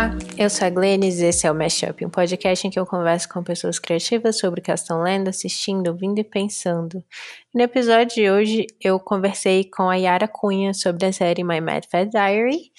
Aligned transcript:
Olá, 0.00 0.16
eu 0.38 0.48
sou 0.48 0.66
a 0.66 0.70
Glennis 0.70 1.20
e 1.20 1.26
esse 1.26 1.46
é 1.46 1.52
o 1.52 1.54
Mashup, 1.54 2.06
um 2.06 2.08
podcast 2.08 2.66
em 2.66 2.70
que 2.70 2.80
eu 2.80 2.86
converso 2.86 3.28
com 3.28 3.44
pessoas 3.44 3.78
criativas 3.78 4.38
sobre 4.38 4.58
o 4.58 4.62
que 4.62 4.72
estão 4.72 5.02
lendo, 5.02 5.28
assistindo, 5.28 5.88
ouvindo 5.88 6.18
e 6.18 6.24
pensando. 6.24 7.04
No 7.52 7.60
episódio 7.60 8.14
de 8.14 8.30
hoje, 8.30 8.66
eu 8.80 8.98
conversei 8.98 9.62
com 9.62 9.90
a 9.90 9.96
Yara 9.96 10.26
Cunha 10.26 10.72
sobre 10.72 11.04
a 11.04 11.12
série 11.12 11.44
My 11.44 11.60
Mad 11.60 11.84
Fat 11.84 12.08
Diary. 12.08 12.72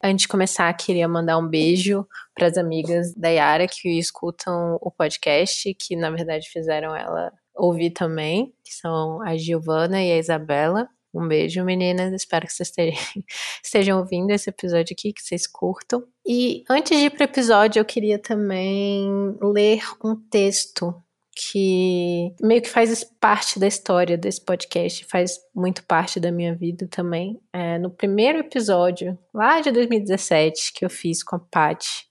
Antes 0.00 0.22
de 0.22 0.28
começar, 0.28 0.72
queria 0.74 1.08
mandar 1.08 1.38
um 1.38 1.48
beijo 1.48 2.06
para 2.36 2.46
as 2.46 2.56
amigas 2.56 3.12
da 3.16 3.30
Yara 3.30 3.66
que 3.66 3.98
escutam 3.98 4.78
o 4.80 4.92
podcast, 4.92 5.74
que 5.74 5.96
na 5.96 6.08
verdade 6.08 6.48
fizeram 6.48 6.94
ela 6.94 7.32
ouvir 7.52 7.90
também, 7.90 8.54
que 8.62 8.72
são 8.72 9.20
a 9.22 9.36
Giovana 9.36 10.00
e 10.00 10.12
a 10.12 10.18
Isabela. 10.18 10.88
Um 11.12 11.26
beijo, 11.26 11.64
meninas. 11.64 12.12
Espero 12.12 12.46
que 12.46 12.52
vocês 12.52 12.72
estejam 13.62 13.98
ouvindo 13.98 14.30
esse 14.30 14.48
episódio 14.48 14.94
aqui, 14.96 15.12
que 15.12 15.22
vocês 15.22 15.46
curtam. 15.46 16.04
E 16.26 16.64
antes 16.70 16.96
de 16.96 17.06
ir 17.06 17.10
para 17.10 17.22
o 17.22 17.24
episódio, 17.24 17.80
eu 17.80 17.84
queria 17.84 18.18
também 18.18 19.36
ler 19.42 19.82
um 20.04 20.14
texto 20.14 20.94
que 21.34 22.34
meio 22.40 22.60
que 22.60 22.68
faz 22.68 23.02
parte 23.02 23.58
da 23.58 23.66
história 23.66 24.16
desse 24.18 24.44
podcast, 24.44 25.06
faz 25.06 25.38
muito 25.54 25.82
parte 25.84 26.20
da 26.20 26.30
minha 26.30 26.54
vida 26.54 26.86
também. 26.88 27.40
É, 27.52 27.78
no 27.78 27.90
primeiro 27.90 28.38
episódio, 28.38 29.18
lá 29.32 29.60
de 29.60 29.70
2017, 29.70 30.72
que 30.74 30.84
eu 30.84 30.90
fiz 30.90 31.22
com 31.22 31.36
a 31.36 31.38
Paty, 31.38 32.06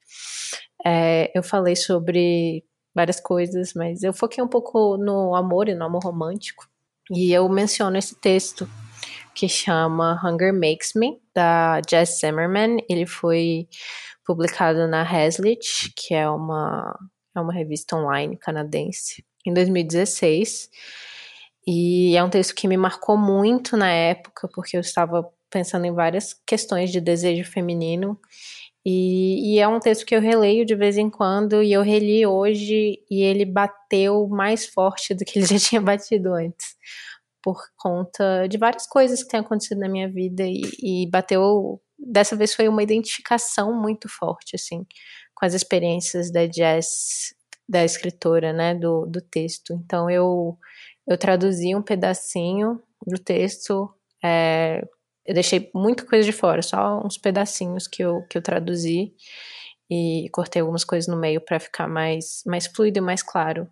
é, 0.85 1.31
eu 1.35 1.43
falei 1.43 1.75
sobre 1.75 2.63
várias 2.95 3.19
coisas, 3.19 3.73
mas 3.73 4.03
eu 4.03 4.13
foquei 4.13 4.43
um 4.43 4.47
pouco 4.47 4.97
no 4.97 5.35
amor 5.35 5.69
e 5.69 5.75
no 5.75 5.85
amor 5.85 6.03
romântico. 6.03 6.67
E 7.11 7.31
eu 7.31 7.47
menciono 7.49 7.97
esse 7.97 8.15
texto 8.15 8.67
que 9.39 9.47
chama 9.47 10.19
Hunger 10.21 10.53
Makes 10.53 10.91
Me, 10.95 11.17
da 11.33 11.81
Jess 11.89 12.19
Zimmerman. 12.19 12.83
Ele 12.89 13.05
foi 13.05 13.69
publicado 14.25 14.85
na 14.85 15.01
Hazlitt, 15.01 15.93
que 15.95 16.13
é 16.13 16.29
uma, 16.29 16.93
é 17.33 17.39
uma 17.39 17.53
revista 17.53 17.95
online 17.95 18.35
canadense, 18.35 19.23
em 19.45 19.53
2016. 19.53 20.69
E 21.65 22.17
é 22.17 22.23
um 22.23 22.29
texto 22.29 22.53
que 22.53 22.67
me 22.67 22.75
marcou 22.75 23.17
muito 23.17 23.77
na 23.77 23.89
época, 23.89 24.49
porque 24.53 24.75
eu 24.75 24.81
estava 24.81 25.25
pensando 25.49 25.85
em 25.85 25.93
várias 25.93 26.33
questões 26.45 26.91
de 26.91 26.99
desejo 26.99 27.49
feminino. 27.49 28.19
E, 28.85 29.55
e, 29.55 29.59
é 29.59 29.67
um 29.69 29.79
texto 29.79 30.05
que 30.05 30.15
eu 30.15 30.19
releio 30.19 30.65
de 30.65 30.75
vez 30.75 30.97
em 30.97 31.09
quando, 31.09 31.63
e 31.63 31.71
eu 31.71 31.81
reli 31.81 32.25
hoje, 32.25 32.99
e 33.09 33.21
ele 33.21 33.45
bateu 33.45 34.27
mais 34.27 34.65
forte 34.65 35.13
do 35.13 35.23
que 35.23 35.39
ele 35.39 35.45
já 35.45 35.59
tinha 35.69 35.81
batido 35.81 36.33
antes 36.33 36.75
por 37.43 37.61
conta 37.77 38.47
de 38.47 38.57
várias 38.57 38.87
coisas 38.87 39.23
que 39.23 39.29
têm 39.29 39.39
acontecido 39.39 39.79
na 39.79 39.89
minha 39.89 40.09
vida 40.11 40.43
e, 40.45 40.61
e 40.81 41.09
bateu. 41.09 41.81
Dessa 41.97 42.35
vez 42.35 42.53
foi 42.53 42.67
uma 42.67 42.81
identificação 42.81 43.73
muito 43.73 44.07
forte, 44.07 44.55
assim, 44.55 44.85
com 45.35 45.45
as 45.45 45.53
experiências 45.53 46.31
da 46.31 46.49
Jess, 46.49 47.35
da 47.67 47.83
escritora, 47.83 48.53
né, 48.53 48.73
do, 48.73 49.05
do 49.05 49.21
texto. 49.21 49.73
Então 49.85 50.09
eu, 50.09 50.57
eu 51.07 51.17
traduzi 51.17 51.75
um 51.75 51.81
pedacinho 51.81 52.81
do 53.05 53.17
texto, 53.19 53.89
é, 54.23 54.81
eu 55.25 55.33
deixei 55.33 55.69
muita 55.75 56.05
coisa 56.05 56.25
de 56.25 56.31
fora, 56.31 56.61
só 56.61 57.01
uns 57.05 57.17
pedacinhos 57.17 57.87
que 57.87 58.03
eu, 58.03 58.25
que 58.29 58.37
eu 58.37 58.41
traduzi 58.41 59.13
e 59.89 60.27
cortei 60.31 60.61
algumas 60.61 60.83
coisas 60.83 61.07
no 61.07 61.19
meio 61.19 61.41
para 61.41 61.59
ficar 61.59 61.87
mais, 61.87 62.41
mais 62.45 62.67
fluido 62.67 62.99
e 62.99 63.01
mais 63.01 63.21
claro 63.21 63.69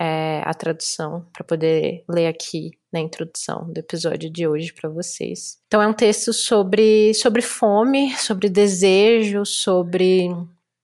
é, 0.00 0.42
a 0.44 0.52
tradução 0.52 1.26
para 1.32 1.44
poder 1.44 2.04
ler 2.08 2.26
aqui 2.26 2.70
na 2.92 3.00
introdução 3.00 3.70
do 3.72 3.78
episódio 3.78 4.30
de 4.30 4.46
hoje 4.46 4.72
para 4.72 4.88
vocês. 4.88 5.58
Então 5.66 5.80
é 5.80 5.86
um 5.86 5.94
texto 5.94 6.32
sobre, 6.32 7.14
sobre 7.14 7.42
fome, 7.42 8.14
sobre 8.16 8.48
desejo, 8.48 9.46
sobre 9.46 10.28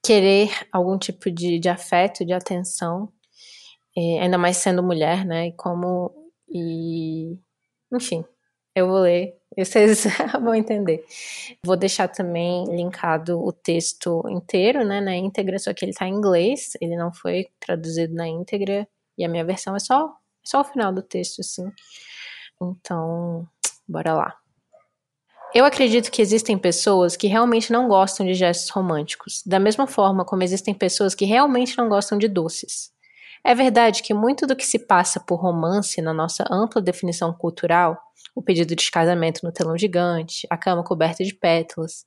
querer 0.05 0.51
algum 0.73 0.97
tipo 0.99 1.31
de, 1.31 1.59
de 1.59 1.69
afeto, 1.69 2.25
de 2.25 2.33
atenção, 2.33 3.13
é, 3.97 4.21
ainda 4.21 4.39
mais 4.39 4.57
sendo 4.57 4.83
mulher, 4.83 5.25
né? 5.25 5.49
E 5.49 5.53
como 5.53 6.13
e 6.49 7.37
enfim, 7.93 8.25
eu 8.75 8.87
vou 8.87 9.01
ler 9.01 9.39
vocês 9.57 10.05
vão 10.41 10.55
entender. 10.55 11.05
Vou 11.65 11.77
deixar 11.77 12.09
também 12.09 12.65
linkado 12.67 13.43
o 13.43 13.53
texto 13.53 14.23
inteiro, 14.29 14.85
né, 14.85 15.01
na 15.01 15.17
íntegra, 15.17 15.59
só 15.59 15.73
que 15.73 15.85
ele 15.85 15.93
está 15.93 16.07
em 16.07 16.15
inglês, 16.15 16.73
ele 16.81 16.97
não 16.97 17.13
foi 17.13 17.47
traduzido 17.59 18.15
na 18.15 18.29
íntegra 18.29 18.87
e 19.17 19.25
a 19.25 19.29
minha 19.29 19.45
versão 19.45 19.75
é 19.75 19.81
só, 19.81 20.15
só 20.49 20.63
o 20.63 20.65
final 20.65 20.91
do 20.91 21.03
texto, 21.03 21.41
assim. 21.41 21.71
Então, 22.61 23.47
bora 23.87 24.15
lá. 24.15 24.35
Eu 25.55 25.67
acredito 25.67 26.11
que 26.11 26.23
existem 26.23 26.57
pessoas 26.57 27.17
que 27.17 27.27
realmente 27.27 27.71
não 27.71 27.87
gostam 27.87 28.25
de 28.25 28.33
gestos 28.33 28.71
românticos, 28.71 29.43
da 29.45 29.59
mesma 29.59 29.87
forma 29.87 30.25
como 30.25 30.43
existem 30.43 30.73
pessoas 30.73 31.15
que 31.15 31.27
realmente 31.27 31.77
não 31.77 31.87
gostam 31.87 32.17
de 32.17 32.29
doces. 32.29 32.91
É 33.45 33.55
verdade 33.55 34.03
que 34.03 34.15
muito 34.15 34.47
do 34.47 34.57
que 34.57 34.65
se 34.65 34.79
passa 34.79 35.21
por 35.21 35.37
romance 35.37 36.01
na 36.01 36.15
nossa 36.15 36.45
ampla 36.51 36.81
definição 36.81 37.33
cultural, 37.33 37.99
o 38.35 38.43
pedido 38.43 38.75
de 38.75 38.91
casamento 38.91 39.41
no 39.45 39.53
telão 39.53 39.77
gigante, 39.77 40.47
a 40.51 40.57
cama 40.57 40.83
coberta 40.83 41.23
de 41.23 41.35
pétalas, 41.35 42.07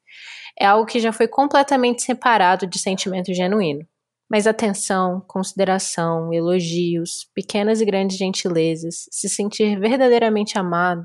é 0.59 0.66
algo 0.66 0.88
que 0.88 1.00
já 1.00 1.13
foi 1.13 1.28
completamente 1.28 2.02
separado 2.02 2.66
de 2.66 2.79
sentimento 2.79 3.31
genuíno. 3.34 3.88
Mas 4.31 4.47
atenção, 4.47 5.21
consideração, 5.27 6.31
elogios, 6.31 7.29
pequenas 7.35 7.81
e 7.81 7.85
grandes 7.85 8.15
gentilezas, 8.15 9.09
se 9.11 9.27
sentir 9.27 9.77
verdadeiramente 9.77 10.57
amado, 10.57 11.03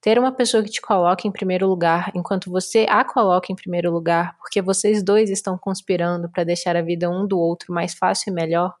ter 0.00 0.16
uma 0.16 0.30
pessoa 0.30 0.62
que 0.62 0.70
te 0.70 0.80
coloque 0.80 1.26
em 1.26 1.32
primeiro 1.32 1.66
lugar 1.66 2.12
enquanto 2.14 2.48
você 2.48 2.86
a 2.88 3.04
coloca 3.04 3.52
em 3.52 3.56
primeiro 3.56 3.90
lugar, 3.90 4.36
porque 4.38 4.62
vocês 4.62 5.02
dois 5.02 5.28
estão 5.28 5.58
conspirando 5.58 6.30
para 6.30 6.44
deixar 6.44 6.76
a 6.76 6.80
vida 6.80 7.10
um 7.10 7.26
do 7.26 7.36
outro 7.36 7.74
mais 7.74 7.94
fácil 7.94 8.30
e 8.30 8.32
melhor. 8.32 8.72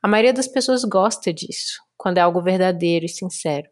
A 0.00 0.06
maioria 0.06 0.32
das 0.32 0.46
pessoas 0.46 0.84
gosta 0.84 1.34
disso, 1.34 1.82
quando 1.96 2.18
é 2.18 2.20
algo 2.20 2.40
verdadeiro 2.40 3.04
e 3.04 3.08
sincero. 3.08 3.68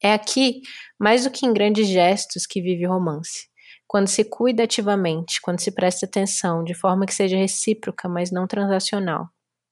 É 0.00 0.12
aqui, 0.12 0.60
mais 0.96 1.24
do 1.24 1.30
que 1.32 1.44
em 1.44 1.52
grandes 1.52 1.88
gestos, 1.88 2.46
que 2.46 2.62
vive 2.62 2.86
o 2.86 2.90
romance 2.90 3.48
quando 3.86 4.08
se 4.08 4.24
cuida 4.24 4.64
ativamente, 4.64 5.40
quando 5.40 5.60
se 5.60 5.70
presta 5.70 6.06
atenção, 6.06 6.64
de 6.64 6.74
forma 6.74 7.06
que 7.06 7.14
seja 7.14 7.36
recíproca, 7.36 8.08
mas 8.08 8.30
não 8.30 8.46
transacional. 8.46 9.28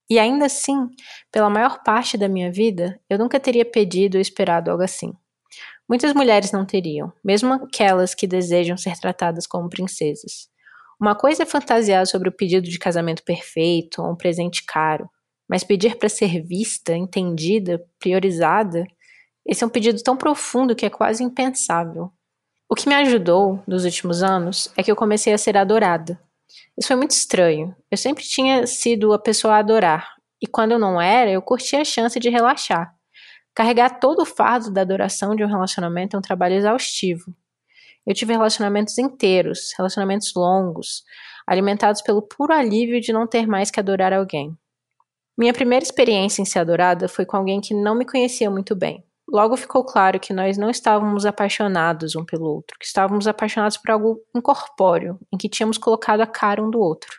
E 0.09 0.19
ainda 0.19 0.47
assim, 0.47 0.89
pela 1.33 1.49
maior 1.49 1.83
parte 1.83 2.17
da 2.17 2.29
minha 2.29 2.53
vida, 2.53 3.01
eu 3.09 3.19
nunca 3.19 3.41
teria 3.41 3.65
pedido 3.65 4.17
ou 4.17 4.21
esperado 4.21 4.71
algo 4.71 4.83
assim. 4.83 5.13
Muitas 5.89 6.15
mulheres 6.15 6.53
não 6.53 6.65
teriam, 6.65 7.13
mesmo 7.23 7.55
aquelas 7.55 8.15
que 8.15 8.27
desejam 8.27 8.77
ser 8.77 8.99
tratadas 8.99 9.47
como 9.47 9.69
princesas. 9.69 10.49
Uma 11.01 11.15
coisa 11.15 11.43
é 11.43 11.47
fantasiar 11.47 12.07
sobre 12.07 12.29
o 12.29 12.33
pedido 12.33 12.69
de 12.69 12.79
casamento 12.79 13.23
perfeito 13.25 14.01
ou 14.03 14.13
um 14.13 14.17
presente 14.17 14.65
caro, 14.67 15.09
mas 15.49 15.65
pedir 15.65 15.97
para 15.97 16.09
ser 16.09 16.43
vista, 16.43 16.95
entendida, 16.97 17.85
priorizada, 17.99 18.87
esse 19.47 19.63
é 19.63 19.67
um 19.67 19.71
pedido 19.71 20.03
tão 20.03 20.17
profundo 20.17 20.75
que 20.75 20.87
é 20.87 20.91
quase 20.91 21.23
impensável. 21.23 22.11
O 22.69 22.75
que 22.75 22.89
me 22.89 22.95
ajudou 22.95 23.63
nos 23.67 23.85
últimos 23.85 24.23
anos 24.23 24.73
é 24.77 24.83
que 24.83 24.91
eu 24.91 24.97
comecei 24.97 25.33
a 25.33 25.39
ser 25.39 25.57
adorada. 25.57 26.19
Isso 26.77 26.89
foi 26.89 26.97
muito 26.97 27.13
estranho. 27.13 27.75
Eu 27.91 27.97
sempre 27.97 28.25
tinha 28.25 28.67
sido 28.67 29.13
a 29.13 29.19
pessoa 29.19 29.55
a 29.55 29.59
adorar, 29.59 30.15
e 30.43 30.47
quando 30.47 30.73
eu 30.73 30.79
não 30.79 31.01
era, 31.01 31.31
eu 31.31 31.43
curtia 31.43 31.81
a 31.81 31.85
chance 31.85 32.19
de 32.19 32.29
relaxar. 32.29 32.95
Carregar 33.55 34.01
todo 34.01 34.23
o 34.23 34.27
fardo 34.27 34.71
da 34.71 34.81
adoração 34.81 35.37
de 35.37 35.45
um 35.45 35.47
relacionamento 35.47 36.17
é 36.17 36.19
um 36.19 36.23
trabalho 36.23 36.57
exaustivo. 36.57 37.35
Eu 38.07 38.15
tive 38.15 38.33
relacionamentos 38.33 38.99
inteiros, 38.99 39.73
relacionamentos 39.79 40.35
longos, 40.35 41.05
alimentados 41.47 42.03
pelo 42.03 42.21
puro 42.21 42.53
alívio 42.53 43.01
de 43.01 43.13
não 43.13 43.27
ter 43.27 43.47
mais 43.47 43.71
que 43.71 43.79
adorar 43.79 44.13
alguém. 44.13 44.57
Minha 45.37 45.53
primeira 45.53 45.85
experiência 45.85 46.43
em 46.43 46.45
ser 46.45 46.59
adorada 46.59 47.09
foi 47.09 47.25
com 47.25 47.37
alguém 47.37 47.61
que 47.61 47.75
não 47.75 47.95
me 47.95 48.05
conhecia 48.05 48.51
muito 48.51 48.75
bem. 48.75 49.05
Logo 49.35 49.57
ficou 49.57 49.85
claro 49.85 50.21
que 50.21 50.33
nós 50.33 50.57
não 50.57 50.71
estávamos 50.71 51.27
apaixonados 51.27 52.15
um 52.15 52.25
pelo 52.25 52.47
outro, 52.47 52.79
que 52.79 52.87
estávamos 52.87 53.27
apaixonados 53.27 53.77
por 53.77 53.91
algo 53.91 54.21
incorpóreo, 54.33 55.19
em 55.33 55.37
que 55.37 55.49
tínhamos 55.49 55.77
colocado 55.77 56.21
a 56.21 56.27
cara 56.27 56.63
um 56.63 56.71
do 56.71 56.79
outro. 56.79 57.11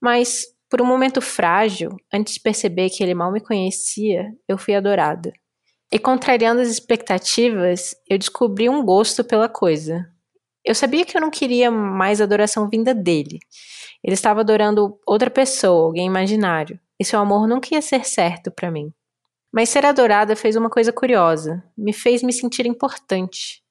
Mas, 0.00 0.46
por 0.68 0.82
um 0.82 0.84
momento 0.84 1.20
frágil, 1.20 1.90
antes 2.12 2.34
de 2.34 2.40
perceber 2.40 2.90
que 2.90 3.04
ele 3.04 3.14
mal 3.14 3.30
me 3.30 3.40
conhecia, 3.40 4.32
eu 4.48 4.58
fui 4.58 4.74
adorada. 4.74 5.32
E 5.92 5.96
contrariando 5.96 6.60
as 6.60 6.66
expectativas, 6.66 7.94
eu 8.10 8.18
descobri 8.18 8.68
um 8.68 8.84
gosto 8.84 9.22
pela 9.22 9.48
coisa. 9.48 10.04
Eu 10.64 10.74
sabia 10.74 11.04
que 11.04 11.16
eu 11.16 11.20
não 11.20 11.30
queria 11.30 11.70
mais 11.70 12.20
adoração 12.20 12.68
vinda 12.68 12.92
dele. 12.92 13.38
Ele 14.02 14.14
estava 14.14 14.40
adorando 14.40 14.98
outra 15.06 15.30
pessoa, 15.30 15.84
alguém 15.84 16.04
imaginário. 16.04 16.80
E 16.98 17.04
seu 17.04 17.20
amor 17.20 17.46
nunca 17.46 17.68
ia 17.72 17.80
ser 17.80 18.04
certo 18.04 18.50
para 18.50 18.72
mim. 18.72 18.92
Mas 19.52 19.68
ser 19.68 19.84
adorada 19.84 20.34
fez 20.34 20.56
uma 20.56 20.70
coisa 20.70 20.92
curiosa: 20.92 21.62
me 21.76 21.92
fez 21.92 22.22
me 22.22 22.32
sentir 22.32 22.66
importante. 22.66 23.62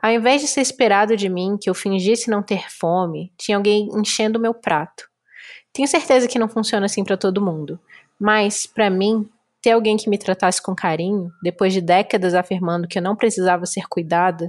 Ao 0.00 0.10
invés 0.10 0.42
de 0.42 0.46
ser 0.48 0.60
esperado 0.60 1.16
de 1.16 1.28
mim 1.28 1.56
que 1.60 1.70
eu 1.70 1.74
fingisse 1.74 2.30
não 2.30 2.42
ter 2.42 2.70
fome, 2.70 3.32
tinha 3.38 3.56
alguém 3.56 3.88
enchendo 3.94 4.38
o 4.38 4.42
meu 4.42 4.52
prato. 4.52 5.08
Tenho 5.72 5.88
certeza 5.88 6.28
que 6.28 6.38
não 6.38 6.48
funciona 6.48 6.86
assim 6.86 7.02
para 7.02 7.16
todo 7.16 7.40
mundo, 7.40 7.80
mas, 8.20 8.66
para 8.66 8.90
mim, 8.90 9.28
ter 9.60 9.72
alguém 9.72 9.96
que 9.96 10.08
me 10.08 10.18
tratasse 10.18 10.62
com 10.62 10.74
carinho, 10.74 11.30
depois 11.42 11.72
de 11.72 11.80
décadas 11.80 12.34
afirmando 12.34 12.86
que 12.86 12.98
eu 12.98 13.02
não 13.02 13.16
precisava 13.16 13.66
ser 13.66 13.86
cuidada, 13.88 14.48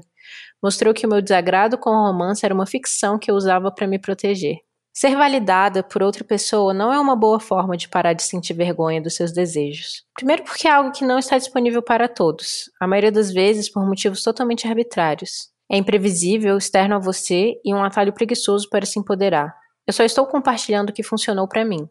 mostrou 0.61 0.93
que 0.93 1.05
o 1.05 1.09
meu 1.09 1.21
desagrado 1.21 1.77
com 1.77 1.89
o 1.89 2.05
romance 2.07 2.45
era 2.45 2.53
uma 2.53 2.65
ficção 2.65 3.17
que 3.17 3.31
eu 3.31 3.35
usava 3.35 3.71
para 3.71 3.87
me 3.87 3.97
proteger. 3.97 4.57
Ser 4.99 5.15
validada 5.15 5.83
por 5.83 6.01
outra 6.01 6.23
pessoa 6.23 6.73
não 6.73 6.91
é 6.91 6.99
uma 6.99 7.15
boa 7.15 7.39
forma 7.39 7.77
de 7.77 7.87
parar 7.87 8.13
de 8.13 8.23
sentir 8.23 8.55
vergonha 8.55 8.99
dos 8.99 9.13
seus 9.13 9.31
desejos. 9.31 10.03
Primeiro, 10.15 10.43
porque 10.43 10.67
é 10.67 10.71
algo 10.71 10.91
que 10.91 11.05
não 11.05 11.19
está 11.19 11.37
disponível 11.37 11.83
para 11.83 12.07
todos, 12.07 12.71
a 12.81 12.87
maioria 12.87 13.11
das 13.11 13.31
vezes 13.31 13.69
por 13.69 13.85
motivos 13.85 14.23
totalmente 14.23 14.67
arbitrários. 14.67 15.51
É 15.71 15.77
imprevisível, 15.77 16.57
externo 16.57 16.95
a 16.95 16.97
você 16.97 17.61
e 17.63 17.75
um 17.75 17.83
atalho 17.83 18.11
preguiçoso 18.11 18.67
para 18.71 18.87
se 18.87 18.97
empoderar. 18.97 19.55
Eu 19.85 19.93
só 19.93 20.03
estou 20.03 20.25
compartilhando 20.25 20.89
o 20.89 20.93
que 20.93 21.03
funcionou 21.03 21.47
para 21.47 21.63
mim. 21.63 21.87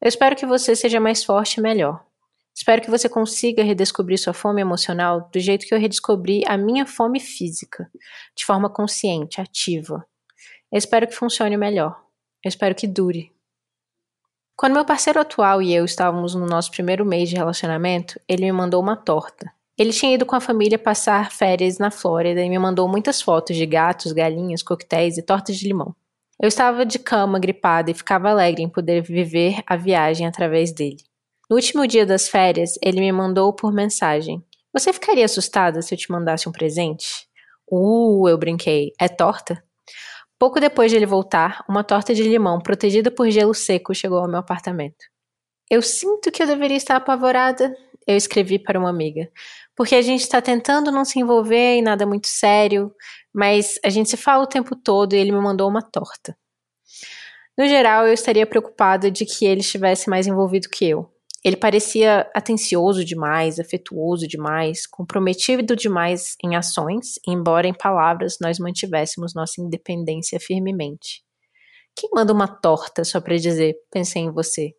Eu 0.00 0.08
espero 0.08 0.34
que 0.34 0.44
você 0.44 0.74
seja 0.74 0.98
mais 0.98 1.22
forte 1.22 1.58
e 1.58 1.62
melhor. 1.62 2.04
Espero 2.52 2.82
que 2.82 2.90
você 2.90 3.08
consiga 3.08 3.62
redescobrir 3.62 4.18
sua 4.18 4.32
fome 4.32 4.60
emocional 4.60 5.30
do 5.32 5.38
jeito 5.38 5.64
que 5.64 5.72
eu 5.72 5.78
redescobri 5.78 6.42
a 6.48 6.56
minha 6.56 6.86
fome 6.86 7.20
física, 7.20 7.88
de 8.36 8.44
forma 8.44 8.68
consciente, 8.68 9.40
ativa. 9.40 10.04
Eu 10.72 10.78
espero 10.78 11.06
que 11.06 11.14
funcione 11.14 11.56
melhor. 11.56 12.02
Eu 12.44 12.48
espero 12.48 12.74
que 12.74 12.86
dure. 12.86 13.32
Quando 14.56 14.74
meu 14.74 14.84
parceiro 14.84 15.20
atual 15.20 15.62
e 15.62 15.74
eu 15.74 15.84
estávamos 15.84 16.34
no 16.34 16.46
nosso 16.46 16.70
primeiro 16.70 17.04
mês 17.04 17.28
de 17.28 17.36
relacionamento, 17.36 18.20
ele 18.28 18.44
me 18.44 18.52
mandou 18.52 18.80
uma 18.80 18.96
torta. 18.96 19.52
Ele 19.78 19.92
tinha 19.92 20.14
ido 20.14 20.26
com 20.26 20.36
a 20.36 20.40
família 20.40 20.78
passar 20.78 21.32
férias 21.32 21.78
na 21.78 21.90
Flórida 21.90 22.42
e 22.42 22.48
me 22.48 22.58
mandou 22.58 22.86
muitas 22.86 23.22
fotos 23.22 23.56
de 23.56 23.64
gatos, 23.64 24.12
galinhas, 24.12 24.62
coquetéis 24.62 25.16
e 25.16 25.22
tortas 25.22 25.56
de 25.56 25.66
limão. 25.66 25.94
Eu 26.40 26.48
estava 26.48 26.84
de 26.84 26.98
cama, 26.98 27.38
gripada 27.38 27.90
e 27.90 27.94
ficava 27.94 28.30
alegre 28.30 28.62
em 28.62 28.68
poder 28.68 29.02
viver 29.02 29.62
a 29.66 29.76
viagem 29.76 30.26
através 30.26 30.72
dele. 30.72 31.02
No 31.48 31.56
último 31.56 31.86
dia 31.86 32.04
das 32.04 32.28
férias, 32.28 32.78
ele 32.82 33.00
me 33.00 33.12
mandou 33.12 33.52
por 33.52 33.72
mensagem: 33.72 34.44
Você 34.72 34.92
ficaria 34.92 35.24
assustada 35.24 35.80
se 35.80 35.94
eu 35.94 35.98
te 35.98 36.10
mandasse 36.10 36.48
um 36.48 36.52
presente? 36.52 37.26
Uh, 37.70 38.28
eu 38.28 38.36
brinquei. 38.36 38.92
É 39.00 39.08
torta? 39.08 39.62
Pouco 40.42 40.58
depois 40.58 40.90
de 40.90 40.96
ele 40.96 41.06
voltar, 41.06 41.64
uma 41.68 41.84
torta 41.84 42.12
de 42.12 42.24
limão 42.24 42.60
protegida 42.60 43.12
por 43.12 43.30
gelo 43.30 43.54
seco 43.54 43.94
chegou 43.94 44.18
ao 44.18 44.26
meu 44.26 44.40
apartamento. 44.40 45.04
Eu 45.70 45.80
sinto 45.80 46.32
que 46.32 46.42
eu 46.42 46.48
deveria 46.48 46.76
estar 46.76 46.96
apavorada, 46.96 47.72
eu 48.08 48.16
escrevi 48.16 48.58
para 48.58 48.76
uma 48.76 48.90
amiga, 48.90 49.30
porque 49.76 49.94
a 49.94 50.02
gente 50.02 50.22
está 50.22 50.42
tentando 50.42 50.90
não 50.90 51.04
se 51.04 51.20
envolver 51.20 51.76
em 51.76 51.80
nada 51.80 52.04
muito 52.04 52.26
sério, 52.26 52.92
mas 53.32 53.78
a 53.84 53.88
gente 53.88 54.10
se 54.10 54.16
fala 54.16 54.42
o 54.42 54.48
tempo 54.48 54.74
todo 54.74 55.12
e 55.12 55.16
ele 55.16 55.30
me 55.30 55.40
mandou 55.40 55.68
uma 55.70 55.80
torta. 55.80 56.36
No 57.56 57.68
geral, 57.68 58.08
eu 58.08 58.12
estaria 58.12 58.44
preocupada 58.44 59.12
de 59.12 59.24
que 59.24 59.46
ele 59.46 59.60
estivesse 59.60 60.10
mais 60.10 60.26
envolvido 60.26 60.68
que 60.68 60.84
eu. 60.84 61.08
Ele 61.44 61.56
parecia 61.56 62.30
atencioso 62.34 63.04
demais, 63.04 63.58
afetuoso 63.58 64.28
demais, 64.28 64.86
comprometido 64.86 65.74
demais 65.74 66.36
em 66.42 66.54
ações, 66.54 67.14
embora 67.26 67.66
em 67.66 67.74
palavras 67.74 68.38
nós 68.40 68.60
mantivéssemos 68.60 69.34
nossa 69.34 69.60
independência 69.60 70.38
firmemente. 70.38 71.24
Quem 71.96 72.10
manda 72.14 72.32
uma 72.32 72.46
torta 72.46 73.04
só 73.04 73.20
para 73.20 73.36
dizer 73.36 73.76
pensei 73.90 74.22
em 74.22 74.30
você? 74.30 74.74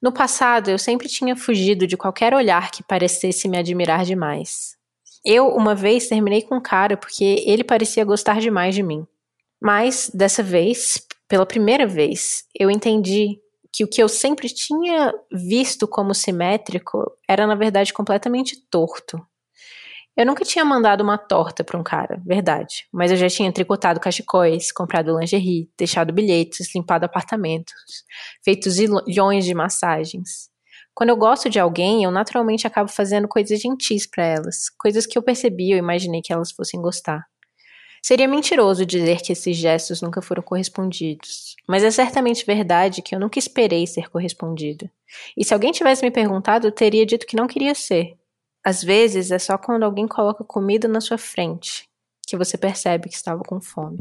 No 0.00 0.12
passado, 0.12 0.68
eu 0.68 0.78
sempre 0.78 1.08
tinha 1.08 1.36
fugido 1.36 1.86
de 1.86 1.96
qualquer 1.96 2.34
olhar 2.34 2.70
que 2.70 2.82
parecesse 2.82 3.48
me 3.48 3.56
admirar 3.56 4.04
demais. 4.04 4.76
Eu, 5.24 5.48
uma 5.48 5.74
vez, 5.74 6.08
terminei 6.08 6.42
com 6.42 6.56
um 6.56 6.60
cara 6.60 6.96
porque 6.96 7.44
ele 7.46 7.62
parecia 7.62 8.04
gostar 8.04 8.40
demais 8.40 8.74
de 8.74 8.82
mim. 8.82 9.06
Mas, 9.60 10.10
dessa 10.12 10.42
vez, 10.42 11.06
pela 11.28 11.46
primeira 11.46 11.86
vez, 11.86 12.44
eu 12.58 12.68
entendi 12.68 13.38
que 13.72 13.84
o 13.84 13.88
que 13.88 14.02
eu 14.02 14.08
sempre 14.08 14.48
tinha 14.48 15.12
visto 15.32 15.88
como 15.88 16.14
simétrico 16.14 17.10
era 17.28 17.46
na 17.46 17.54
verdade 17.54 17.92
completamente 17.92 18.56
torto. 18.70 19.20
Eu 20.14 20.26
nunca 20.26 20.44
tinha 20.44 20.62
mandado 20.62 21.02
uma 21.02 21.16
torta 21.16 21.64
para 21.64 21.78
um 21.78 21.82
cara, 21.82 22.20
verdade, 22.26 22.86
mas 22.92 23.10
eu 23.10 23.16
já 23.16 23.30
tinha 23.30 23.50
tricotado 23.50 23.98
cachecóis, 23.98 24.70
comprado 24.70 25.18
lingerie, 25.18 25.70
deixado 25.76 26.12
bilhetes, 26.12 26.74
limpado 26.74 27.06
apartamentos, 27.06 27.74
feito 28.44 28.68
zilhões 28.68 29.44
de 29.46 29.54
massagens. 29.54 30.50
Quando 30.94 31.08
eu 31.10 31.16
gosto 31.16 31.48
de 31.48 31.58
alguém, 31.58 32.04
eu 32.04 32.10
naturalmente 32.10 32.66
acabo 32.66 32.90
fazendo 32.90 33.26
coisas 33.26 33.58
gentis 33.58 34.06
para 34.06 34.24
elas, 34.24 34.68
coisas 34.78 35.06
que 35.06 35.16
eu 35.16 35.22
percebi 35.22 35.72
ou 35.72 35.78
imaginei 35.78 36.20
que 36.20 36.32
elas 36.32 36.52
fossem 36.52 36.80
gostar. 36.82 37.31
Seria 38.04 38.26
mentiroso 38.26 38.84
dizer 38.84 39.20
que 39.20 39.32
esses 39.32 39.56
gestos 39.56 40.02
nunca 40.02 40.20
foram 40.20 40.42
correspondidos, 40.42 41.54
mas 41.68 41.84
é 41.84 41.90
certamente 41.90 42.44
verdade 42.44 43.00
que 43.00 43.14
eu 43.14 43.20
nunca 43.20 43.38
esperei 43.38 43.86
ser 43.86 44.10
correspondido. 44.10 44.90
E 45.36 45.44
se 45.44 45.54
alguém 45.54 45.70
tivesse 45.70 46.04
me 46.04 46.10
perguntado, 46.10 46.66
eu 46.66 46.72
teria 46.72 47.06
dito 47.06 47.26
que 47.26 47.36
não 47.36 47.46
queria 47.46 47.76
ser. 47.76 48.16
Às 48.64 48.82
vezes 48.82 49.30
é 49.30 49.38
só 49.38 49.56
quando 49.56 49.84
alguém 49.84 50.08
coloca 50.08 50.42
comida 50.42 50.88
na 50.88 51.00
sua 51.00 51.16
frente 51.16 51.88
que 52.26 52.36
você 52.36 52.56
percebe 52.58 53.08
que 53.08 53.14
estava 53.14 53.42
com 53.44 53.60
fome. 53.60 53.98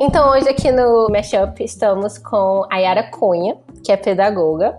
Então, 0.00 0.30
hoje 0.30 0.48
aqui 0.48 0.70
no 0.70 1.08
Mashup 1.10 1.62
estamos 1.62 2.18
com 2.18 2.64
a 2.70 2.78
Yara 2.78 3.10
Cunha, 3.10 3.56
que 3.84 3.90
é 3.90 3.96
pedagoga, 3.96 4.78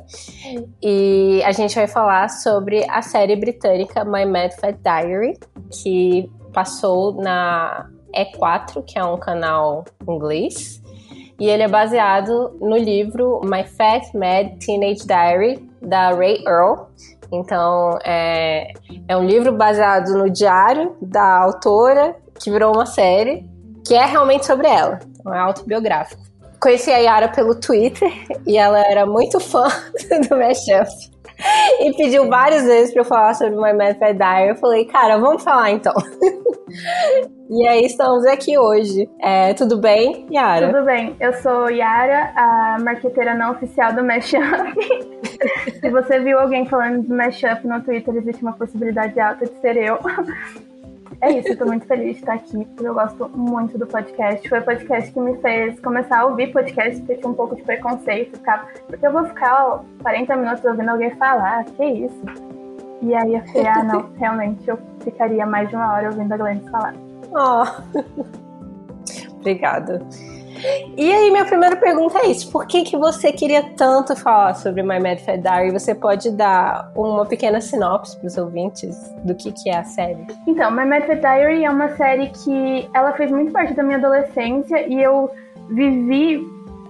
e 0.82 1.42
a 1.44 1.52
gente 1.52 1.76
vai 1.76 1.88
falar 1.88 2.30
sobre 2.30 2.86
a 2.90 3.02
série 3.02 3.36
britânica 3.36 4.06
My 4.06 4.26
Mad 4.26 4.54
Fat 4.54 4.78
Diary, 4.82 5.38
que 5.70 6.32
passou 6.54 7.14
na 7.22 7.90
E4, 8.16 8.82
que 8.86 8.98
é 8.98 9.04
um 9.04 9.18
canal 9.18 9.84
inglês, 10.08 10.82
e 11.38 11.50
ele 11.50 11.64
é 11.64 11.68
baseado 11.68 12.58
no 12.62 12.78
livro 12.78 13.42
My 13.44 13.66
Fat 13.66 14.14
Mad 14.14 14.58
Teenage 14.66 15.06
Diary, 15.06 15.70
da 15.82 16.12
Ray 16.12 16.44
Earl. 16.48 16.88
Então, 17.30 18.00
é, 18.06 18.72
é 19.06 19.18
um 19.18 19.26
livro 19.26 19.52
baseado 19.52 20.18
no 20.18 20.30
diário 20.30 20.96
da 21.02 21.40
autora, 21.44 22.16
que 22.40 22.50
virou 22.50 22.74
uma 22.74 22.86
série, 22.86 23.46
que 23.90 23.96
é 23.96 24.06
realmente 24.06 24.46
sobre 24.46 24.68
ela. 24.68 25.00
Então, 25.20 25.34
é 25.34 25.40
autobiográfico. 25.40 26.22
Conheci 26.62 26.92
a 26.92 26.98
Yara 26.98 27.28
pelo 27.28 27.60
Twitter 27.60 28.12
e 28.46 28.56
ela 28.56 28.80
era 28.82 29.04
muito 29.04 29.40
fã 29.42 29.68
do 30.30 30.38
Mashup. 30.38 31.10
E 31.80 31.94
pediu 31.94 32.28
várias 32.28 32.66
vezes 32.66 32.94
pra 32.94 33.02
eu 33.02 33.06
falar 33.06 33.34
sobre 33.34 33.56
My 33.56 33.74
Mad 33.74 33.98
Fat 33.98 34.14
Diary. 34.14 34.50
Eu 34.50 34.56
falei, 34.58 34.86
cara, 34.86 35.18
vamos 35.18 35.42
falar 35.42 35.72
então. 35.72 35.94
e 37.50 37.68
aí 37.68 37.86
estamos 37.86 38.28
aqui 38.28 38.60
hoje. 38.60 39.10
É, 39.24 39.56
tudo 39.56 39.80
bem, 39.80 40.28
Yara? 40.32 40.72
Tudo 40.72 40.86
bem. 40.86 41.16
Eu 41.20 41.34
sou 41.34 41.70
Yara, 41.72 42.32
a 42.36 42.78
marqueteira 42.82 43.34
não 43.34 43.54
oficial 43.54 43.94
do 43.94 44.04
Mashup. 44.04 44.40
Se 45.82 45.90
você 45.90 46.20
viu 46.20 46.38
alguém 46.38 46.64
falando 46.68 47.08
do 47.08 47.16
Mashup 47.16 47.66
no 47.66 47.82
Twitter, 47.82 48.16
existe 48.18 48.44
uma 48.44 48.54
possibilidade 48.54 49.20
alta 49.20 49.46
de 49.46 49.60
ser 49.62 49.78
eu. 49.78 49.98
É 51.22 51.32
isso, 51.32 51.50
eu 51.50 51.58
tô 51.58 51.66
muito 51.66 51.86
feliz 51.86 52.16
de 52.16 52.20
estar 52.22 52.34
aqui, 52.34 52.64
porque 52.66 52.88
eu 52.88 52.94
gosto 52.94 53.30
muito 53.36 53.78
do 53.78 53.86
podcast. 53.86 54.48
Foi 54.48 54.60
o 54.60 54.64
podcast 54.64 55.12
que 55.12 55.20
me 55.20 55.38
fez 55.42 55.80
começar 55.82 56.20
a 56.20 56.26
ouvir 56.26 56.52
podcast, 56.54 56.98
porque 57.00 57.16
tinha 57.16 57.30
um 57.30 57.34
pouco 57.34 57.56
de 57.56 57.62
preconceito, 57.62 58.38
ficava, 58.38 58.68
porque 58.88 59.06
eu 59.06 59.12
vou 59.12 59.26
ficar 59.26 59.66
ó, 59.68 59.84
40 60.02 60.36
minutos 60.38 60.64
ouvindo 60.64 60.90
alguém 60.90 61.14
falar, 61.18 61.66
que 61.66 61.84
isso? 61.84 62.22
E 63.02 63.14
aí 63.14 63.36
eu 63.36 63.46
falei, 63.48 63.68
ah, 63.68 63.84
não, 63.84 64.10
realmente 64.18 64.68
eu 64.68 64.80
ficaria 65.02 65.46
mais 65.46 65.68
de 65.70 65.76
uma 65.76 65.94
hora 65.94 66.10
ouvindo 66.10 66.32
a 66.32 66.38
Glenn 66.38 66.60
falar. 66.72 66.94
Oh. 67.32 67.66
Obrigada. 69.40 70.02
E 70.98 71.12
aí, 71.12 71.32
minha 71.32 71.46
primeira 71.46 71.76
pergunta 71.76 72.20
é 72.20 72.28
isso: 72.28 72.52
por 72.52 72.66
que, 72.66 72.84
que 72.84 72.98
você 72.98 73.32
queria 73.32 73.64
tanto 73.76 74.16
falar 74.16 74.54
sobre 74.56 74.84
My 74.84 75.00
Mad 75.00 75.20
Fat 75.20 75.40
Diary? 75.40 75.72
Você 75.72 75.96
pode 75.96 76.32
dar 76.32 76.92
uma 76.96 77.26
pequena 77.26 77.62
sinopse 77.62 78.18
para 78.18 78.28
os 78.28 78.38
ouvintes 78.38 78.98
do 79.24 79.36
que, 79.36 79.52
que 79.52 79.70
é 79.70 79.78
a 79.78 79.84
série? 79.84 80.26
Então, 80.48 80.72
My 80.72 80.86
Mad 80.86 81.04
Fat 81.04 81.20
Diary 81.20 81.64
é 81.64 81.70
uma 81.70 81.90
série 81.96 82.30
que 82.30 82.90
ela 82.94 83.14
fez 83.14 83.32
muito 83.32 83.52
parte 83.52 83.74
da 83.74 83.84
minha 83.84 83.98
adolescência 83.98 84.88
e 84.88 85.02
eu 85.02 85.30
vivi 85.70 86.46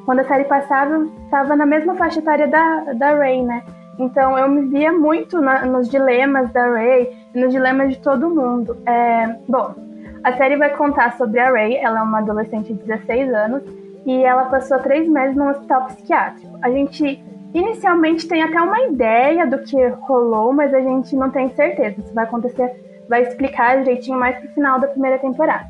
quando 0.05 0.21
a 0.21 0.27
série 0.27 0.45
passava, 0.45 1.07
estava 1.25 1.55
na 1.55 1.65
mesma 1.65 1.95
faixa 1.95 2.19
etária 2.19 2.47
da, 2.47 2.93
da 2.93 3.15
Ray, 3.15 3.43
né? 3.43 3.63
Então 3.99 4.38
eu 4.38 4.49
me 4.49 4.67
via 4.69 4.91
muito 4.91 5.41
na, 5.41 5.65
nos 5.65 5.89
dilemas 5.89 6.51
da 6.51 6.65
Ray, 6.71 7.15
nos 7.35 7.51
dilemas 7.51 7.93
de 7.93 7.99
todo 7.99 8.29
mundo. 8.29 8.77
É, 8.85 9.35
bom, 9.47 9.75
a 10.23 10.38
série 10.38 10.57
vai 10.57 10.75
contar 10.75 11.17
sobre 11.17 11.39
a 11.39 11.51
Ray, 11.51 11.75
ela 11.77 11.99
é 11.99 12.03
uma 12.03 12.19
adolescente 12.19 12.73
de 12.73 12.83
16 12.83 13.33
anos 13.33 13.63
e 14.05 14.23
ela 14.23 14.45
passou 14.45 14.79
três 14.79 15.07
meses 15.07 15.35
no 15.35 15.49
hospital 15.49 15.85
psiquiátrico. 15.85 16.57
A 16.61 16.69
gente 16.69 17.23
inicialmente 17.53 18.27
tem 18.27 18.43
até 18.43 18.61
uma 18.61 18.81
ideia 18.81 19.47
do 19.47 19.59
que 19.59 19.88
rolou, 20.01 20.53
mas 20.53 20.73
a 20.73 20.79
gente 20.79 21.15
não 21.15 21.29
tem 21.29 21.49
certeza. 21.49 21.99
Isso 21.99 22.13
vai 22.13 22.25
acontecer, 22.25 23.05
vai 23.07 23.21
explicar 23.23 23.77
direitinho 23.79 24.19
mais 24.19 24.38
pro 24.38 24.49
final 24.49 24.79
da 24.79 24.88
primeira 24.88 25.17
temporada. 25.19 25.67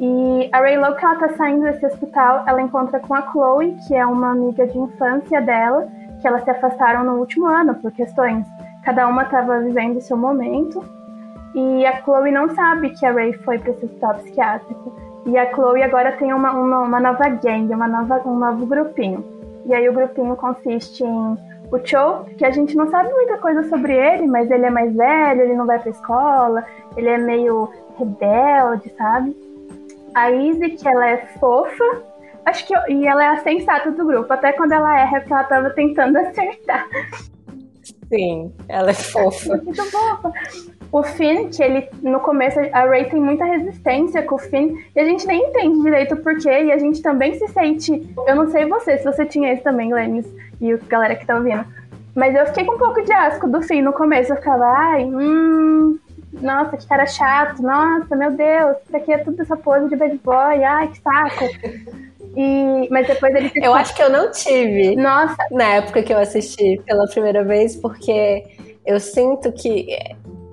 E 0.00 0.48
a 0.50 0.60
Ray, 0.60 0.78
logo 0.78 0.96
que 0.96 1.04
ela 1.04 1.16
tá 1.16 1.28
saindo 1.30 1.62
desse 1.62 1.84
hospital, 1.84 2.44
ela 2.46 2.62
encontra 2.62 2.98
com 3.00 3.14
a 3.14 3.20
Chloe, 3.30 3.76
que 3.86 3.94
é 3.94 4.06
uma 4.06 4.30
amiga 4.32 4.66
de 4.66 4.78
infância 4.78 5.42
dela, 5.42 5.86
que 6.20 6.26
elas 6.26 6.42
se 6.42 6.50
afastaram 6.50 7.04
no 7.04 7.16
último 7.18 7.46
ano 7.46 7.74
por 7.74 7.92
questões. 7.92 8.46
Cada 8.82 9.06
uma 9.06 9.24
estava 9.24 9.60
vivendo 9.60 9.98
o 9.98 10.00
seu 10.00 10.16
momento. 10.16 10.82
E 11.54 11.86
a 11.86 12.02
Chloe 12.02 12.30
não 12.30 12.54
sabe 12.54 12.90
que 12.90 13.04
a 13.04 13.12
Ray 13.12 13.32
foi 13.32 13.58
para 13.58 13.70
esse 13.70 13.84
hospital 13.84 14.14
psiquiátrico. 14.14 14.94
E 15.26 15.36
a 15.36 15.52
Chloe 15.52 15.82
agora 15.82 16.12
tem 16.12 16.32
uma, 16.32 16.52
uma, 16.52 16.80
uma, 16.80 17.00
nova 17.00 17.28
gang, 17.28 17.72
uma 17.72 17.88
nova, 17.88 18.22
um 18.26 18.36
novo 18.36 18.66
grupinho. 18.66 19.24
E 19.66 19.74
aí 19.74 19.88
o 19.88 19.92
grupinho 19.92 20.36
consiste 20.36 21.04
em 21.04 21.36
o 21.72 21.78
Cho, 21.84 22.24
que 22.36 22.44
a 22.44 22.50
gente 22.50 22.76
não 22.76 22.90
sabe 22.90 23.12
muita 23.12 23.38
coisa 23.38 23.62
sobre 23.68 23.94
ele, 23.94 24.26
mas 24.26 24.50
ele 24.50 24.66
é 24.66 24.70
mais 24.70 24.92
velho, 24.92 25.42
ele 25.42 25.54
não 25.54 25.66
vai 25.66 25.78
pra 25.78 25.90
escola, 25.90 26.64
ele 26.96 27.08
é 27.08 27.16
meio 27.16 27.68
rebelde, 27.96 28.92
sabe? 28.98 29.36
a 30.14 30.30
Izzy, 30.30 30.70
que 30.70 30.88
ela 30.88 31.08
é 31.08 31.26
fofa, 31.38 32.02
acho 32.44 32.66
que 32.66 32.74
e 32.88 33.06
ela 33.06 33.24
é 33.24 33.28
a 33.28 33.42
sensata 33.42 33.90
do 33.90 34.04
grupo, 34.04 34.32
até 34.32 34.52
quando 34.52 34.72
ela 34.72 35.00
erra, 35.00 35.20
porque 35.20 35.32
ela 35.32 35.44
tava 35.44 35.70
tentando 35.70 36.16
acertar. 36.18 36.86
Sim, 38.08 38.52
ela 38.68 38.90
é 38.90 38.94
fofa. 38.94 39.56
Muito 39.56 39.84
fofa. 39.84 40.32
O 40.92 41.02
Finn, 41.02 41.48
que 41.50 41.62
ele, 41.62 41.88
no 42.02 42.18
começo, 42.20 42.58
a 42.72 42.84
Ray 42.84 43.04
tem 43.04 43.20
muita 43.20 43.44
resistência 43.44 44.22
com 44.22 44.34
o 44.34 44.38
Finn, 44.38 44.76
e 44.94 45.00
a 45.00 45.04
gente 45.04 45.26
nem 45.26 45.48
entende 45.48 45.82
direito 45.82 46.14
o 46.14 46.22
porquê, 46.22 46.64
e 46.64 46.72
a 46.72 46.78
gente 46.78 47.00
também 47.00 47.34
se 47.34 47.46
sente. 47.48 48.12
Eu 48.26 48.34
não 48.34 48.50
sei 48.50 48.66
você, 48.66 48.98
se 48.98 49.04
você 49.04 49.24
tinha 49.24 49.52
isso 49.52 49.62
também, 49.62 49.92
Lennis, 49.92 50.26
e 50.60 50.72
a 50.72 50.78
galera 50.88 51.14
que 51.14 51.26
tá 51.26 51.36
ouvindo. 51.36 51.64
Mas 52.14 52.34
eu 52.34 52.44
fiquei 52.46 52.64
com 52.64 52.74
um 52.74 52.78
pouco 52.78 53.02
de 53.02 53.12
asco 53.12 53.48
do 53.48 53.62
Finn 53.62 53.82
no 53.82 53.92
começo. 53.92 54.32
Eu 54.32 54.36
ficava, 54.36 54.64
ai, 54.64 55.04
hum, 55.04 55.96
nossa, 56.32 56.76
que 56.76 56.86
cara 56.86 57.06
chato, 57.06 57.62
nossa, 57.62 58.14
meu 58.16 58.32
Deus, 58.32 58.76
isso 58.84 58.96
aqui 58.96 59.12
é 59.12 59.18
tudo 59.18 59.40
essa 59.40 59.56
pose 59.56 59.88
de 59.88 59.96
bad 59.96 60.18
boy, 60.24 60.64
ai, 60.64 60.88
que 60.88 61.00
saco. 61.00 61.44
E, 62.36 62.88
mas 62.90 63.06
depois 63.06 63.34
ele 63.34 63.50
Eu 63.56 63.74
acho 63.74 63.94
que 63.94 64.02
eu 64.02 64.10
não 64.10 64.30
tive. 64.30 64.94
Nossa. 64.96 65.36
Na 65.50 65.64
época 65.64 66.02
que 66.02 66.12
eu 66.12 66.18
assisti 66.18 66.80
pela 66.86 67.06
primeira 67.06 67.42
vez, 67.42 67.74
porque 67.76 68.44
eu 68.86 69.00
sinto 69.00 69.52
que 69.52 69.96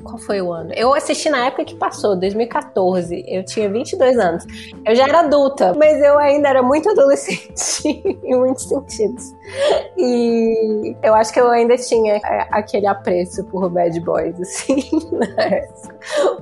qual 0.08 0.18
foi 0.18 0.42
o 0.42 0.52
ano? 0.52 0.72
Eu 0.74 0.94
assisti 0.94 1.30
na 1.30 1.46
época 1.46 1.66
que 1.66 1.76
passou, 1.76 2.16
2014. 2.16 3.24
Eu 3.28 3.44
tinha 3.44 3.70
22 3.70 4.18
anos. 4.18 4.46
Eu 4.86 4.96
já 4.96 5.04
era 5.04 5.20
adulta, 5.20 5.74
mas 5.78 6.02
eu 6.02 6.18
ainda 6.18 6.50
era 6.50 6.64
muito 6.64 6.90
adolescente 6.90 7.84
em 8.24 8.36
muitos 8.36 8.64
sentidos. 8.64 9.36
E 9.98 10.96
eu 11.04 11.14
acho 11.14 11.34
que 11.34 11.40
eu 11.40 11.50
ainda 11.50 11.78
tinha 11.78 12.16
é, 12.16 12.48
aquele 12.52 12.88
apreço 12.88 13.44
por 13.46 13.70
bad 13.70 14.00
boys, 14.00 14.40
assim, 14.42 14.90
né? 15.12 15.68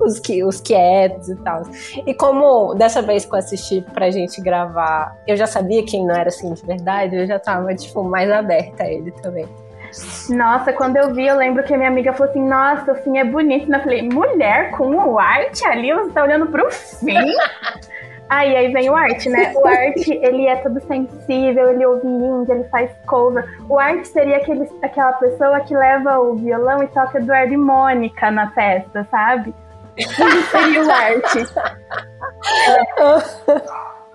os, 0.00 0.18
que, 0.20 0.44
os 0.44 0.60
quietos 0.60 1.28
e 1.28 1.36
tal. 1.36 1.62
E 2.06 2.14
como 2.14 2.74
dessa 2.74 3.02
vez 3.02 3.24
que 3.24 3.34
eu 3.34 3.38
assisti 3.38 3.80
pra 3.92 4.10
gente 4.10 4.40
gravar, 4.40 5.16
eu 5.26 5.36
já 5.36 5.46
sabia 5.46 5.84
quem 5.84 6.06
não 6.06 6.14
era 6.14 6.28
assim 6.28 6.52
de 6.52 6.64
verdade, 6.64 7.16
eu 7.16 7.26
já 7.26 7.38
tava, 7.38 7.74
tipo, 7.74 8.02
mais 8.02 8.30
aberta 8.30 8.84
a 8.84 8.92
ele 8.92 9.10
também. 9.10 9.46
Nossa, 10.30 10.72
quando 10.72 10.96
eu 10.96 11.14
vi, 11.14 11.26
eu 11.26 11.36
lembro 11.36 11.62
que 11.62 11.72
a 11.74 11.76
minha 11.76 11.88
amiga 11.88 12.12
falou 12.12 12.30
assim: 12.30 12.46
Nossa, 12.46 12.92
o 12.92 12.96
fim 12.96 13.18
é 13.18 13.24
bonito. 13.24 13.72
Eu 13.72 13.80
falei: 13.80 14.08
Mulher 14.08 14.70
com 14.72 14.94
o 14.94 15.18
arte 15.18 15.64
ali, 15.66 15.92
você 15.92 16.10
tá 16.10 16.22
olhando 16.22 16.46
pro 16.46 16.70
fim? 16.70 17.32
Aí, 18.28 18.56
aí 18.56 18.72
vem 18.72 18.90
o 18.90 18.96
arte, 18.96 19.28
né? 19.28 19.52
O 19.54 19.66
arte, 19.66 20.12
ele 20.12 20.46
é 20.46 20.56
todo 20.56 20.80
sensível, 20.80 21.70
ele 21.70 21.86
ouve 21.86 22.06
indie, 22.08 22.50
ele 22.50 22.64
faz 22.64 22.90
cover. 23.06 23.44
O 23.68 23.78
arte 23.78 24.08
seria 24.08 24.38
aquele, 24.38 24.68
aquela 24.82 25.12
pessoa 25.12 25.60
que 25.60 25.76
leva 25.76 26.18
o 26.18 26.34
violão 26.34 26.82
e 26.82 26.88
toca 26.88 27.18
Eduardo 27.18 27.54
e 27.54 27.56
Mônica 27.56 28.28
na 28.32 28.50
festa, 28.50 29.06
sabe? 29.10 29.54
Isso 29.96 30.22
seria 30.50 30.82
o 30.82 30.90
arte. 30.90 31.46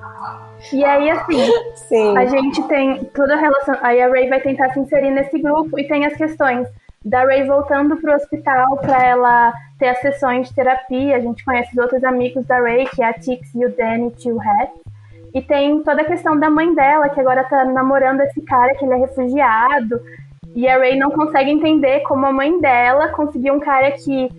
E 0.72 0.86
aí, 0.86 1.10
assim, 1.10 1.52
Sim. 1.76 2.18
a 2.18 2.26
gente 2.26 2.62
tem 2.68 3.04
toda 3.06 3.34
a 3.34 3.38
relação. 3.38 3.76
Aí 3.82 4.02
a 4.02 4.10
Ray 4.10 4.30
vai 4.30 4.40
tentar 4.42 4.70
se 4.74 4.80
inserir 4.80 5.12
nesse 5.12 5.40
grupo 5.40 5.80
e 5.80 5.88
tem 5.88 6.06
as 6.06 6.16
questões 6.16 6.68
da 7.04 7.26
Ray 7.26 7.46
voltando 7.46 7.98
pro 7.98 8.14
hospital 8.14 8.78
para 8.78 9.04
ela 9.04 9.54
ter 9.80 9.90
as 9.90 10.00
sessões 10.00 10.50
de 10.50 10.56
terapia. 10.56 11.16
A 11.16 11.20
gente 11.20 11.44
conhece 11.44 11.72
os 11.72 11.78
outros 11.78 12.04
amigos 12.04 12.46
da 12.46 12.60
Ray, 12.60 12.86
que 12.86 13.02
é 13.02 13.08
a 13.08 13.14
Tix 13.14 13.54
e 13.56 13.66
o 13.66 13.76
Danny 13.76 14.12
Two 14.12 14.40
Hats. 14.40 14.80
E 15.34 15.42
tem 15.42 15.82
toda 15.82 16.02
a 16.02 16.06
questão 16.06 16.38
da 16.38 16.50
mãe 16.50 16.74
dela, 16.76 17.10
que 17.10 17.20
agora 17.20 17.44
tá 17.46 17.64
namorando 17.66 18.22
esse 18.22 18.42
cara, 18.42 18.76
que 18.76 18.86
ele 18.86 18.94
é 18.94 18.98
refugiado. 18.98 20.00
E 20.54 20.68
a 20.68 20.78
Ray 20.78 20.98
não 20.98 21.10
consegue 21.10 21.50
entender 21.50 22.02
como 22.02 22.26
a 22.26 22.34
mãe 22.34 22.60
dela 22.60 23.08
conseguiu 23.10 23.54
um 23.54 23.60
cara 23.60 23.92
que 23.92 24.30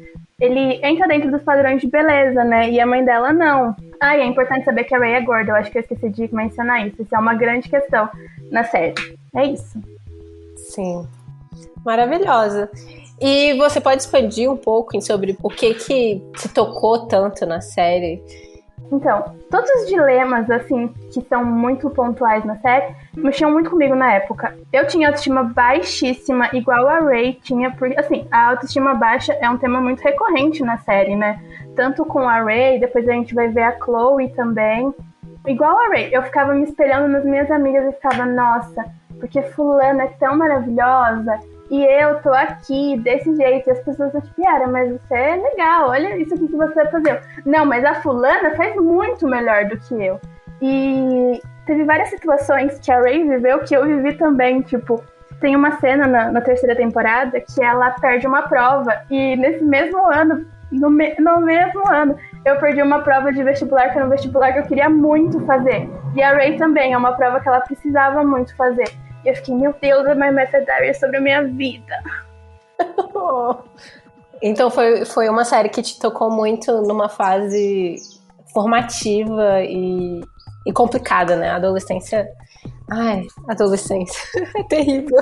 ele 0.43 0.81
entra 0.83 1.07
dentro 1.07 1.31
dos 1.31 1.43
padrões 1.43 1.81
de 1.81 1.87
beleza, 1.87 2.43
né? 2.43 2.69
E 2.69 2.81
a 2.81 2.87
mãe 2.87 3.05
dela 3.05 3.33
não. 3.33 3.77
Ah, 4.01 4.17
é 4.17 4.27
importante 4.27 4.65
saber 4.65 4.83
que 4.83 4.95
a 4.95 4.99
Ray 4.99 5.13
é 5.13 5.21
gorda. 5.21 5.53
Eu 5.53 5.55
acho 5.55 5.71
que 5.71 5.79
eu 5.79 5.83
esqueci 5.83 6.11
de 6.11 6.35
mencionar 6.35 6.85
isso. 6.85 7.01
Isso 7.01 7.15
é 7.15 7.19
uma 7.19 7.35
grande 7.35 7.69
questão 7.69 8.09
na 8.51 8.65
série. 8.65 8.95
É 9.37 9.45
isso. 9.47 9.81
Sim. 10.57 11.07
Maravilhosa. 11.85 12.69
E 13.21 13.55
você 13.55 13.81
pode 13.81 14.03
expandir 14.03 14.51
um 14.51 14.57
pouco 14.57 15.01
sobre 15.01 15.39
o 15.41 15.49
que 15.49 15.75
que 15.75 16.21
te 16.37 16.49
tocou 16.49 17.07
tanto 17.07 17.47
na 17.47 17.61
série? 17.61 18.21
Então, 18.91 19.37
todos 19.51 19.71
os 19.71 19.89
dilemas, 19.89 20.51
assim, 20.51 20.89
que 21.13 21.23
são 21.23 21.45
muito 21.45 21.89
pontuais 21.91 22.45
na 22.45 22.57
série, 22.57 22.95
mexiam 23.17 23.51
muito 23.51 23.71
comigo 23.71 23.95
na 23.95 24.13
época. 24.13 24.55
Eu 24.73 24.87
tinha 24.87 25.09
autoestima 25.09 25.45
baixíssima, 25.45 26.49
igual 26.53 26.87
a 26.89 26.99
Ray 26.99 27.35
tinha, 27.43 27.71
porque, 27.71 27.99
assim, 27.99 28.27
a 28.31 28.51
autoestima 28.51 28.95
baixa 28.95 29.33
é 29.41 29.49
um 29.49 29.57
tema 29.57 29.81
muito 29.81 30.01
recorrente 30.03 30.63
na 30.63 30.79
série, 30.79 31.17
né? 31.17 31.41
Tanto 31.75 32.05
com 32.05 32.29
a 32.29 32.43
Ray, 32.43 32.81
depois 32.81 33.09
a 33.09 33.13
gente 33.13 33.35
vai 33.35 33.49
ver 33.49 33.63
a 33.63 33.79
Chloe 33.79 34.29
também. 34.31 34.93
Igual 35.47 35.79
a 35.79 35.89
Ray, 35.89 36.11
eu 36.13 36.23
ficava 36.23 36.53
me 36.53 36.65
espelhando 36.65 37.09
nas 37.09 37.25
minhas 37.25 37.51
amigas 37.51 37.87
e 37.87 37.93
ficava, 37.93 38.27
nossa, 38.27 38.85
porque 39.19 39.41
fulana 39.41 40.05
é 40.05 40.09
tão 40.19 40.37
maravilhosa, 40.37 41.39
e 41.73 41.83
eu 41.87 42.21
tô 42.21 42.29
aqui 42.29 42.99
desse 42.99 43.35
jeito. 43.35 43.67
E 43.67 43.73
as 43.73 43.81
pessoas 43.81 44.13
tipo, 44.13 44.43
Yara, 44.43 44.69
mas 44.69 44.93
você 44.93 45.15
é 45.15 45.37
legal, 45.37 45.89
olha 45.89 46.19
isso 46.19 46.35
aqui 46.35 46.47
que 46.47 46.55
você 46.55 46.85
fazer. 46.89 47.23
Não, 47.47 47.65
mas 47.65 47.83
a 47.83 47.95
fulana 47.95 48.55
faz 48.55 48.77
muito 48.77 49.27
melhor 49.27 49.65
do 49.65 49.79
que 49.79 49.95
eu. 49.95 50.21
E 50.61 51.41
teve 51.65 51.85
várias 51.85 52.11
situações 52.11 52.79
que 52.79 52.93
a 52.93 53.01
Ray 53.01 53.27
viveu 53.27 53.61
que 53.61 53.75
eu 53.75 53.87
vivi 53.87 54.13
também, 54.19 54.61
tipo, 54.61 55.03
tem 55.41 55.57
uma 55.57 55.81
cena 55.81 56.07
na, 56.07 56.31
na, 56.31 56.41
terceira 56.43 56.77
temporada 56.77 57.41
que 57.41 57.65
ela 57.65 57.91
perde 57.93 58.27
uma 58.27 58.43
prova 58.43 59.03
e 59.11 59.35
nesse 59.37 59.65
mesmo 59.65 60.07
ano, 60.13 60.45
no, 60.71 60.91
me, 60.91 61.15
no, 61.19 61.41
mesmo 61.41 61.89
ano, 61.91 62.17
eu 62.45 62.57
perdi 62.57 62.83
uma 62.83 63.01
prova 63.01 63.33
de 63.33 63.43
vestibular 63.43 63.89
que 63.89 63.97
era 63.97 64.07
um 64.07 64.11
vestibular 64.11 64.53
que 64.53 64.59
eu 64.59 64.67
queria 64.67 64.91
muito 64.91 65.41
fazer. 65.47 65.89
E 66.15 66.23
a 66.23 66.35
Ray 66.35 66.59
também, 66.59 66.93
é 66.93 66.99
uma 66.99 67.13
prova 67.13 67.41
que 67.41 67.49
ela 67.49 67.61
precisava 67.61 68.23
muito 68.23 68.55
fazer. 68.57 68.93
E 69.25 69.29
eu 69.29 69.37
fiquei, 69.37 69.55
meu 69.55 69.75
Deus, 69.81 70.07
é 70.07 70.15
My 70.15 70.31
Method 70.31 70.65
Diary 70.65 70.95
sobre 70.95 71.17
a 71.19 71.21
minha 71.21 71.45
vida. 71.45 72.03
então 74.43 74.71
foi, 74.71 75.05
foi 75.05 75.29
uma 75.29 75.45
série 75.45 75.69
que 75.69 75.83
te 75.83 75.99
tocou 75.99 76.31
muito 76.31 76.83
numa 76.83 77.09
fase 77.09 77.97
formativa 78.53 79.63
e, 79.63 80.21
e 80.67 80.73
complicada, 80.73 81.37
né? 81.37 81.51
A 81.51 81.57
adolescência. 81.57 82.29
Ai, 82.91 83.27
adolescência. 83.49 84.21
é 84.57 84.63
terrível. 84.65 85.21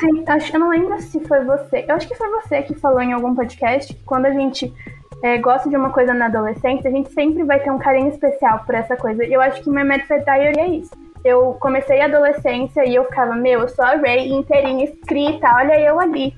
Sim, 0.00 0.24
acho, 0.26 0.54
eu 0.54 0.60
não 0.60 0.68
lembro 0.68 1.00
se 1.00 1.20
foi 1.20 1.44
você. 1.44 1.84
Eu 1.88 1.94
acho 1.94 2.08
que 2.08 2.14
foi 2.14 2.28
você 2.30 2.62
que 2.62 2.74
falou 2.74 3.00
em 3.00 3.12
algum 3.12 3.34
podcast 3.34 3.94
que 3.94 4.04
quando 4.04 4.26
a 4.26 4.32
gente 4.32 4.74
é, 5.22 5.38
gosta 5.38 5.70
de 5.70 5.76
uma 5.76 5.90
coisa 5.90 6.12
na 6.12 6.26
adolescência, 6.26 6.90
a 6.90 6.92
gente 6.92 7.12
sempre 7.12 7.44
vai 7.44 7.60
ter 7.60 7.70
um 7.70 7.78
carinho 7.78 8.08
especial 8.08 8.64
por 8.66 8.74
essa 8.74 8.96
coisa. 8.96 9.24
E 9.24 9.32
eu 9.32 9.40
acho 9.40 9.62
que 9.62 9.70
My 9.70 9.84
Method 9.84 10.24
Diary 10.24 10.58
é 10.58 10.66
isso 10.68 11.05
eu 11.26 11.54
comecei 11.60 12.00
a 12.00 12.06
adolescência 12.06 12.84
e 12.86 12.94
eu 12.94 13.04
ficava, 13.04 13.34
meu, 13.34 13.60
eu 13.60 13.68
sou 13.68 13.84
a 13.84 13.96
Ray 13.96 14.32
inteirinha 14.32 14.84
escrita, 14.84 15.48
olha 15.54 15.80
eu 15.80 15.98
ali. 15.98 16.34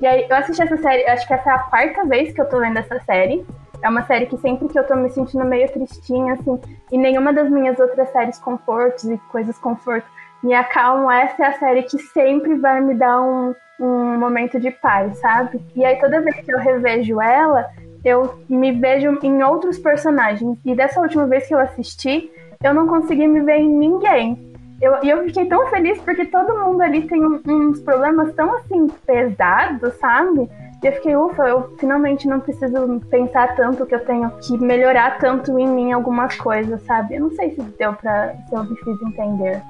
E 0.00 0.06
aí 0.06 0.26
eu 0.28 0.36
assisti 0.36 0.62
essa 0.62 0.76
série, 0.78 1.06
acho 1.06 1.26
que 1.26 1.34
essa 1.34 1.50
é 1.50 1.54
a 1.54 1.58
quarta 1.58 2.04
vez 2.06 2.32
que 2.32 2.40
eu 2.40 2.48
tô 2.48 2.58
vendo 2.58 2.78
essa 2.78 2.98
série. 3.00 3.44
É 3.82 3.88
uma 3.88 4.02
série 4.04 4.26
que 4.26 4.36
sempre 4.38 4.68
que 4.68 4.78
eu 4.78 4.86
tô 4.86 4.94
me 4.94 5.10
sentindo 5.10 5.44
meio 5.44 5.70
tristinha, 5.70 6.34
assim, 6.34 6.60
e 6.92 6.98
nenhuma 6.98 7.32
das 7.32 7.50
minhas 7.50 7.78
outras 7.78 8.10
séries 8.10 8.38
confortos 8.38 9.04
e 9.04 9.16
coisas 9.30 9.58
conforto 9.58 10.06
me 10.42 10.54
acalmam, 10.54 11.10
essa 11.10 11.44
é 11.44 11.46
a 11.48 11.58
série 11.58 11.82
que 11.82 11.98
sempre 11.98 12.54
vai 12.56 12.80
me 12.80 12.94
dar 12.94 13.20
um, 13.20 13.54
um 13.78 14.18
momento 14.18 14.58
de 14.58 14.70
paz, 14.70 15.18
sabe? 15.18 15.60
E 15.74 15.84
aí 15.84 15.96
toda 16.00 16.20
vez 16.20 16.36
que 16.36 16.52
eu 16.52 16.58
revejo 16.58 17.20
ela, 17.20 17.68
eu 18.04 18.42
me 18.48 18.72
vejo 18.72 19.18
em 19.22 19.42
outros 19.42 19.78
personagens. 19.78 20.58
E 20.64 20.74
dessa 20.74 21.00
última 21.00 21.26
vez 21.26 21.46
que 21.46 21.54
eu 21.54 21.58
assisti, 21.58 22.30
eu 22.62 22.74
não 22.74 22.86
consegui 22.86 23.26
me 23.26 23.40
ver 23.40 23.56
em 23.56 23.68
ninguém. 23.68 24.38
Eu, 24.82 25.02
e 25.02 25.08
eu 25.08 25.24
fiquei 25.24 25.46
tão 25.46 25.66
feliz 25.68 25.98
porque 26.02 26.26
todo 26.26 26.58
mundo 26.58 26.82
ali 26.82 27.06
tem 27.08 27.24
uns 27.24 27.80
problemas 27.80 28.34
tão 28.34 28.54
assim 28.56 28.86
pesados, 29.06 29.94
sabe? 29.94 30.48
E 30.82 30.86
eu 30.86 30.92
fiquei, 30.92 31.16
ufa, 31.16 31.42
eu 31.44 31.74
finalmente 31.78 32.28
não 32.28 32.40
preciso 32.40 33.00
pensar 33.10 33.54
tanto 33.56 33.86
que 33.86 33.94
eu 33.94 34.04
tenho 34.04 34.30
que 34.42 34.58
melhorar 34.58 35.18
tanto 35.18 35.58
em 35.58 35.66
mim 35.68 35.92
algumas 35.92 36.36
coisas, 36.36 36.82
sabe? 36.82 37.14
Eu 37.14 37.22
não 37.22 37.30
sei 37.30 37.50
se 37.54 37.62
deu 37.62 37.94
pra. 37.94 38.34
se 38.48 38.54
eu 38.54 38.64
me 38.64 38.76
fiz 38.76 39.02
entender. 39.02 39.62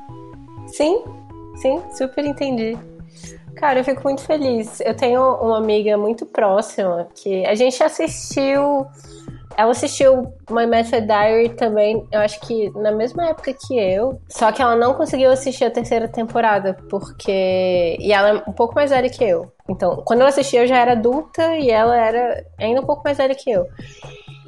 Sim, 0.66 1.04
sim, 1.56 1.80
super 1.92 2.24
entendi. 2.24 2.76
Cara, 3.54 3.80
eu 3.80 3.84
fico 3.84 4.02
muito 4.02 4.22
feliz. 4.22 4.80
Eu 4.80 4.96
tenho 4.96 5.20
uma 5.36 5.58
amiga 5.58 5.96
muito 5.96 6.26
próxima 6.26 7.06
que 7.14 7.44
a 7.46 7.54
gente 7.54 7.80
assistiu 7.82 8.86
ela 9.56 9.72
assistiu 9.72 10.32
My 10.50 10.66
Method 10.66 11.06
Diary 11.06 11.50
também, 11.50 12.06
eu 12.10 12.20
acho 12.20 12.40
que 12.40 12.70
na 12.78 12.92
mesma 12.92 13.28
época 13.28 13.52
que 13.52 13.78
eu. 13.78 14.20
Só 14.28 14.50
que 14.52 14.62
ela 14.62 14.76
não 14.76 14.94
conseguiu 14.94 15.30
assistir 15.30 15.64
a 15.64 15.70
terceira 15.70 16.08
temporada, 16.08 16.76
porque. 16.88 17.96
E 18.00 18.12
ela 18.12 18.28
é 18.28 18.32
um 18.48 18.52
pouco 18.52 18.74
mais 18.74 18.90
velha 18.90 19.08
que 19.08 19.24
eu. 19.24 19.52
Então, 19.68 20.02
quando 20.04 20.20
eu 20.20 20.26
assisti, 20.26 20.56
eu 20.56 20.66
já 20.66 20.78
era 20.78 20.92
adulta 20.92 21.56
e 21.56 21.70
ela 21.70 21.96
era 21.96 22.44
ainda 22.58 22.80
um 22.80 22.86
pouco 22.86 23.02
mais 23.04 23.18
velha 23.18 23.34
que 23.34 23.50
eu. 23.50 23.66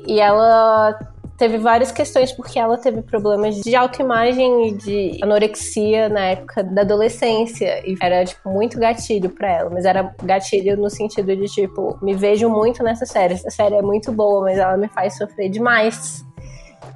E 0.07 0.21
ela 0.21 0.99
teve 1.43 1.59
várias 1.59 1.91
questões, 1.91 2.31
porque 2.31 2.57
ela 2.57 2.79
teve 2.79 3.03
problemas 3.03 3.57
de 3.57 3.75
autoimagem 3.75 4.69
e 4.69 4.75
de 4.77 5.19
anorexia 5.21 6.09
na 6.09 6.27
época 6.27 6.63
da 6.63 6.83
adolescência. 6.83 7.83
E 7.85 7.97
era, 8.01 8.25
tipo, 8.25 8.49
muito 8.49 8.79
gatilho 8.79 9.29
para 9.29 9.51
ela. 9.51 9.69
Mas 9.69 9.85
era 9.85 10.15
gatilho 10.23 10.77
no 10.77 10.89
sentido 10.89 11.35
de, 11.35 11.47
tipo, 11.47 11.99
me 12.01 12.15
vejo 12.15 12.49
muito 12.49 12.85
nessa 12.85 13.05
série. 13.05 13.35
Essa 13.35 13.51
série 13.51 13.75
é 13.75 13.83
muito 13.83 14.13
boa, 14.13 14.43
mas 14.43 14.57
ela 14.57 14.77
me 14.77 14.87
faz 14.87 15.17
sofrer 15.19 15.49
demais. 15.49 16.25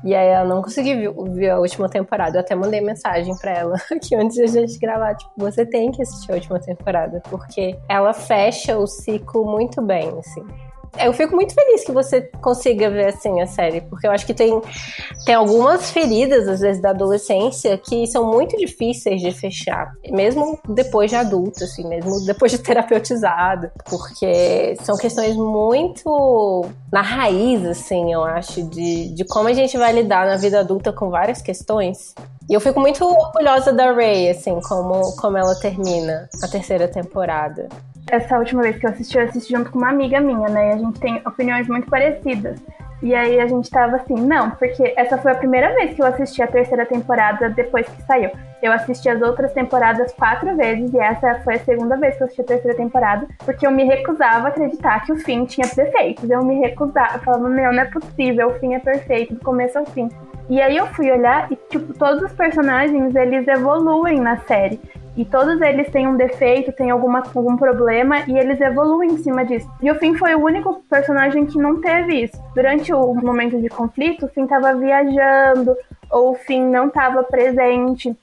E 0.05 0.15
aí 0.15 0.29
ela 0.29 0.49
não 0.49 0.63
conseguiu 0.63 1.13
ver 1.35 1.51
a 1.51 1.59
última 1.59 1.89
temporada. 1.89 2.37
Eu 2.37 2.43
até 2.43 2.55
mandei 2.55 2.81
mensagem 2.81 3.37
para 3.39 3.51
ela 3.51 3.75
aqui 3.91 4.15
antes 4.15 4.37
de 4.37 4.43
a 4.43 4.47
gente 4.47 4.79
gravar, 4.79 5.17
tipo, 5.17 5.33
você 5.39 5.67
tem 5.67 5.91
que 5.91 6.03
assistir 6.03 6.31
a 6.31 6.37
última 6.37 6.61
temporada, 6.61 7.21
porque 7.29 7.77
ela 7.89 8.13
fecha 8.13 8.79
o 8.79 8.87
ciclo 8.87 9.45
muito 9.45 9.83
bem, 9.83 10.09
assim. 10.17 10.47
Eu 10.99 11.13
fico 11.13 11.35
muito 11.35 11.55
feliz 11.55 11.85
que 11.85 11.93
você 11.93 12.23
consiga 12.41 12.91
ver 12.91 13.09
assim 13.09 13.41
a 13.41 13.47
série, 13.47 13.81
porque 13.83 14.07
eu 14.07 14.11
acho 14.11 14.27
que 14.27 14.35
tem, 14.35 14.61
tem 15.25 15.35
algumas 15.35 15.91
feridas, 15.91 16.49
às 16.49 16.61
vezes, 16.61 16.81
da 16.81 16.91
adolescência 16.91 17.77
que 17.79 18.07
são 18.07 18.31
muito 18.31 18.57
difíceis 18.57 19.21
de 19.21 19.31
fechar, 19.33 19.93
mesmo 20.11 20.59
depois 20.69 21.11
de 21.11 21.17
adulto, 21.17 21.65
assim, 21.65 21.87
mesmo 21.87 22.25
depois 22.25 22.53
de 22.53 22.59
terapeutizado, 22.59 23.71
porque 23.85 24.77
são 24.83 24.97
questões 24.97 25.37
muito 25.37 26.67
na 26.93 27.03
raiz, 27.03 27.65
assim, 27.65 28.13
eu 28.13 28.25
acho, 28.25 28.63
de, 28.69 29.15
de 29.15 29.25
como 29.25 29.49
a 29.49 29.53
gente 29.53 29.77
vai 29.77 29.93
lidar 29.93 30.27
na 30.27 30.37
vida 30.37 30.61
adulta 30.61 30.93
com 30.93 31.11
várias 31.11 31.43
questões. 31.43 32.15
E 32.49 32.55
eu 32.55 32.61
fico 32.61 32.79
muito 32.79 33.05
orgulhosa 33.05 33.73
da 33.73 33.93
Ray, 33.93 34.31
assim, 34.31 34.61
como, 34.61 35.17
como 35.17 35.37
ela 35.37 35.55
termina 35.57 36.29
a 36.43 36.49
terceira 36.49 36.87
temporada. 36.87 37.69
Essa 38.11 38.39
última 38.39 38.63
vez 38.63 38.77
que 38.79 38.87
eu 38.87 38.91
assisti, 38.91 39.19
eu 39.19 39.25
assisti 39.25 39.53
junto 39.53 39.71
com 39.71 39.79
uma 39.79 39.91
amiga 39.91 40.21
minha, 40.21 40.49
né? 40.49 40.71
E 40.71 40.73
a 40.75 40.77
gente 40.79 41.01
tem 41.01 41.21
opiniões 41.27 41.67
muito 41.67 41.91
parecidas. 41.91 42.63
E 43.03 43.15
aí 43.15 43.39
a 43.41 43.47
gente 43.47 43.69
tava 43.69 43.97
assim, 43.97 44.15
não, 44.15 44.51
porque 44.53 44.95
essa 44.97 45.19
foi 45.19 45.33
a 45.33 45.35
primeira 45.35 45.75
vez 45.75 45.95
que 45.95 46.01
eu 46.01 46.07
assisti 46.07 46.43
a 46.43 46.47
terceira 46.47 46.87
temporada 46.87 47.51
depois 47.51 47.87
que 47.87 48.03
saiu. 48.03 48.31
Eu 48.63 48.73
assisti 48.73 49.09
as 49.09 49.21
outras 49.21 49.53
temporadas 49.53 50.13
quatro 50.13 50.57
vezes 50.57 50.95
e 50.95 50.99
essa 50.99 51.41
foi 51.41 51.57
a 51.57 51.59
segunda 51.59 51.97
vez 51.97 52.17
que 52.17 52.23
eu 52.23 52.25
assisti 52.25 52.41
a 52.41 52.47
terceira 52.47 52.77
temporada, 52.77 53.27
porque 53.45 53.67
eu 53.67 53.71
me 53.71 53.85
recusava 53.85 54.47
a 54.47 54.49
acreditar 54.49 55.05
que 55.05 55.13
o 55.13 55.17
fim 55.17 55.45
tinha 55.45 55.67
defeitos. 55.67 56.31
Eu 56.31 56.43
me 56.43 56.59
recusava, 56.61 57.19
falando, 57.19 57.51
meu, 57.51 57.71
não 57.71 57.83
é 57.83 57.85
possível, 57.85 58.49
o 58.49 58.55
fim 58.59 58.73
é 58.73 58.79
perfeito, 58.79 59.35
do 59.35 59.41
começo 59.41 59.79
ao 59.79 59.85
fim. 59.85 60.09
E 60.49 60.63
aí 60.63 60.77
eu 60.77 60.87
fui 60.87 61.11
olhar 61.11 61.51
e, 61.53 61.57
tipo, 61.69 61.93
todos 61.93 62.23
os 62.23 62.33
personagens, 62.33 63.15
eles 63.15 63.47
evoluem 63.47 64.21
na 64.21 64.39
série. 64.39 64.81
E 65.17 65.25
todos 65.25 65.61
eles 65.63 65.91
têm 65.91 66.07
um 66.07 66.17
defeito, 66.17 66.73
têm 66.73 66.91
alguma, 66.91 67.23
algum 67.35 67.57
problema 67.57 68.21
e 68.29 68.39
eles 68.39 68.61
evoluem 68.61 69.13
em 69.13 69.19
cima 69.19 69.45
disso. 69.45 69.71
E 69.81 69.91
o 69.91 69.95
Finn 69.95 70.15
foi 70.15 70.35
o 70.35 70.45
único 70.45 70.83
personagem 70.91 71.47
que 71.47 71.59
não 71.59 71.81
teve 71.81 72.25
isso. 72.25 72.39
Durante 72.55 72.93
o 72.93 73.15
momento 73.15 73.59
de 73.59 73.69
conflito, 73.69 74.27
o 74.27 74.29
Finn 74.29 74.45
estava 74.45 74.75
viajando 74.75 75.75
ou 76.11 76.33
o 76.33 76.35
Finn 76.35 76.71
não 76.71 76.89
estava 76.89 77.23
presente. 77.23 78.15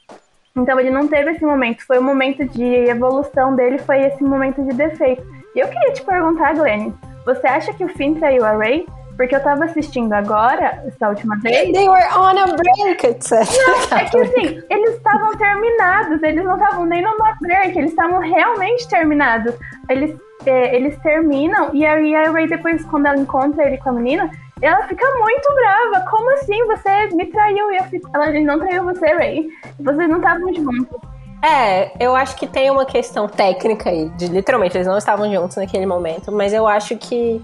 Então 0.55 0.79
ele 0.79 0.91
não 0.91 1.07
teve 1.07 1.31
esse 1.31 1.43
momento. 1.43 1.85
Foi 1.85 1.97
o 1.97 2.03
momento 2.03 2.45
de 2.45 2.63
evolução 2.63 3.55
dele, 3.55 3.79
foi 3.79 4.01
esse 4.01 4.23
momento 4.23 4.63
de 4.63 4.73
defeito. 4.73 5.23
E 5.55 5.59
eu 5.59 5.67
queria 5.67 5.93
te 5.93 6.03
perguntar, 6.03 6.53
Glenn, 6.53 6.91
você 7.25 7.47
acha 7.47 7.73
que 7.73 7.83
o 7.83 7.89
Finn 7.89 8.15
traiu 8.15 8.45
a 8.45 8.51
Ray? 8.51 8.85
Porque 9.15 9.35
eu 9.35 9.43
tava 9.43 9.65
assistindo 9.65 10.11
agora, 10.13 10.83
essa 10.87 11.09
última 11.09 11.37
vez. 11.39 11.71
They 11.71 11.87
were 11.87 12.07
on 12.15 12.37
a 12.37 12.47
break, 12.47 13.05
etc. 13.05 13.31
Não, 13.31 13.97
é 13.97 14.05
que 14.05 14.17
assim, 14.21 14.63
eles 14.69 14.95
estavam 14.95 15.35
terminados, 15.37 16.23
eles 16.23 16.43
não 16.43 16.55
estavam 16.55 16.85
nem 16.85 17.01
numa 17.01 17.35
break, 17.39 17.77
eles 17.77 17.91
estavam 17.91 18.19
realmente 18.19 18.87
terminados. 18.87 19.53
Eles, 19.89 20.15
é, 20.45 20.75
eles 20.75 20.97
terminam, 21.01 21.69
e 21.73 21.85
aí 21.85 22.15
a 22.15 22.31
Ray 22.31 22.47
depois, 22.47 22.83
quando 22.85 23.05
ela 23.05 23.17
encontra 23.17 23.65
ele 23.65 23.77
com 23.77 23.89
a 23.89 23.93
menina, 23.93 24.29
ela 24.61 24.87
fica 24.87 25.05
muito 25.19 25.53
brava. 25.53 26.09
Como 26.09 26.33
assim? 26.35 26.65
Você 26.67 27.15
me 27.15 27.25
traiu? 27.27 27.71
E 27.71 27.77
eu 27.77 27.83
fico. 27.83 28.09
Ela 28.13 28.31
não 28.31 28.59
traiu 28.59 28.83
você, 28.85 29.05
Ray. 29.07 29.49
Vocês 29.79 30.09
não 30.09 30.17
estavam 30.17 30.53
juntos. 30.53 31.13
É, 31.43 31.91
eu 31.99 32.15
acho 32.15 32.37
que 32.37 32.47
tem 32.47 32.71
uma 32.71 32.85
questão 32.85 33.27
técnica 33.27 33.89
aí, 33.89 34.07
de 34.11 34.27
literalmente, 34.27 34.77
eles 34.77 34.87
não 34.87 34.97
estavam 34.97 35.29
juntos 35.29 35.57
naquele 35.57 35.85
momento, 35.85 36.31
mas 36.31 36.53
eu 36.53 36.65
acho 36.65 36.95
que 36.95 37.43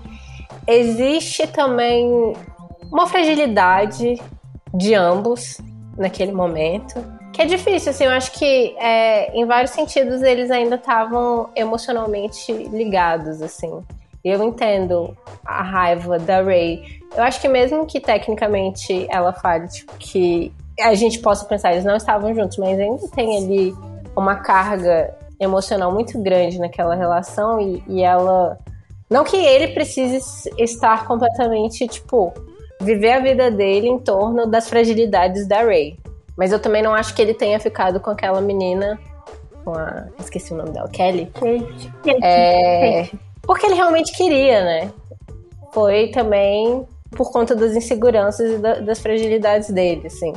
existe 0.68 1.48
também 1.48 2.34
uma 2.92 3.08
fragilidade 3.08 4.22
de 4.74 4.94
ambos 4.94 5.60
naquele 5.98 6.32
momento. 6.32 7.04
Que 7.34 7.44
é 7.44 7.46
difícil, 7.46 7.92
assim, 7.92 8.06
eu 8.06 8.12
acho 8.12 8.32
que 8.32 8.76
é, 8.80 9.34
em 9.36 9.46
vários 9.46 9.72
sentidos 9.72 10.22
eles 10.22 10.50
ainda 10.50 10.76
estavam 10.76 11.50
emocionalmente 11.56 12.52
ligados, 12.52 13.42
assim. 13.42 13.84
Eu 14.24 14.44
entendo 14.44 15.16
a 15.46 15.62
raiva 15.62 16.20
da 16.20 16.42
Ray. 16.42 16.84
Eu 17.16 17.24
acho 17.24 17.40
que 17.40 17.48
mesmo 17.48 17.86
que 17.86 18.00
tecnicamente 18.00 19.08
ela 19.10 19.32
fale 19.32 19.68
tipo, 19.68 19.94
que 19.98 20.52
a 20.80 20.94
gente 20.94 21.20
possa 21.20 21.46
pensar 21.46 21.72
eles 21.72 21.86
não 21.86 21.96
estavam 21.96 22.34
juntos, 22.34 22.58
mas 22.58 22.80
ainda 22.80 23.08
tem 23.10 23.38
ali 23.38 23.76
uma 24.16 24.36
carga 24.36 25.16
emocional 25.40 25.92
muito 25.92 26.22
grande 26.22 26.60
naquela 26.60 26.96
relação 26.96 27.62
e, 27.62 27.84
e 27.88 28.04
ela 28.04 28.58
não 29.10 29.24
que 29.24 29.38
ele 29.38 29.70
precise 29.70 30.20
estar 30.58 31.06
completamente, 31.06 31.88
tipo, 31.88 32.34
viver 32.80 33.12
a 33.14 33.20
vida 33.20 33.50
dele 33.50 33.88
em 33.88 33.98
torno 33.98 34.46
das 34.46 34.70
fragilidades 34.70 35.48
da 35.48 35.64
Ray. 35.64 35.98
Mas 36.38 36.52
eu 36.52 36.60
também 36.60 36.82
não 36.82 36.94
acho 36.94 37.14
que 37.14 37.22
ele 37.22 37.34
tenha 37.34 37.60
ficado 37.60 38.00
com 38.00 38.10
aquela 38.12 38.40
menina. 38.40 39.00
Com 39.66 39.74
a. 39.74 40.08
Esqueci 40.20 40.54
o 40.54 40.58
nome 40.58 40.72
dela, 40.72 40.88
Kelly. 40.88 41.26
Kate. 41.34 42.24
É, 42.24 43.10
porque 43.42 43.66
ele 43.66 43.76
realmente 43.76 44.16
queria, 44.16 44.64
né? 44.64 44.92
Foi 45.74 46.08
também 46.08 46.88
por 47.12 47.32
conta 47.32 47.56
das 47.56 47.76
inseguranças 47.76 48.52
e 48.52 48.58
das 48.58 49.00
fragilidades 49.00 49.70
dele, 49.70 50.08
assim. 50.08 50.34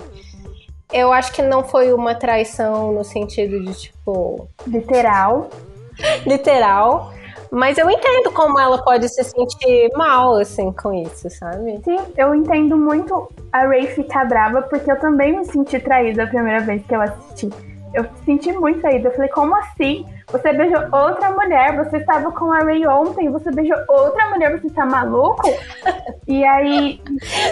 Eu 0.93 1.13
acho 1.13 1.33
que 1.33 1.41
não 1.41 1.63
foi 1.63 1.93
uma 1.93 2.15
traição 2.15 2.93
no 2.93 3.05
sentido 3.05 3.63
de, 3.65 3.73
tipo. 3.75 4.49
Literal. 4.67 5.51
literal. 6.27 7.13
Mas 7.55 7.77
eu 7.77 7.91
entendo 7.91 8.33
como 8.33 8.59
ela 8.59 8.83
pode 8.83 9.07
se 9.11 9.23
sentir 9.23 9.91
mal, 9.95 10.39
assim, 10.39 10.73
com 10.73 10.91
isso, 10.95 11.29
sabe? 11.29 11.79
Sim, 11.85 11.99
eu 12.17 12.35
entendo 12.35 12.79
muito 12.79 13.29
a 13.53 13.67
Ray 13.67 13.89
ficar 13.89 14.25
brava, 14.25 14.63
porque 14.63 14.91
eu 14.91 14.99
também 14.99 15.37
me 15.37 15.45
senti 15.45 15.79
traída 15.79 16.25
a 16.25 16.27
primeira 16.27 16.61
vez 16.61 16.83
que 16.87 16.95
eu 16.95 17.03
assisti. 17.03 17.51
Eu 17.95 18.07
senti 18.25 18.53
muito 18.53 18.81
traída. 18.81 19.09
Eu 19.09 19.13
falei, 19.13 19.31
como 19.31 19.57
assim? 19.57 20.07
Você 20.31 20.53
beijou 20.53 20.81
outra 20.93 21.31
mulher, 21.31 21.77
você 21.77 21.99
estava 21.99 22.33
com 22.33 22.51
a 22.51 22.61
Ray 22.61 22.87
ontem, 22.87 23.29
você 23.29 23.51
beijou 23.51 23.77
outra 23.89 24.31
mulher, 24.31 24.59
você 24.59 24.71
tá 24.71 24.87
maluco? 24.87 25.43
e 26.27 26.45
aí. 26.45 27.01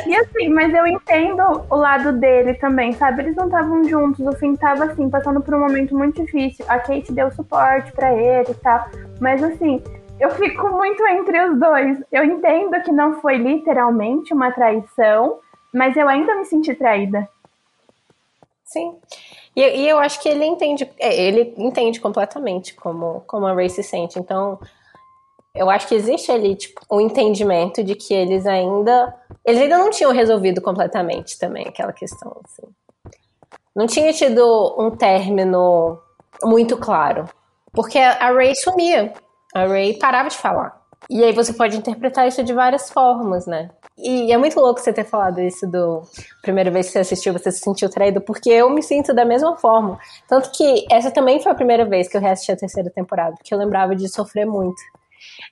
E 0.07 0.16
assim, 0.16 0.48
mas 0.48 0.72
eu 0.72 0.87
entendo 0.87 1.42
o 1.68 1.76
lado 1.76 2.12
dele 2.12 2.55
também, 2.55 2.92
sabe? 2.92 3.22
Eles 3.22 3.37
não 3.37 3.46
estavam 3.46 3.85
juntos, 3.85 4.26
o 4.26 4.33
Finn 4.33 4.57
tava 4.57 4.85
assim, 4.85 5.11
passando 5.11 5.42
por 5.42 5.55
um 5.55 5.61
momento 5.61 5.96
muito 5.96 6.24
difícil. 6.24 6.64
A 6.68 6.79
Kate 6.79 7.12
deu 7.12 7.31
suporte 7.31 7.92
para 7.92 8.14
ele 8.14 8.50
e 8.50 8.55
tal. 8.55 8.87
Mas 9.20 9.42
assim, 9.42 9.83
eu 10.18 10.31
fico 10.31 10.68
muito 10.68 11.07
entre 11.09 11.40
os 11.46 11.59
dois. 11.59 11.98
Eu 12.12 12.24
entendo 12.24 12.81
que 12.83 12.92
não 12.92 13.20
foi 13.20 13.37
literalmente 13.37 14.35
uma 14.35 14.50
traição, 14.53 15.38
mas 15.72 15.96
eu 15.96 16.09
ainda 16.09 16.35
me 16.35 16.44
senti 16.44 16.74
traída. 16.74 17.29
Sim. 18.64 18.96
E, 19.54 19.62
e, 19.62 19.88
eu 19.88 19.98
acho 19.98 20.20
que 20.20 20.28
ele 20.28 20.44
entende, 20.44 20.88
é, 20.98 21.20
ele 21.20 21.54
entende 21.58 22.00
completamente 22.00 22.74
como, 22.74 23.22
como 23.26 23.46
a 23.46 23.52
Ray 23.52 23.68
se 23.68 23.82
sente. 23.82 24.18
Então, 24.18 24.58
eu 25.54 25.68
acho 25.68 25.88
que 25.88 25.94
existe 25.94 26.30
ali, 26.30 26.54
tipo, 26.54 26.80
um 26.90 27.00
entendimento 27.00 27.82
de 27.82 27.94
que 27.94 28.14
eles 28.14 28.46
ainda. 28.46 29.14
Eles 29.44 29.60
ainda 29.60 29.78
não 29.78 29.90
tinham 29.90 30.12
resolvido 30.12 30.60
completamente 30.60 31.38
também 31.38 31.66
aquela 31.66 31.92
questão, 31.92 32.40
assim. 32.44 32.68
Não 33.74 33.86
tinha 33.86 34.12
tido 34.12 34.76
um 34.78 34.90
término 34.90 35.98
muito 36.42 36.76
claro. 36.76 37.28
Porque 37.72 37.98
a 37.98 38.32
Ray 38.32 38.54
sumia. 38.54 39.12
A 39.54 39.66
Ray 39.66 39.98
parava 39.98 40.28
de 40.28 40.36
falar. 40.36 40.80
E 41.08 41.24
aí 41.24 41.32
você 41.32 41.52
pode 41.52 41.76
interpretar 41.76 42.28
isso 42.28 42.42
de 42.42 42.52
várias 42.52 42.90
formas, 42.90 43.46
né? 43.46 43.70
E 43.98 44.33
é 44.33 44.38
muito 44.38 44.59
louco 44.59 44.81
você 44.81 44.92
ter 44.92 45.05
falado 45.05 45.40
isso 45.40 45.66
do 45.66 46.03
primeira 46.42 46.70
vez 46.70 46.87
que 46.87 46.92
você 46.92 47.00
assistiu, 47.00 47.33
você 47.33 47.53
se 47.53 47.61
sentiu 47.61 47.90
traído, 47.90 48.20
porque 48.20 48.50
eu 48.50 48.70
me 48.70 48.83
sinto 48.83 49.12
da 49.12 49.24
mesma 49.24 49.57
forma. 49.57 49.98
Tanto 50.26 50.50
que 50.53 50.87
essa 50.90 51.11
também 51.11 51.42
foi 51.42 51.53
a 51.53 51.55
primeira 51.55 51.85
vez 51.85 52.09
que 52.09 52.16
eu 52.16 52.20
reassisti 52.20 52.53
a 52.53 52.57
terceira 52.57 52.90
temporada, 52.90 53.37
porque 53.37 53.53
eu 53.53 53.59
lembrava 53.59 53.94
de 53.94 54.09
sofrer 54.09 54.46
muito. 54.46 54.81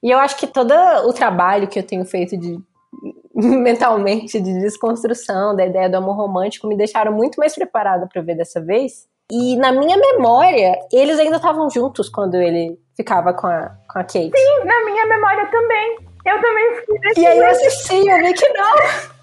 E 0.03 0.11
eu 0.11 0.19
acho 0.19 0.37
que 0.37 0.47
todo 0.47 0.73
o 1.07 1.13
trabalho 1.13 1.69
que 1.69 1.79
eu 1.79 1.83
tenho 1.83 2.05
feito 2.05 2.37
de 2.39 2.59
mentalmente 3.35 4.41
de 4.41 4.61
desconstrução 4.61 5.55
da 5.55 5.67
ideia 5.67 5.89
do 5.89 5.97
amor 5.97 6.17
romântico 6.17 6.67
me 6.67 6.77
deixaram 6.77 7.13
muito 7.13 7.39
mais 7.39 7.55
preparada 7.55 8.07
para 8.07 8.23
ver 8.23 8.37
dessa 8.37 8.61
vez. 8.61 9.07
E 9.31 9.57
na 9.57 9.73
minha 9.73 9.97
memória, 9.99 10.79
eles 10.91 11.19
ainda 11.19 11.37
estavam 11.37 11.69
juntos 11.69 12.09
quando 12.09 12.37
ele 12.37 12.79
ficava 12.97 13.35
com 13.35 13.47
a, 13.47 13.77
com 13.93 13.99
a 13.99 14.03
Kate. 14.03 14.33
Sim, 14.35 14.65
na 14.65 14.85
minha 14.87 15.07
memória 15.07 15.51
também. 15.51 16.08
Eu 16.29 16.41
também 16.41 16.75
fiquei 16.75 17.23
E 17.23 17.27
aí 17.27 17.39
eu 17.39 17.47
assisti, 17.47 18.09
eu 18.09 18.19
vi 18.19 18.35
que 18.35 18.49
não. 18.51 19.19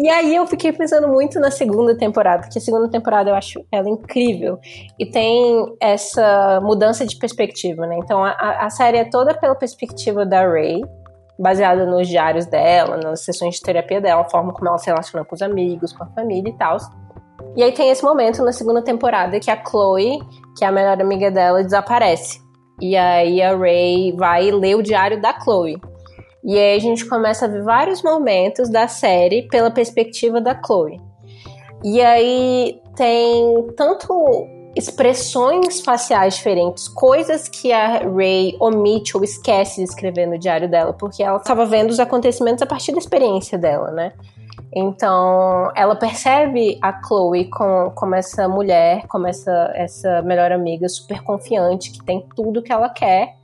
E 0.00 0.08
aí 0.08 0.36
eu 0.36 0.46
fiquei 0.46 0.72
pensando 0.72 1.08
muito 1.08 1.40
na 1.40 1.50
segunda 1.50 1.96
temporada, 1.96 2.42
porque 2.42 2.58
a 2.58 2.62
segunda 2.62 2.88
temporada 2.88 3.30
eu 3.30 3.34
acho 3.34 3.64
ela 3.72 3.88
incrível. 3.88 4.58
E 4.98 5.06
tem 5.06 5.76
essa 5.80 6.60
mudança 6.62 7.04
de 7.04 7.16
perspectiva, 7.16 7.84
né? 7.86 7.98
Então 7.98 8.24
a, 8.24 8.30
a 8.64 8.70
série 8.70 8.98
é 8.98 9.04
toda 9.04 9.34
pela 9.34 9.56
perspectiva 9.56 10.24
da 10.24 10.46
Ray, 10.46 10.82
baseada 11.36 11.84
nos 11.84 12.06
diários 12.06 12.46
dela, 12.46 12.96
nas 12.96 13.24
sessões 13.24 13.56
de 13.56 13.62
terapia 13.62 14.00
dela, 14.00 14.22
a 14.22 14.30
forma 14.30 14.52
como 14.52 14.68
ela 14.68 14.78
se 14.78 14.86
relaciona 14.86 15.24
com 15.24 15.34
os 15.34 15.42
amigos, 15.42 15.92
com 15.92 16.04
a 16.04 16.06
família 16.08 16.50
e 16.50 16.56
tal. 16.56 16.76
E 17.56 17.62
aí 17.62 17.72
tem 17.72 17.90
esse 17.90 18.04
momento 18.04 18.42
na 18.44 18.52
segunda 18.52 18.82
temporada 18.82 19.40
que 19.40 19.50
a 19.50 19.60
Chloe, 19.64 20.20
que 20.56 20.64
é 20.64 20.68
a 20.68 20.72
melhor 20.72 21.00
amiga 21.00 21.30
dela, 21.30 21.62
desaparece. 21.62 22.40
E 22.80 22.96
aí 22.96 23.42
a 23.42 23.56
Ray 23.56 24.12
vai 24.16 24.50
ler 24.50 24.76
o 24.76 24.82
diário 24.82 25.20
da 25.20 25.32
Chloe. 25.40 25.76
E 26.44 26.58
aí 26.58 26.76
a 26.76 26.80
gente 26.80 27.06
começa 27.06 27.46
a 27.46 27.48
ver 27.48 27.62
vários 27.62 28.02
momentos 28.02 28.68
da 28.68 28.86
série 28.86 29.48
pela 29.48 29.70
perspectiva 29.70 30.40
da 30.40 30.60
Chloe. 30.60 31.00
E 31.82 32.00
aí 32.00 32.80
tem 32.94 33.66
tanto 33.76 34.46
expressões 34.76 35.80
faciais 35.80 36.34
diferentes, 36.34 36.88
coisas 36.88 37.48
que 37.48 37.72
a 37.72 37.98
Ray 37.98 38.56
omite 38.60 39.16
ou 39.16 39.22
esquece 39.22 39.76
de 39.76 39.84
escrever 39.84 40.26
no 40.26 40.38
diário 40.38 40.68
dela, 40.68 40.92
porque 40.92 41.22
ela 41.22 41.36
estava 41.36 41.64
vendo 41.64 41.90
os 41.90 42.00
acontecimentos 42.00 42.60
a 42.60 42.66
partir 42.66 42.92
da 42.92 42.98
experiência 42.98 43.56
dela, 43.56 43.90
né? 43.92 44.12
Então, 44.74 45.70
ela 45.76 45.94
percebe 45.94 46.76
a 46.82 47.00
Chloe 47.00 47.48
com, 47.48 47.92
como 47.94 48.16
essa 48.16 48.48
mulher, 48.48 49.06
como 49.06 49.28
essa, 49.28 49.70
essa 49.74 50.20
melhor 50.22 50.50
amiga 50.50 50.88
super 50.88 51.22
confiante, 51.22 51.92
que 51.92 52.04
tem 52.04 52.26
tudo 52.34 52.60
que 52.62 52.72
ela 52.72 52.88
quer. 52.88 53.36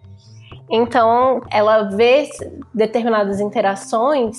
Então, 0.70 1.42
ela 1.50 1.90
vê 1.90 2.28
determinadas 2.72 3.40
interações 3.40 4.36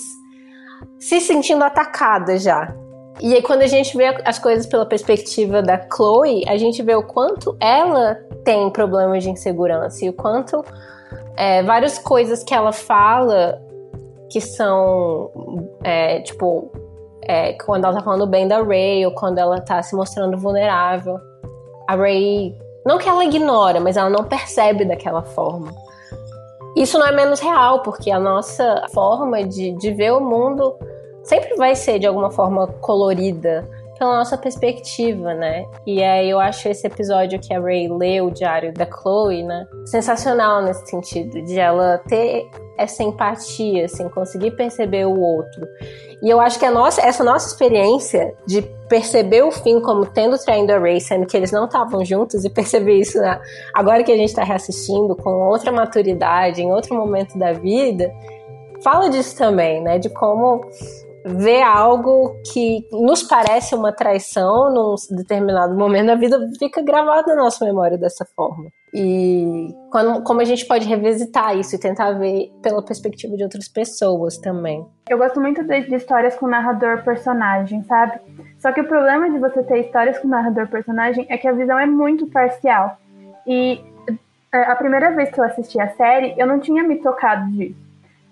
se 1.00 1.20
sentindo 1.20 1.64
atacada 1.64 2.38
já. 2.38 2.74
E 3.20 3.36
aí, 3.36 3.42
quando 3.42 3.62
a 3.62 3.68
gente 3.68 3.96
vê 3.98 4.06
as 4.26 4.40
coisas 4.40 4.66
pela 4.66 4.86
perspectiva 4.86 5.62
da 5.62 5.80
Chloe, 5.94 6.44
a 6.48 6.58
gente 6.58 6.82
vê 6.82 6.96
o 6.96 7.04
quanto 7.04 7.56
ela 7.60 8.16
tem 8.44 8.70
problemas 8.70 9.24
de 9.24 9.30
insegurança 9.30 10.06
e 10.06 10.10
o 10.10 10.14
quanto 10.14 10.64
é, 11.36 11.62
várias 11.64 12.00
coisas 12.00 12.44
que 12.44 12.54
ela 12.54 12.72
fala 12.72 13.62
que 14.30 14.40
são, 14.40 15.30
é, 15.84 16.22
tipo, 16.22 16.72
é, 17.24 17.54
quando 17.54 17.86
ela 17.86 17.96
tá 17.96 18.02
falando 18.02 18.26
bem 18.26 18.48
da 18.48 18.64
Ray 18.64 19.06
ou 19.06 19.14
quando 19.14 19.38
ela 19.38 19.60
tá 19.60 19.84
se 19.84 19.96
mostrando 19.96 20.38
vulnerável. 20.38 21.20
A 21.88 21.96
Ray, 21.96 22.56
não 22.86 22.98
que 22.98 23.10
ela 23.10 23.26
ignora, 23.26 23.80
mas 23.80 23.98
ela 23.98 24.10
não 24.10 24.24
percebe 24.24 24.86
daquela 24.86 25.22
forma. 25.22 25.72
Isso 26.76 26.98
não 26.98 27.06
é 27.06 27.12
menos 27.12 27.40
real, 27.40 27.82
porque 27.82 28.10
a 28.12 28.20
nossa 28.20 28.86
forma 28.94 29.44
de, 29.44 29.74
de 29.74 29.92
ver 29.92 30.14
o 30.14 30.22
mundo 30.22 30.76
sempre 31.24 31.56
vai 31.56 31.76
ser 31.76 32.00
de 32.00 32.08
alguma 32.08 32.32
forma 32.32 32.68
colorida 32.80 33.68
pela 34.02 34.18
nossa 34.18 34.36
perspectiva, 34.36 35.36
né? 35.36 35.64
E 35.86 36.04
aí 36.04 36.28
eu 36.28 36.40
acho 36.40 36.68
esse 36.68 36.88
episódio 36.88 37.40
que 37.40 37.54
a 37.54 37.60
Ray 37.60 37.88
lê 37.88 38.20
o 38.20 38.32
diário 38.32 38.74
da 38.74 38.84
Chloe, 38.84 39.44
né? 39.44 39.68
Sensacional 39.86 40.64
nesse 40.64 40.88
sentido, 40.88 41.40
de 41.44 41.60
ela 41.60 42.00
ter 42.08 42.50
essa 42.80 43.04
empatia, 43.04 43.86
assim, 43.86 44.10
conseguir 44.10 44.56
perceber 44.56 45.06
o 45.06 45.20
outro. 45.20 45.68
E 46.20 46.28
eu 46.28 46.42
acho 46.42 46.58
que 46.58 46.66
a 46.66 46.72
nossa, 46.72 47.00
essa 47.00 47.24
nossa 47.24 47.50
experiência 47.50 48.34
de 48.48 48.64
perceber 48.90 49.44
o 49.44 49.52
fim 49.52 49.80
como 49.80 50.04
tendo 50.08 50.36
traído 50.40 50.74
a 50.74 50.80
Ray, 50.80 51.00
sendo 51.00 51.28
que 51.28 51.38
eles 51.38 51.52
não 51.52 51.66
estavam 51.66 52.04
juntos, 52.04 52.44
e 52.44 52.50
perceber 52.50 52.96
isso 52.96 53.20
agora 53.72 54.04
que 54.04 54.12
a 54.12 54.18
gente 54.18 54.30
está 54.30 54.44
reassistindo 54.44 55.16
com 55.16 55.30
outra 55.30 55.72
maturidade, 55.72 56.60
em 56.60 56.72
outro 56.72 56.96
momento 56.96 57.38
da 57.38 57.54
vida, 57.54 58.12
fala 58.84 59.12
disso 59.12 59.38
também, 59.38 59.80
né? 59.80 60.00
De 60.00 60.10
como 60.10 60.66
ver 61.26 61.62
algo 61.62 62.36
que 62.52 62.88
nos 62.92 63.24
parece 63.24 63.76
uma 63.76 63.92
traição 63.92 64.74
num 64.74 64.96
determinado 65.16 65.76
momento 65.76 66.08
da 66.08 66.16
vida 66.16 66.40
fica 66.58 66.82
gravado 66.82 67.28
na 67.30 67.36
nossa 67.36 67.64
memória 67.66 67.98
dessa 67.98 68.26
forma. 68.36 68.70
E 68.94 69.70
quando, 69.90 70.22
como 70.24 70.42
a 70.42 70.44
gente 70.44 70.66
pode 70.66 70.86
revisitar 70.88 71.58
isso 71.58 71.76
e 71.76 71.80
tentar 71.80 72.12
ver 72.14 72.52
pela 72.62 72.84
perspectiva 72.84 73.38
de 73.38 73.44
outras 73.44 73.68
pessoas 73.68 74.38
também. 74.38 74.86
Eu 75.10 75.18
gosto 75.18 75.40
muito 75.40 75.64
de, 75.64 75.82
de 75.82 75.96
histórias 75.96 76.36
com 76.36 76.48
narrador-personagem, 76.48 77.84
sabe? 77.84 78.20
Só 78.60 78.72
que 78.72 78.82
o 78.82 78.88
problema 78.88 79.30
de 79.30 79.40
você 79.40 79.64
ter 79.64 79.80
histórias 79.80 80.20
com 80.20 80.28
narrador-personagem 80.28 81.26
é 81.30 81.38
que 81.38 81.48
a 81.48 81.54
visão 81.54 81.80
é 81.80 81.86
muito 81.86 82.28
parcial. 82.28 82.98
E 83.48 83.82
é, 84.54 84.64
a 84.64 84.76
primeira 84.76 85.16
vez 85.16 85.30
que 85.30 85.40
eu 85.40 85.46
assisti 85.46 85.80
a 85.80 85.90
série, 85.90 86.36
eu 86.38 86.46
não 86.46 86.60
tinha 86.60 86.84
me 86.84 86.98
tocado 86.98 87.50
disso 87.52 87.91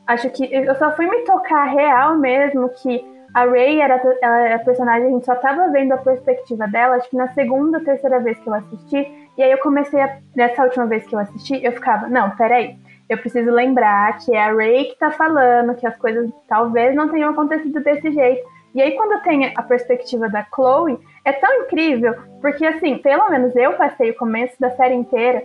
acho 0.10 0.28
que 0.32 0.44
eu 0.52 0.76
só 0.76 0.92
fui 0.94 1.08
me 1.08 1.20
tocar 1.20 1.66
real 1.66 2.18
mesmo 2.18 2.68
que 2.70 3.06
a 3.32 3.46
Ray 3.46 3.80
era, 3.80 4.02
era 4.24 4.56
a 4.56 4.60
personagem, 4.60 5.08
a 5.08 5.12
gente 5.12 5.26
só 5.26 5.36
tava 5.36 5.70
vendo 5.70 5.92
a 5.92 5.98
perspectiva 5.98 6.68
dela, 6.68 6.96
acho 6.96 7.08
que 7.12 7.16
na 7.16 7.32
segunda, 7.34 7.80
terceira 7.80 8.20
vez 8.20 8.40
que 8.40 8.50
eu 8.50 8.56
assisti. 8.56 9.30
E 9.38 9.44
aí 9.44 9.52
eu 9.52 9.60
comecei 9.60 10.02
a, 10.02 10.18
nessa 10.36 10.64
última 10.64 10.88
vez 10.88 11.06
que 11.06 11.14
eu 11.14 11.20
assisti, 11.20 11.64
eu 11.64 11.72
ficava, 11.74 12.08
não, 12.08 12.32
peraí, 12.32 12.76
eu 13.08 13.20
preciso 13.20 13.52
lembrar 13.52 14.18
que 14.18 14.36
é 14.36 14.42
a 14.42 14.52
Ray 14.52 14.86
que 14.86 14.98
tá 14.98 15.12
falando, 15.12 15.76
que 15.76 15.86
as 15.86 15.96
coisas 15.98 16.28
talvez 16.48 16.96
não 16.96 17.10
tenham 17.10 17.30
acontecido 17.30 17.80
desse 17.80 18.12
jeito. 18.12 18.44
E 18.74 18.82
aí 18.82 18.94
quando 18.94 19.22
tem 19.22 19.54
a 19.56 19.62
perspectiva 19.62 20.28
da 20.28 20.44
Chloe, 20.44 20.98
é 21.24 21.34
tão 21.34 21.62
incrível, 21.62 22.16
porque 22.42 22.66
assim, 22.66 22.98
pelo 22.98 23.30
menos 23.30 23.56
eu 23.56 23.74
passei 23.74 24.10
o 24.10 24.18
começo 24.18 24.60
da 24.60 24.72
série 24.72 24.96
inteira, 24.96 25.44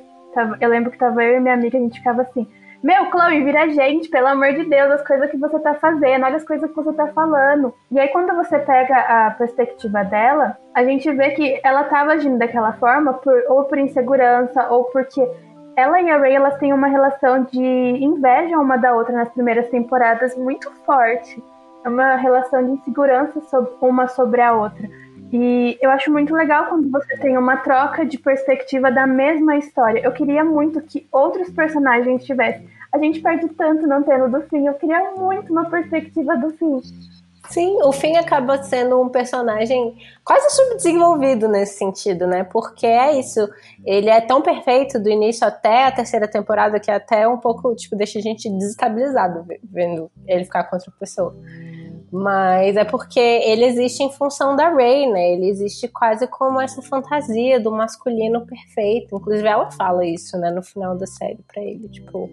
eu 0.59 0.71
lembro 0.71 0.91
que 0.91 0.99
tava 0.99 1.23
eu 1.23 1.37
e 1.37 1.41
minha 1.41 1.55
amiga, 1.55 1.77
a 1.77 1.81
gente 1.83 1.99
ficava 1.99 2.23
assim, 2.23 2.49
meu, 2.85 3.11
Chloe, 3.11 3.43
vira 3.43 3.67
gente, 3.71 4.11
pelo 4.11 4.27
amor 4.27 4.53
de 4.53 4.65
Deus, 4.67 4.93
as 4.93 5.07
coisas 5.07 5.31
que 5.31 5.39
você 5.39 5.59
tá 5.59 5.73
fazendo, 5.73 6.27
olha 6.27 6.37
as 6.37 6.45
coisas 6.45 6.69
que 6.69 6.77
você 6.77 6.93
tá 6.93 7.07
falando. 7.09 7.73
E 7.91 7.99
aí, 7.99 8.09
quando 8.09 8.37
você 8.37 8.59
pega 8.59 8.95
a 8.95 9.31
perspectiva 9.31 10.05
dela, 10.05 10.59
a 10.75 10.85
gente 10.85 11.11
vê 11.11 11.31
que 11.31 11.59
ela 11.65 11.85
tava 11.85 12.13
agindo 12.13 12.37
daquela 12.37 12.75
forma 12.75 13.15
por, 13.15 13.43
ou 13.49 13.65
por 13.65 13.79
insegurança, 13.79 14.69
ou 14.69 14.85
porque 14.85 15.27
ela 15.75 15.99
e 15.99 16.11
a 16.11 16.19
Ray 16.19 16.35
elas 16.35 16.59
têm 16.59 16.75
uma 16.75 16.87
relação 16.87 17.45
de 17.45 17.59
inveja 17.59 18.59
uma 18.59 18.77
da 18.77 18.95
outra 18.95 19.15
nas 19.15 19.31
primeiras 19.31 19.67
temporadas 19.71 20.37
muito 20.37 20.71
forte. 20.85 21.43
É 21.85 21.89
uma 21.89 22.17
relação 22.17 22.67
de 22.67 22.73
insegurança 22.73 23.41
sobre, 23.41 23.73
uma 23.81 24.09
sobre 24.09 24.43
a 24.43 24.53
outra. 24.53 24.87
E 25.33 25.77
eu 25.83 25.91
acho 25.91 26.13
muito 26.13 26.33
legal 26.33 26.67
quando 26.67 26.91
você 26.91 27.17
tem 27.17 27.37
uma 27.37 27.57
troca 27.57 28.05
de 28.07 28.19
perspectiva 28.19 28.93
da 28.93 29.07
mesma 29.07 29.57
história. 29.57 30.01
Eu 30.01 30.13
queria 30.13 30.45
muito 30.45 30.81
que 30.81 31.09
outros 31.11 31.51
personagens 31.51 32.25
tivessem. 32.25 32.74
A 32.95 32.99
gente 32.99 33.21
perde 33.21 33.49
tanto 33.49 33.89
não 33.89 34.05
tendo 34.05 34.31
do 34.31 34.41
fim. 34.49 34.69
Eu 34.69 34.75
queria 34.75 35.11
muito 35.17 35.53
uma 35.53 35.69
perspectiva 35.69 36.37
do 36.37 36.51
fim. 36.51 36.81
Sim, 37.51 37.83
o 37.83 37.93
Finn 37.93 38.17
acaba 38.17 38.63
sendo 38.63 39.01
um 39.03 39.09
personagem 39.09 39.97
quase 40.25 40.49
subdesenvolvido 40.55 41.49
nesse 41.49 41.77
sentido, 41.77 42.27
né? 42.27 42.45
Porque 42.45 42.87
é 42.87 43.19
isso. 43.19 43.47
Ele 43.85 44.09
é 44.09 44.21
tão 44.21 44.41
perfeito 44.41 44.99
do 44.99 45.11
início 45.11 45.47
até 45.47 45.87
a 45.87 45.93
terceira 45.93 46.27
temporada 46.27 46.79
que 46.79 46.91
até 46.91 47.29
um 47.29 47.37
pouco, 47.37 47.75
tipo, 47.75 47.97
deixa 47.97 48.19
a 48.19 48.23
gente 48.23 48.49
desestabilizado 48.49 49.45
vendo 49.63 50.11
ele 50.27 50.45
ficar 50.45 50.65
com 50.65 50.77
outra 50.77 50.91
pessoa. 50.99 51.37
Mas 52.17 52.77
é 52.77 52.85
porque 52.85 53.19
ele 53.19 53.65
existe 53.65 54.05
em 54.05 54.13
função 54.13 54.55
da 54.55 54.69
Ray, 54.69 55.11
né? 55.11 55.33
Ele 55.33 55.49
existe 55.49 55.89
quase 55.89 56.29
como 56.29 56.61
essa 56.61 56.81
fantasia 56.81 57.59
do 57.59 57.73
masculino 57.73 58.47
perfeito. 58.47 59.17
Inclusive, 59.17 59.49
ela 59.49 59.69
fala 59.73 60.07
isso, 60.07 60.39
né, 60.39 60.49
no 60.49 60.63
final 60.63 60.97
da 60.97 61.09
série 61.09 61.43
pra 61.53 61.61
ele. 61.61 61.89
Tipo, 61.89 62.31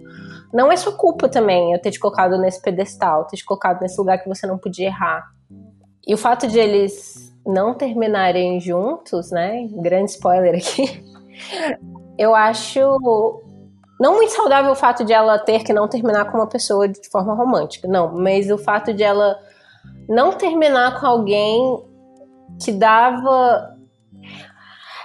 não 0.54 0.72
é 0.72 0.78
sua 0.78 0.92
culpa 0.92 1.28
também 1.28 1.74
eu 1.74 1.82
ter 1.82 1.90
te 1.90 2.00
colocado 2.00 2.38
nesse 2.38 2.62
pedestal, 2.62 3.26
ter 3.26 3.38
te 3.38 3.44
colocado 3.44 3.82
nesse 3.82 3.98
lugar 3.98 4.20
que 4.20 4.30
você 4.30 4.46
não 4.46 4.56
podia 4.56 4.86
errar. 4.86 5.32
E 6.06 6.14
o 6.14 6.18
fato 6.18 6.48
de 6.48 6.60
eles 6.60 7.36
não 7.44 7.74
terminarem 7.74 8.60
juntos, 8.60 9.32
né? 9.32 9.68
Grande 9.72 10.12
spoiler 10.12 10.58
aqui. 10.58 11.04
Eu 12.20 12.36
acho 12.36 13.42
não 14.00 14.14
muito 14.16 14.32
saudável 14.34 14.72
o 14.72 14.76
fato 14.76 15.04
de 15.04 15.12
ela 15.12 15.40
ter 15.40 15.64
que 15.64 15.74
não 15.74 15.88
terminar 15.88 16.26
com 16.26 16.38
uma 16.38 16.48
pessoa 16.48 16.88
de 16.88 17.10
forma 17.10 17.34
romântica, 17.34 17.88
não, 17.88 18.14
mas 18.14 18.52
o 18.52 18.60
fato 18.60 18.94
de 18.94 19.02
ela 19.02 19.40
não 20.08 20.34
terminar 20.34 21.00
com 21.00 21.08
alguém 21.08 21.84
que 22.64 22.72
dava. 22.72 23.76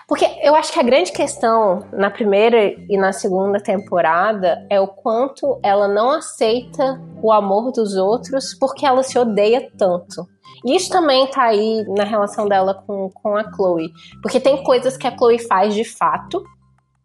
Porque 0.09 0.25
eu 0.43 0.55
acho 0.55 0.73
que 0.73 0.79
a 0.79 0.85
grande 0.85 1.11
questão 1.11 1.85
na 1.93 2.11
primeira 2.11 2.75
e 2.89 2.97
na 2.97 3.13
segunda 3.13 3.61
temporada 3.61 4.65
é 4.71 4.81
o 4.81 4.87
quanto 4.87 5.59
ela 5.63 5.89
não 5.89 6.11
aceita 6.11 7.01
o 7.21 7.33
amor 7.33 7.73
dos 7.73 7.97
outros 7.97 8.55
porque 8.55 8.87
ela 8.87 9.03
se 9.03 9.19
odeia 9.19 9.69
tanto. 9.77 10.25
E 10.65 10.77
isso 10.77 10.91
também 10.91 11.27
tá 11.29 11.45
aí 11.45 11.85
na 11.89 12.05
relação 12.05 12.49
dela 12.49 12.75
com, 12.87 13.11
com 13.11 13.37
a 13.37 13.53
Chloe. 13.53 13.91
Porque 14.23 14.41
tem 14.41 14.63
coisas 14.63 14.97
que 14.97 15.07
a 15.07 15.17
Chloe 15.17 15.39
faz 15.41 15.75
de 15.75 15.85
fato, 15.85 16.43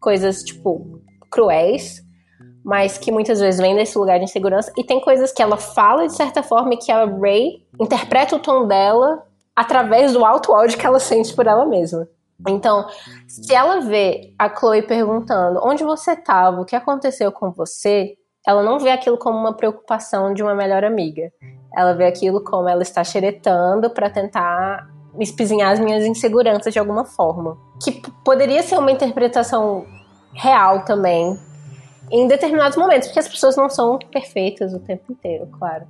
coisas 0.00 0.42
tipo 0.42 1.00
cruéis, 1.30 2.02
mas 2.64 2.96
que 2.96 3.10
muitas 3.10 3.40
vezes 3.40 3.60
vem 3.60 3.74
desse 3.74 3.98
lugar 3.98 4.18
de 4.18 4.24
insegurança. 4.24 4.72
E 4.76 4.84
tem 4.84 5.00
coisas 5.00 5.32
que 5.32 5.42
ela 5.42 5.56
fala 5.56 6.06
de 6.06 6.14
certa 6.14 6.42
forma 6.42 6.74
e 6.74 6.76
que 6.76 6.92
a 6.92 7.04
Ray 7.04 7.64
interpreta 7.80 8.36
o 8.36 8.38
tom 8.38 8.66
dela 8.66 9.22
através 9.54 10.12
do 10.12 10.24
alto 10.24 10.52
ódio 10.52 10.78
que 10.78 10.86
ela 10.86 11.00
sente 11.00 11.34
por 11.34 11.46
ela 11.46 11.66
mesma. 11.66 12.08
Então, 12.48 12.86
se 13.28 13.54
ela 13.54 13.80
vê 13.80 14.34
a 14.38 14.48
Chloe 14.48 14.82
perguntando 14.82 15.60
onde 15.62 15.84
você 15.84 16.12
estava, 16.12 16.60
o 16.60 16.64
que 16.64 16.74
aconteceu 16.74 17.30
com 17.30 17.52
você, 17.52 18.14
ela 18.46 18.62
não 18.62 18.78
vê 18.78 18.90
aquilo 18.90 19.16
como 19.16 19.38
uma 19.38 19.54
preocupação 19.54 20.34
de 20.34 20.42
uma 20.42 20.54
melhor 20.54 20.84
amiga. 20.84 21.30
Ela 21.76 21.94
vê 21.94 22.06
aquilo 22.06 22.42
como 22.42 22.68
ela 22.68 22.82
está 22.82 23.04
xeretando 23.04 23.90
para 23.90 24.10
tentar 24.10 24.88
espizinhar 25.20 25.70
as 25.70 25.78
minhas 25.78 26.04
inseguranças 26.04 26.72
de 26.72 26.78
alguma 26.78 27.04
forma. 27.04 27.56
Que 27.82 28.02
poderia 28.24 28.62
ser 28.62 28.78
uma 28.78 28.90
interpretação 28.90 29.86
real 30.34 30.84
também 30.84 31.38
em 32.12 32.28
determinados 32.28 32.76
momentos, 32.76 33.08
porque 33.08 33.20
as 33.20 33.28
pessoas 33.28 33.56
não 33.56 33.70
são 33.70 33.98
perfeitas 33.98 34.74
o 34.74 34.78
tempo 34.78 35.10
inteiro, 35.10 35.48
claro. 35.58 35.86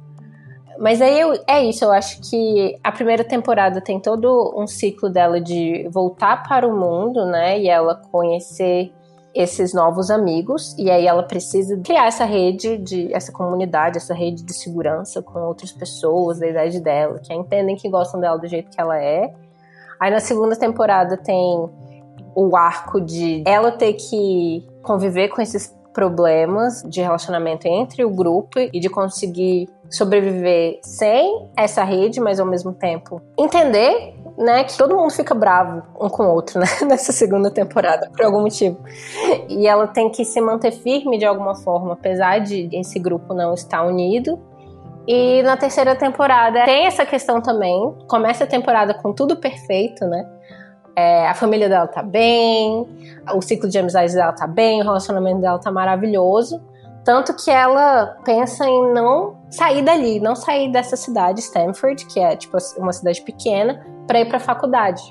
Mas 0.78 1.02
aí 1.02 1.20
eu, 1.20 1.34
é 1.46 1.62
isso, 1.64 1.84
eu 1.84 1.92
acho 1.92 2.20
que 2.30 2.78
a 2.82 2.90
primeira 2.90 3.24
temporada 3.24 3.80
tem 3.80 4.00
todo 4.00 4.54
um 4.56 4.66
ciclo 4.66 5.10
dela 5.10 5.40
de 5.40 5.86
voltar 5.90 6.42
para 6.48 6.66
o 6.66 6.74
mundo, 6.78 7.26
né? 7.26 7.58
E 7.60 7.68
ela 7.68 7.94
conhecer 7.94 8.92
esses 9.34 9.72
novos 9.72 10.10
amigos 10.10 10.76
e 10.78 10.90
aí 10.90 11.06
ela 11.06 11.22
precisa 11.22 11.76
criar 11.78 12.06
essa 12.06 12.24
rede 12.24 12.76
de 12.78 13.12
essa 13.14 13.32
comunidade, 13.32 13.96
essa 13.96 14.14
rede 14.14 14.42
de 14.42 14.52
segurança 14.52 15.22
com 15.22 15.40
outras 15.40 15.72
pessoas 15.72 16.38
da 16.38 16.46
idade 16.46 16.80
dela, 16.80 17.18
que 17.18 17.32
entendem 17.32 17.76
que 17.76 17.88
gostam 17.88 18.20
dela 18.20 18.38
do 18.38 18.46
jeito 18.46 18.70
que 18.70 18.80
ela 18.80 18.98
é. 19.02 19.32
Aí 19.98 20.10
na 20.10 20.20
segunda 20.20 20.54
temporada 20.54 21.16
tem 21.16 21.68
o 22.34 22.56
arco 22.56 23.00
de 23.00 23.42
ela 23.46 23.72
ter 23.72 23.94
que 23.94 24.66
conviver 24.82 25.28
com 25.28 25.40
esses 25.40 25.74
problemas 25.92 26.82
de 26.82 27.00
relacionamento 27.00 27.66
entre 27.66 28.04
o 28.04 28.10
grupo 28.10 28.58
e 28.58 28.80
de 28.80 28.88
conseguir 28.88 29.68
sobreviver 29.90 30.80
sem 30.82 31.48
essa 31.56 31.84
rede, 31.84 32.20
mas 32.20 32.40
ao 32.40 32.46
mesmo 32.46 32.72
tempo 32.72 33.20
entender, 33.38 34.14
né, 34.38 34.64
que 34.64 34.76
todo 34.76 34.96
mundo 34.96 35.12
fica 35.12 35.34
bravo 35.34 35.82
um 36.00 36.08
com 36.08 36.24
o 36.24 36.32
outro, 36.32 36.58
né, 36.58 36.66
nessa 36.88 37.12
segunda 37.12 37.50
temporada 37.50 38.10
por 38.10 38.24
algum 38.24 38.40
motivo. 38.40 38.78
E 39.48 39.66
ela 39.66 39.86
tem 39.86 40.10
que 40.10 40.24
se 40.24 40.40
manter 40.40 40.72
firme 40.72 41.18
de 41.18 41.26
alguma 41.26 41.54
forma, 41.54 41.92
apesar 41.92 42.38
de 42.38 42.68
esse 42.72 42.98
grupo 42.98 43.34
não 43.34 43.52
estar 43.54 43.82
unido. 43.82 44.38
E 45.06 45.42
na 45.42 45.56
terceira 45.56 45.96
temporada 45.96 46.64
tem 46.64 46.86
essa 46.86 47.04
questão 47.04 47.40
também. 47.40 47.94
Começa 48.08 48.44
a 48.44 48.46
temporada 48.46 48.94
com 48.94 49.12
tudo 49.12 49.36
perfeito, 49.36 50.06
né? 50.06 50.24
É, 50.94 51.26
a 51.26 51.34
família 51.34 51.68
dela 51.68 51.86
tá 51.86 52.02
bem, 52.02 52.86
o 53.34 53.40
ciclo 53.40 53.68
de 53.68 53.78
amizades 53.78 54.14
dela 54.14 54.32
tá 54.32 54.46
bem, 54.46 54.80
o 54.80 54.84
relacionamento 54.84 55.40
dela 55.40 55.58
tá 55.58 55.70
maravilhoso. 55.70 56.60
Tanto 57.04 57.34
que 57.34 57.50
ela 57.50 58.16
pensa 58.24 58.64
em 58.64 58.92
não 58.92 59.36
sair 59.50 59.82
dali, 59.82 60.20
não 60.20 60.36
sair 60.36 60.70
dessa 60.70 60.96
cidade, 60.96 61.40
Stanford, 61.40 62.06
que 62.06 62.20
é 62.20 62.36
tipo 62.36 62.56
uma 62.78 62.92
cidade 62.92 63.22
pequena, 63.22 63.84
para 64.06 64.20
ir 64.20 64.28
para 64.28 64.38
faculdade. 64.38 65.02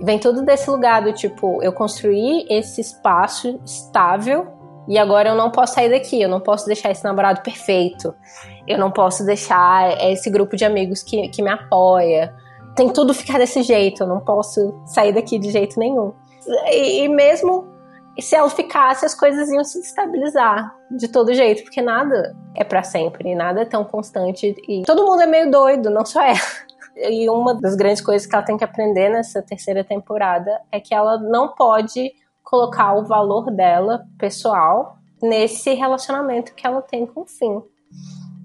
Vem 0.00 0.18
tudo 0.18 0.42
desse 0.42 0.70
lugar 0.70 1.02
do 1.02 1.12
tipo, 1.12 1.62
eu 1.62 1.72
construí 1.72 2.46
esse 2.48 2.80
espaço 2.80 3.60
estável 3.64 4.46
e 4.88 4.98
agora 4.98 5.30
eu 5.30 5.36
não 5.36 5.50
posso 5.50 5.74
sair 5.74 5.90
daqui, 5.90 6.20
eu 6.20 6.28
não 6.28 6.40
posso 6.40 6.66
deixar 6.66 6.90
esse 6.90 7.04
namorado 7.04 7.42
perfeito, 7.42 8.14
eu 8.66 8.78
não 8.78 8.90
posso 8.90 9.24
deixar 9.24 10.00
esse 10.10 10.28
grupo 10.30 10.56
de 10.56 10.64
amigos 10.64 11.02
que, 11.02 11.28
que 11.28 11.42
me 11.42 11.50
apoia. 11.50 12.34
Tem 12.74 12.92
tudo 12.92 13.14
ficar 13.14 13.38
desse 13.38 13.62
jeito, 13.62 14.02
eu 14.02 14.06
não 14.06 14.20
posso 14.20 14.74
sair 14.86 15.12
daqui 15.12 15.38
de 15.38 15.50
jeito 15.50 15.78
nenhum. 15.78 16.12
E, 16.66 17.04
e 17.04 17.08
mesmo 17.08 17.74
se 18.20 18.36
ela 18.36 18.48
ficasse, 18.48 19.04
as 19.04 19.14
coisas 19.14 19.48
iam 19.48 19.64
se 19.64 19.80
estabilizar 19.80 20.74
de 20.90 21.08
todo 21.08 21.34
jeito, 21.34 21.64
porque 21.64 21.82
nada 21.82 22.36
é 22.54 22.62
para 22.62 22.82
sempre, 22.82 23.34
nada 23.34 23.62
é 23.62 23.64
tão 23.64 23.84
constante. 23.84 24.54
E 24.68 24.82
todo 24.82 25.04
mundo 25.04 25.22
é 25.22 25.26
meio 25.26 25.50
doido, 25.50 25.90
não 25.90 26.04
só 26.04 26.22
ela. 26.22 26.38
E 26.96 27.28
uma 27.28 27.54
das 27.54 27.74
grandes 27.74 28.00
coisas 28.00 28.26
que 28.26 28.34
ela 28.34 28.44
tem 28.44 28.56
que 28.56 28.62
aprender 28.62 29.08
nessa 29.08 29.42
terceira 29.42 29.82
temporada 29.82 30.60
é 30.70 30.78
que 30.78 30.94
ela 30.94 31.18
não 31.18 31.48
pode 31.48 32.12
colocar 32.42 32.94
o 32.94 33.04
valor 33.04 33.50
dela 33.50 34.06
pessoal 34.16 34.98
nesse 35.20 35.74
relacionamento 35.74 36.54
que 36.54 36.64
ela 36.64 36.80
tem 36.80 37.04
com 37.04 37.22
o 37.22 37.26
fim. 37.26 37.60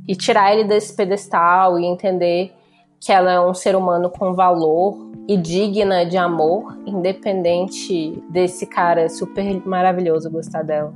E 0.08 0.16
tirar 0.16 0.52
ele 0.52 0.64
desse 0.64 0.96
pedestal 0.96 1.78
e 1.78 1.86
entender 1.86 2.52
que 3.00 3.12
ela 3.12 3.32
é 3.32 3.40
um 3.40 3.54
ser 3.54 3.76
humano 3.76 4.10
com 4.10 4.34
valor 4.34 5.10
e 5.28 5.38
digna 5.38 6.06
de 6.06 6.18
amor, 6.18 6.78
independente 6.86 8.22
desse 8.30 8.66
cara 8.66 9.08
super 9.10 9.62
maravilhoso 9.66 10.30
gostar 10.30 10.64
dela. 10.64 10.94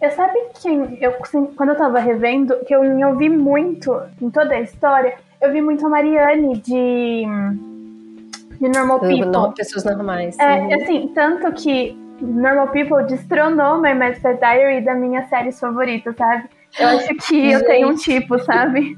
Eu 0.00 0.10
sabe 0.10 0.34
quem 0.60 0.98
eu 1.00 1.12
quando 1.56 1.70
eu 1.70 1.76
tava 1.76 1.98
revendo, 2.00 2.56
que 2.66 2.74
eu 2.74 2.82
me 2.82 3.04
ouvi 3.04 3.28
muito 3.28 3.98
em 4.20 4.28
toda 4.30 4.54
a 4.54 4.60
história, 4.60 5.14
eu 5.40 5.52
vi 5.52 5.62
muito 5.62 5.86
a 5.86 5.88
Mariane 5.88 6.58
de 6.58 7.24
de 8.60 8.68
Normal 8.68 9.00
People. 9.00 9.26
Não, 9.26 9.52
pessoas 9.52 9.84
normais. 9.84 10.38
É, 10.38 10.58
uhum. 10.58 10.74
assim, 10.74 11.12
tanto 11.14 11.52
que 11.52 11.96
Normal 12.20 12.68
People 12.68 13.04
destronou 13.04 13.80
My 13.80 13.94
Mad 13.94 14.16
Diary 14.16 14.82
da 14.82 14.94
minha 14.94 15.26
série 15.28 15.52
favorita, 15.52 16.12
sabe? 16.16 16.48
Eu 16.78 16.88
acho 16.88 17.14
que 17.14 17.52
eu 17.52 17.64
tenho 17.64 17.88
um 17.88 17.94
tipo, 17.94 18.38
sabe? 18.40 18.96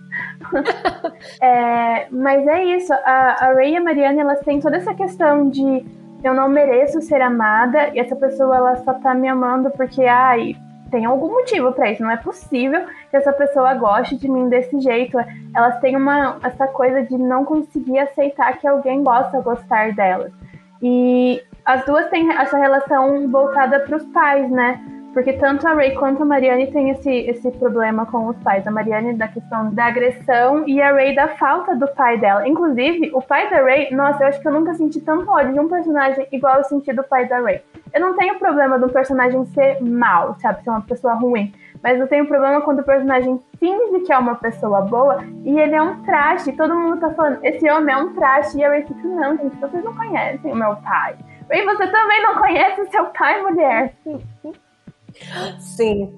é, 1.40 2.06
mas 2.10 2.46
é 2.46 2.64
isso. 2.76 2.92
A, 2.92 3.46
a 3.46 3.52
Ray 3.54 3.72
e 3.72 3.76
a 3.76 3.80
Mariana, 3.80 4.20
elas 4.20 4.40
têm 4.40 4.60
toda 4.60 4.76
essa 4.76 4.94
questão 4.94 5.48
de 5.48 5.84
eu 6.24 6.34
não 6.34 6.48
mereço 6.48 7.00
ser 7.00 7.20
amada 7.20 7.90
e 7.94 8.00
essa 8.00 8.16
pessoa 8.16 8.56
ela 8.56 8.76
só 8.76 8.94
tá 8.94 9.14
me 9.14 9.28
amando 9.28 9.70
porque, 9.70 10.04
ai, 10.04 10.56
tem 10.90 11.04
algum 11.04 11.28
motivo 11.28 11.72
para 11.72 11.90
isso. 11.90 12.02
Não 12.02 12.10
é 12.10 12.16
possível 12.16 12.84
que 13.10 13.16
essa 13.16 13.32
pessoa 13.32 13.74
goste 13.74 14.16
de 14.16 14.28
mim 14.28 14.48
desse 14.48 14.80
jeito. 14.80 15.16
Elas 15.54 15.78
têm 15.80 15.96
uma 15.96 16.38
essa 16.42 16.66
coisa 16.66 17.02
de 17.02 17.16
não 17.16 17.44
conseguir 17.44 17.98
aceitar 17.98 18.58
que 18.58 18.66
alguém 18.66 19.04
gosta 19.04 19.40
gostar 19.40 19.92
delas. 19.92 20.32
E 20.82 21.42
as 21.64 21.84
duas 21.84 22.08
têm 22.08 22.32
essa 22.32 22.56
relação 22.56 23.28
voltada 23.28 23.80
para 23.80 23.96
os 23.96 24.04
pais, 24.06 24.50
né? 24.50 24.80
Porque 25.12 25.32
tanto 25.32 25.66
a 25.66 25.72
Ray 25.72 25.94
quanto 25.94 26.22
a 26.22 26.26
Mariane 26.26 26.70
tem 26.70 26.90
esse, 26.90 27.10
esse 27.10 27.50
problema 27.52 28.06
com 28.06 28.26
os 28.26 28.36
pais. 28.38 28.66
A 28.66 28.70
Mariane 28.70 29.14
da 29.14 29.26
questão 29.26 29.72
da 29.72 29.86
agressão 29.86 30.68
e 30.68 30.80
a 30.80 30.92
Ray 30.92 31.14
da 31.14 31.28
falta 31.28 31.74
do 31.74 31.88
pai 31.88 32.18
dela. 32.18 32.46
Inclusive, 32.46 33.10
o 33.14 33.22
pai 33.22 33.50
da 33.50 33.62
Ray, 33.62 33.90
nossa, 33.90 34.22
eu 34.22 34.28
acho 34.28 34.40
que 34.40 34.46
eu 34.46 34.52
nunca 34.52 34.74
senti 34.74 35.00
tanto 35.00 35.30
ódio 35.30 35.54
de 35.54 35.60
um 35.60 35.68
personagem 35.68 36.26
igual 36.30 36.58
eu 36.58 36.64
senti 36.64 36.92
do 36.92 37.02
pai 37.02 37.26
da 37.26 37.40
Ray. 37.40 37.60
Eu 37.92 38.00
não 38.00 38.16
tenho 38.16 38.38
problema 38.38 38.78
do 38.78 38.88
personagem 38.88 39.44
ser 39.46 39.82
mal, 39.82 40.36
sabe? 40.40 40.62
Ser 40.62 40.70
uma 40.70 40.82
pessoa 40.82 41.14
ruim. 41.14 41.52
Mas 41.82 41.98
eu 41.98 42.06
tenho 42.08 42.26
problema 42.26 42.60
quando 42.60 42.80
o 42.80 42.84
personagem 42.84 43.40
finge 43.58 44.00
que 44.04 44.12
é 44.12 44.18
uma 44.18 44.34
pessoa 44.34 44.82
boa 44.82 45.24
e 45.44 45.58
ele 45.58 45.74
é 45.74 45.82
um 45.82 46.02
traste. 46.02 46.52
Todo 46.52 46.74
mundo 46.74 47.00
tá 47.00 47.10
falando, 47.10 47.38
esse 47.42 47.68
homem 47.70 47.94
é 47.94 47.98
um 47.98 48.14
traste. 48.14 48.58
E 48.58 48.64
a 48.64 48.68
Ray 48.68 48.82
fica, 48.82 49.08
não, 49.08 49.36
gente, 49.36 49.56
vocês 49.56 49.82
não 49.82 49.94
conhecem 49.94 50.52
o 50.52 50.56
meu 50.56 50.76
pai. 50.76 51.16
E 51.50 51.64
você 51.64 51.86
também 51.86 52.22
não 52.22 52.36
conhece 52.36 52.80
o 52.82 52.90
seu 52.90 53.06
pai, 53.06 53.40
mulher. 53.42 53.94
Sim, 55.58 56.16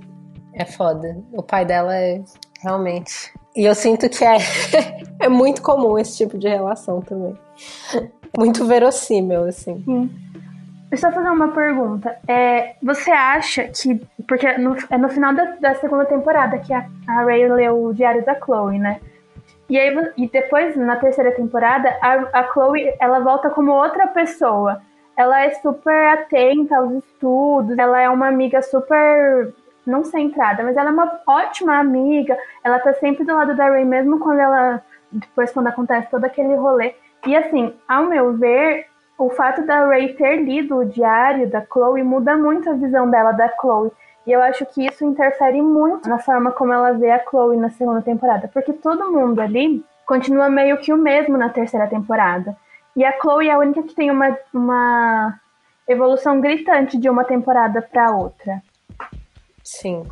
é 0.55 0.65
foda. 0.65 1.17
O 1.33 1.43
pai 1.43 1.65
dela 1.65 1.95
é 1.97 2.23
realmente. 2.63 3.33
E 3.57 3.65
eu 3.65 3.75
sinto 3.75 4.09
que 4.09 4.25
é, 4.25 4.37
é 5.19 5.29
muito 5.29 5.63
comum 5.63 5.99
esse 5.99 6.17
tipo 6.17 6.39
de 6.39 6.49
relação 6.49 7.01
também. 7.01 7.37
Muito 8.37 8.65
verossímil, 8.65 9.45
assim. 9.45 9.83
Sim. 9.85 10.11
Deixa 10.89 11.07
eu 11.07 11.13
fazer 11.13 11.31
uma 11.31 11.49
pergunta. 11.49 12.17
É, 12.27 12.75
você 12.83 13.11
acha 13.11 13.65
que. 13.69 14.01
Porque 14.27 14.59
no, 14.59 14.77
é 14.91 14.99
no 14.99 15.09
final 15.09 15.35
da, 15.35 15.45
da 15.61 15.75
segunda 15.77 16.05
temporada 16.05 16.59
que 16.59 16.73
a, 16.73 16.85
a 17.07 17.25
Ray 17.25 17.49
leu 17.49 17.85
o 17.85 17.95
Diário 17.95 18.25
da 18.25 18.35
Chloe, 18.35 18.79
né? 18.79 19.01
E 19.69 19.79
aí 19.79 19.95
e 20.17 20.29
depois, 20.29 20.77
na 20.77 20.97
terceira 20.97 21.31
temporada, 21.31 21.89
a, 22.03 22.41
a 22.41 22.53
Chloe 22.53 22.93
ela 22.99 23.21
volta 23.21 23.51
como 23.51 23.71
outra 23.71 24.09
pessoa 24.09 24.83
ela 25.21 25.43
é 25.43 25.51
super 25.51 26.09
atenta 26.15 26.79
aos 26.79 26.93
estudos, 26.93 27.79
ela 27.79 28.01
é 28.01 28.09
uma 28.09 28.27
amiga 28.27 28.63
super 28.63 29.53
não 29.87 30.03
centrada, 30.03 30.63
mas 30.63 30.77
ela 30.79 30.89
é 30.89 30.93
uma 30.93 31.21
ótima 31.27 31.79
amiga. 31.79 32.39
Ela 32.65 32.79
tá 32.79 32.95
sempre 32.95 33.25
do 33.25 33.35
lado 33.35 33.55
da 33.55 33.69
Ray 33.69 33.85
mesmo 33.85 34.19
quando 34.19 34.41
ela 34.41 34.83
depois 35.13 35.53
quando 35.53 35.67
acontece 35.67 36.11
todo 36.11 36.25
aquele 36.25 36.55
rolê. 36.55 36.95
E 37.27 37.37
assim, 37.37 37.75
ao 37.87 38.05
meu 38.05 38.33
ver, 38.33 38.87
o 39.19 39.29
fato 39.29 39.61
da 39.67 39.87
Ray 39.87 40.15
ter 40.15 40.37
lido 40.37 40.79
o 40.79 40.87
diário 40.87 41.51
da 41.51 41.63
Chloe 41.71 42.03
muda 42.03 42.35
muito 42.35 42.71
a 42.71 42.75
visão 42.75 43.11
dela 43.11 43.33
da 43.33 43.49
Chloe. 43.61 43.93
E 44.27 44.33
eu 44.33 44.43
acho 44.43 44.65
que 44.65 44.87
isso 44.87 45.05
interfere 45.05 45.61
muito 45.61 46.09
na 46.09 46.19
forma 46.19 46.51
como 46.51 46.73
ela 46.73 46.93
vê 46.93 47.11
a 47.11 47.23
Chloe 47.29 47.59
na 47.59 47.69
segunda 47.69 48.01
temporada, 48.01 48.49
porque 48.53 48.73
todo 48.73 49.13
mundo 49.13 49.39
ali 49.41 49.85
continua 50.07 50.49
meio 50.49 50.79
que 50.79 50.95
o 50.95 50.97
mesmo 50.97 51.37
na 51.37 51.51
terceira 51.51 51.87
temporada. 51.87 52.57
E 52.97 53.05
a 53.05 53.19
Chloe 53.21 53.49
é 53.49 53.53
a 53.53 53.59
única 53.59 53.83
que 53.83 53.95
tem 53.95 54.11
uma, 54.11 54.37
uma 54.53 55.41
evolução 55.89 56.41
gritante 56.41 56.99
de 56.99 57.09
uma 57.09 57.25
temporada 57.25 57.81
para 57.81 58.15
outra. 58.17 58.63
Sim. 59.63 60.05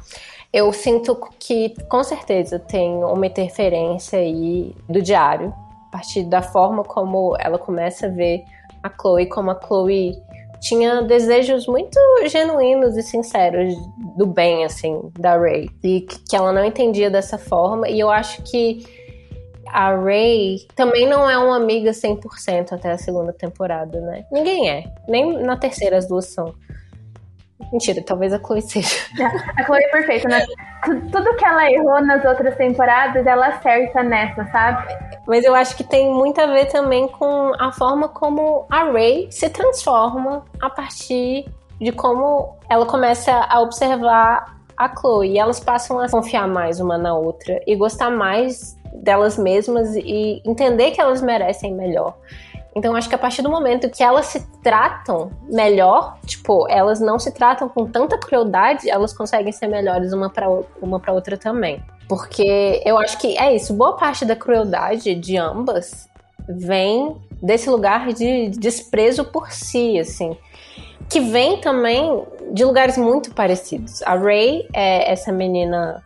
Eu 0.52 0.72
sinto 0.72 1.14
que, 1.38 1.74
com 1.88 2.02
certeza, 2.02 2.58
tem 2.58 3.04
uma 3.04 3.26
interferência 3.26 4.18
aí 4.18 4.74
do 4.88 5.02
diário, 5.02 5.52
a 5.88 5.92
partir 5.92 6.22
da 6.24 6.40
forma 6.40 6.84
como 6.84 7.36
ela 7.38 7.58
começa 7.58 8.06
a 8.06 8.10
ver 8.10 8.44
a 8.82 8.90
Chloe, 8.90 9.26
como 9.26 9.50
a 9.50 9.60
Chloe 9.60 10.14
tinha 10.60 11.02
desejos 11.02 11.66
muito 11.66 11.98
genuínos 12.26 12.96
e 12.96 13.02
sinceros 13.02 13.74
do 14.16 14.26
bem, 14.26 14.64
assim, 14.64 15.00
da 15.18 15.36
Ray. 15.36 15.68
E 15.82 16.00
que 16.00 16.34
ela 16.34 16.52
não 16.52 16.64
entendia 16.64 17.10
dessa 17.10 17.38
forma. 17.38 17.88
E 17.88 18.00
eu 18.00 18.10
acho 18.10 18.42
que 18.42 18.84
a 19.72 19.94
Ray 19.94 20.66
também 20.74 21.06
não 21.06 21.28
é 21.28 21.38
uma 21.38 21.56
amiga 21.56 21.90
100% 21.90 22.72
até 22.72 22.92
a 22.92 22.98
segunda 22.98 23.32
temporada, 23.32 24.00
né? 24.00 24.24
Ninguém 24.30 24.70
é. 24.70 24.84
Nem 25.08 25.42
na 25.42 25.56
terceira 25.56 25.96
as 25.96 26.06
duas 26.06 26.26
são. 26.26 26.54
Mentira, 27.72 28.02
talvez 28.02 28.32
a 28.32 28.38
Chloe 28.38 28.62
seja. 28.62 28.96
A 29.58 29.64
Chloe 29.64 29.82
é 29.82 29.88
perfeita, 29.88 30.28
né? 30.28 30.46
Tudo 31.10 31.34
que 31.36 31.44
ela 31.44 31.70
errou 31.70 32.00
nas 32.00 32.24
outras 32.24 32.56
temporadas, 32.56 33.26
ela 33.26 33.48
acerta 33.48 34.02
nessa, 34.02 34.46
sabe? 34.46 34.86
Mas 35.26 35.44
eu 35.44 35.54
acho 35.54 35.76
que 35.76 35.84
tem 35.84 36.10
muito 36.10 36.40
a 36.40 36.46
ver 36.46 36.66
também 36.66 37.08
com 37.08 37.52
a 37.58 37.72
forma 37.72 38.08
como 38.08 38.64
a 38.70 38.84
Ray 38.84 39.30
se 39.30 39.50
transforma 39.50 40.44
a 40.60 40.70
partir 40.70 41.46
de 41.80 41.92
como 41.92 42.56
ela 42.70 42.86
começa 42.86 43.32
a 43.32 43.60
observar 43.60 44.56
a 44.78 44.88
Chloe. 44.96 45.32
E 45.32 45.38
elas 45.38 45.60
passam 45.60 45.98
a 45.98 46.08
confiar 46.08 46.46
mais 46.46 46.80
uma 46.80 46.96
na 46.96 47.14
outra 47.14 47.60
e 47.66 47.74
gostar 47.74 48.10
mais 48.10 48.77
delas 48.92 49.38
mesmas 49.38 49.94
e 49.96 50.42
entender 50.44 50.90
que 50.90 51.00
elas 51.00 51.22
merecem 51.22 51.74
melhor. 51.74 52.16
Então 52.74 52.94
acho 52.94 53.08
que 53.08 53.14
a 53.14 53.18
partir 53.18 53.42
do 53.42 53.50
momento 53.50 53.90
que 53.90 54.02
elas 54.02 54.26
se 54.26 54.46
tratam 54.62 55.30
melhor, 55.48 56.16
tipo, 56.24 56.68
elas 56.68 57.00
não 57.00 57.18
se 57.18 57.32
tratam 57.32 57.68
com 57.68 57.86
tanta 57.86 58.18
crueldade, 58.18 58.88
elas 58.88 59.12
conseguem 59.12 59.52
ser 59.52 59.66
melhores 59.66 60.12
uma 60.12 60.30
para 60.30 60.48
uma 60.80 61.00
para 61.00 61.12
outra 61.12 61.36
também. 61.36 61.82
Porque 62.08 62.82
eu 62.84 62.98
acho 62.98 63.18
que 63.18 63.36
é 63.36 63.54
isso, 63.54 63.74
boa 63.74 63.96
parte 63.96 64.24
da 64.24 64.36
crueldade 64.36 65.14
de 65.14 65.36
ambas 65.36 66.08
vem 66.48 67.16
desse 67.42 67.68
lugar 67.68 68.12
de 68.12 68.48
desprezo 68.50 69.24
por 69.24 69.50
si, 69.52 69.98
assim. 69.98 70.36
Que 71.08 71.20
vem 71.20 71.60
também 71.60 72.24
de 72.52 72.64
lugares 72.64 72.96
muito 72.96 73.34
parecidos. 73.34 74.02
A 74.02 74.14
Ray 74.14 74.68
é 74.72 75.10
essa 75.10 75.32
menina 75.32 76.02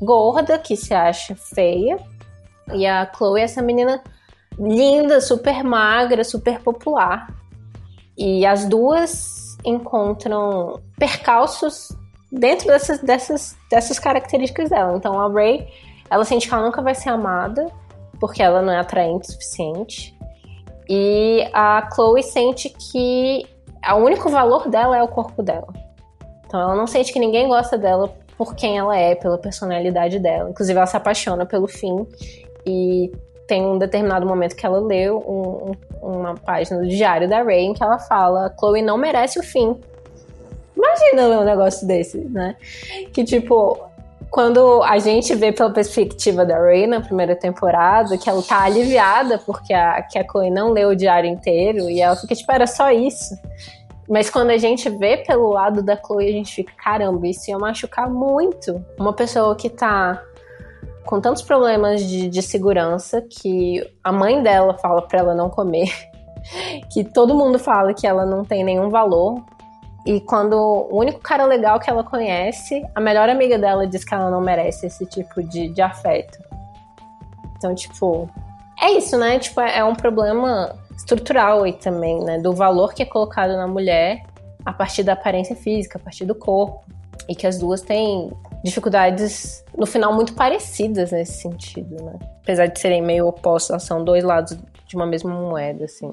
gorda 0.00 0.58
que 0.58 0.76
se 0.76 0.94
acha 0.94 1.34
feia. 1.34 1.98
E 2.72 2.86
a 2.86 3.10
Chloe 3.12 3.40
é 3.40 3.44
essa 3.44 3.62
menina 3.62 4.02
linda, 4.58 5.20
super 5.20 5.62
magra, 5.62 6.24
super 6.24 6.60
popular. 6.60 7.28
E 8.16 8.46
as 8.46 8.64
duas 8.64 9.56
encontram 9.64 10.80
percalços 10.98 11.88
dentro 12.30 12.66
dessas, 12.66 13.00
dessas, 13.00 13.56
dessas 13.70 13.98
características 13.98 14.70
dela. 14.70 14.96
Então 14.96 15.18
a 15.18 15.28
Ray, 15.28 15.68
ela 16.10 16.24
sente 16.24 16.48
que 16.48 16.54
ela 16.54 16.64
nunca 16.64 16.82
vai 16.82 16.94
ser 16.94 17.08
amada 17.08 17.66
porque 18.20 18.42
ela 18.42 18.62
não 18.62 18.72
é 18.72 18.78
atraente 18.78 19.28
o 19.28 19.32
suficiente. 19.32 20.16
E 20.88 21.48
a 21.52 21.88
Chloe 21.92 22.22
sente 22.22 22.68
que 22.68 23.46
o 23.92 23.96
único 23.96 24.28
valor 24.28 24.68
dela 24.68 24.96
é 24.96 25.02
o 25.02 25.08
corpo 25.08 25.42
dela. 25.42 25.68
Então 26.46 26.60
ela 26.60 26.74
não 26.74 26.86
sente 26.86 27.12
que 27.12 27.18
ninguém 27.18 27.48
gosta 27.48 27.76
dela 27.76 28.14
por 28.36 28.54
quem 28.54 28.78
ela 28.78 28.96
é, 28.96 29.14
pela 29.14 29.38
personalidade 29.38 30.18
dela. 30.18 30.50
Inclusive 30.50 30.76
ela 30.76 30.86
se 30.86 30.96
apaixona 30.96 31.46
pelo 31.46 31.66
fim 31.66 32.06
e 32.66 33.12
tem 33.46 33.64
um 33.64 33.78
determinado 33.78 34.26
momento 34.26 34.56
que 34.56 34.64
ela 34.64 34.80
leu 34.80 35.18
um, 35.18 35.72
uma 36.00 36.34
página 36.34 36.80
do 36.80 36.88
diário 36.88 37.28
da 37.28 37.42
Ray 37.42 37.64
em 37.64 37.74
que 37.74 37.82
ela 37.82 37.98
fala: 37.98 38.54
Chloe 38.58 38.82
não 38.82 38.96
merece 38.96 39.38
o 39.38 39.42
fim. 39.42 39.78
Imagina 40.76 41.26
ler 41.26 41.38
um 41.38 41.44
negócio 41.44 41.86
desse, 41.86 42.18
né? 42.18 42.56
Que 43.12 43.24
tipo, 43.24 43.78
quando 44.30 44.82
a 44.82 44.98
gente 44.98 45.34
vê 45.34 45.52
pela 45.52 45.70
perspectiva 45.70 46.44
da 46.44 46.58
Ray 46.58 46.86
na 46.86 47.00
primeira 47.00 47.36
temporada, 47.36 48.18
que 48.18 48.28
ela 48.28 48.42
tá 48.42 48.62
aliviada 48.62 49.38
porque 49.38 49.72
a, 49.72 50.02
que 50.02 50.18
a 50.18 50.24
Chloe 50.24 50.50
não 50.50 50.72
leu 50.72 50.90
o 50.90 50.96
diário 50.96 51.30
inteiro 51.30 51.88
e 51.88 52.00
ela 52.00 52.16
fica 52.16 52.34
tipo, 52.34 52.50
era 52.50 52.66
só 52.66 52.90
isso. 52.90 53.38
Mas 54.08 54.28
quando 54.28 54.50
a 54.50 54.58
gente 54.58 54.90
vê 54.90 55.18
pelo 55.18 55.50
lado 55.50 55.82
da 55.82 55.96
Chloe, 55.96 56.28
a 56.28 56.32
gente 56.32 56.54
fica, 56.54 56.72
caramba, 56.76 57.26
isso 57.26 57.48
ia 57.48 57.58
machucar 57.58 58.10
muito. 58.10 58.84
Uma 58.98 59.12
pessoa 59.12 59.54
que 59.54 59.70
tá 59.70 60.22
com 61.04 61.20
tantos 61.20 61.42
problemas 61.42 62.02
de, 62.02 62.28
de 62.28 62.42
segurança 62.42 63.22
que 63.22 63.82
a 64.02 64.10
mãe 64.10 64.42
dela 64.42 64.76
fala 64.78 65.02
para 65.02 65.20
ela 65.20 65.34
não 65.34 65.50
comer, 65.50 65.90
que 66.92 67.04
todo 67.04 67.34
mundo 67.34 67.58
fala 67.58 67.94
que 67.94 68.06
ela 68.06 68.24
não 68.24 68.44
tem 68.44 68.64
nenhum 68.64 68.88
valor. 68.88 69.42
E 70.06 70.20
quando 70.20 70.54
o 70.54 70.98
único 70.98 71.20
cara 71.20 71.44
legal 71.46 71.80
que 71.80 71.88
ela 71.88 72.04
conhece, 72.04 72.84
a 72.94 73.00
melhor 73.00 73.28
amiga 73.28 73.58
dela 73.58 73.86
diz 73.86 74.04
que 74.04 74.14
ela 74.14 74.30
não 74.30 74.40
merece 74.40 74.86
esse 74.86 75.06
tipo 75.06 75.42
de, 75.42 75.68
de 75.68 75.80
afeto. 75.80 76.38
Então, 77.56 77.74
tipo, 77.74 78.28
é 78.80 78.90
isso, 78.92 79.16
né? 79.16 79.38
Tipo, 79.38 79.62
é 79.62 79.82
um 79.82 79.94
problema 79.94 80.76
estrutural 80.94 81.62
aí 81.62 81.72
também, 81.72 82.22
né? 82.22 82.38
Do 82.38 82.52
valor 82.52 82.92
que 82.92 83.02
é 83.02 83.06
colocado 83.06 83.56
na 83.56 83.66
mulher 83.66 84.22
a 84.64 84.72
partir 84.72 85.02
da 85.02 85.14
aparência 85.14 85.56
física, 85.56 85.98
a 85.98 86.00
partir 86.00 86.26
do 86.26 86.34
corpo. 86.34 86.84
E 87.26 87.34
que 87.34 87.46
as 87.46 87.58
duas 87.58 87.80
têm 87.80 88.30
dificuldades, 88.64 89.62
no 89.76 89.84
final, 89.84 90.14
muito 90.14 90.34
parecidas 90.34 91.12
nesse 91.12 91.42
sentido, 91.42 92.02
né? 92.02 92.18
Apesar 92.42 92.66
de 92.66 92.80
serem 92.80 93.02
meio 93.02 93.26
opostos, 93.26 93.82
são 93.82 94.02
dois 94.02 94.24
lados 94.24 94.58
de 94.86 94.96
uma 94.96 95.06
mesma 95.06 95.30
moeda, 95.34 95.84
assim. 95.84 96.10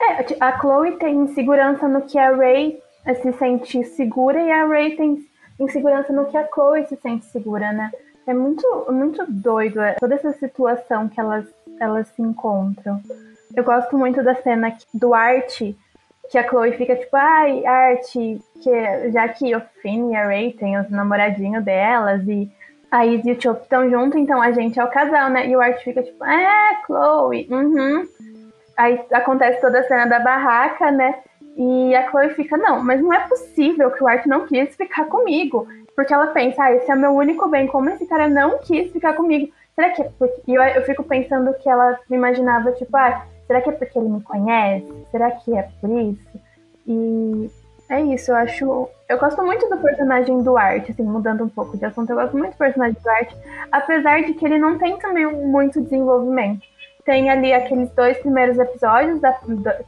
É, 0.00 0.24
a 0.40 0.58
Chloe 0.58 0.92
tem 0.92 1.14
insegurança 1.14 1.86
no 1.86 2.02
que 2.02 2.18
a 2.18 2.34
Ray 2.34 2.80
eh, 3.04 3.14
se 3.14 3.30
sente 3.34 3.84
segura 3.84 4.42
e 4.42 4.50
a 4.50 4.66
Ray 4.66 4.96
tem 4.96 5.18
insegurança 5.60 6.12
no 6.12 6.24
que 6.26 6.36
a 6.36 6.48
Chloe 6.52 6.86
se 6.86 6.96
sente 6.96 7.26
segura, 7.26 7.72
né? 7.72 7.92
É 8.26 8.32
muito, 8.32 8.66
muito 8.90 9.24
doido 9.30 9.80
é, 9.82 9.92
toda 9.94 10.14
essa 10.14 10.32
situação 10.32 11.08
que 11.10 11.20
elas, 11.20 11.46
elas 11.78 12.08
se 12.08 12.22
encontram. 12.22 13.02
Eu 13.54 13.62
gosto 13.62 13.98
muito 13.98 14.22
da 14.22 14.34
cena 14.34 14.74
do 14.94 15.12
Art 15.12 15.60
que 16.30 16.38
a 16.38 16.48
Chloe 16.48 16.72
fica 16.72 16.96
tipo, 16.96 17.16
ai, 17.16 17.64
arte, 17.64 18.40
que 18.62 19.10
já 19.10 19.28
que 19.28 19.54
o 19.54 19.60
Finn 19.82 20.12
e 20.12 20.16
a 20.16 20.26
Ray 20.26 20.52
têm 20.52 20.78
os 20.78 20.90
namoradinhos 20.90 21.64
delas 21.64 22.26
e 22.26 22.50
a 22.90 23.04
Izzy 23.04 23.30
e 23.30 23.32
o 23.32 23.40
Chop 23.40 23.62
estão 23.62 23.90
juntos, 23.90 24.20
então 24.20 24.40
a 24.40 24.52
gente 24.52 24.78
é 24.78 24.84
o 24.84 24.90
casal, 24.90 25.28
né? 25.28 25.48
E 25.48 25.56
o 25.56 25.60
Art 25.60 25.82
fica 25.82 26.00
tipo, 26.00 26.24
é, 26.24 26.78
Chloe, 26.86 27.48
uhum. 27.50 28.06
Aí 28.76 29.00
acontece 29.12 29.60
toda 29.60 29.80
a 29.80 29.84
cena 29.84 30.06
da 30.06 30.20
barraca, 30.20 30.92
né? 30.92 31.16
E 31.56 31.94
a 31.94 32.08
Chloe 32.08 32.30
fica, 32.30 32.56
não, 32.56 32.82
mas 32.82 33.00
não 33.00 33.12
é 33.12 33.20
possível 33.26 33.90
que 33.90 34.02
o 34.02 34.08
Art 34.08 34.26
não 34.26 34.46
quis 34.46 34.76
ficar 34.76 35.06
comigo. 35.06 35.66
Porque 35.96 36.14
ela 36.14 36.28
pensa, 36.28 36.64
ah, 36.64 36.72
esse 36.72 36.90
é 36.90 36.94
meu 36.94 37.12
único 37.12 37.48
bem, 37.48 37.66
como 37.66 37.88
esse 37.90 38.06
cara 38.06 38.28
não 38.28 38.58
quis 38.58 38.92
ficar 38.92 39.14
comigo? 39.14 39.52
Será 39.74 39.90
que 39.90 40.02
é 40.02 40.10
porque... 40.18 40.42
E 40.46 40.54
eu, 40.54 40.62
eu 40.62 40.82
fico 40.82 41.02
pensando 41.04 41.54
que 41.54 41.68
ela 41.68 41.98
me 42.08 42.16
imaginava, 42.16 42.72
tipo, 42.72 42.96
ah, 42.96 43.24
Será 43.46 43.60
que 43.60 43.70
é 43.70 43.72
porque 43.72 43.98
ele 43.98 44.08
me 44.08 44.20
conhece? 44.22 45.06
Será 45.10 45.30
que 45.30 45.56
é 45.56 45.68
por 45.80 45.90
isso? 45.90 46.40
E 46.86 47.50
é 47.88 48.00
isso, 48.00 48.30
eu 48.30 48.36
acho. 48.36 48.88
Eu 49.08 49.18
gosto 49.18 49.42
muito 49.42 49.68
do 49.68 49.76
personagem 49.76 50.42
do 50.42 50.56
Art, 50.56 50.88
assim, 50.88 51.02
mudando 51.02 51.44
um 51.44 51.48
pouco 51.48 51.76
de 51.76 51.84
assunto, 51.84 52.10
eu 52.10 52.16
gosto 52.16 52.36
muito 52.36 52.52
do 52.52 52.58
personagem 52.58 52.96
do 53.00 53.08
Art, 53.08 53.32
apesar 53.70 54.22
de 54.22 54.34
que 54.34 54.44
ele 54.44 54.58
não 54.58 54.78
tem 54.78 54.96
também 54.98 55.26
muito 55.26 55.82
desenvolvimento. 55.82 56.62
Tem 57.04 57.28
ali 57.28 57.52
aqueles 57.52 57.90
dois 57.90 58.16
primeiros 58.18 58.58
episódios, 58.58 59.20
da, 59.20 59.38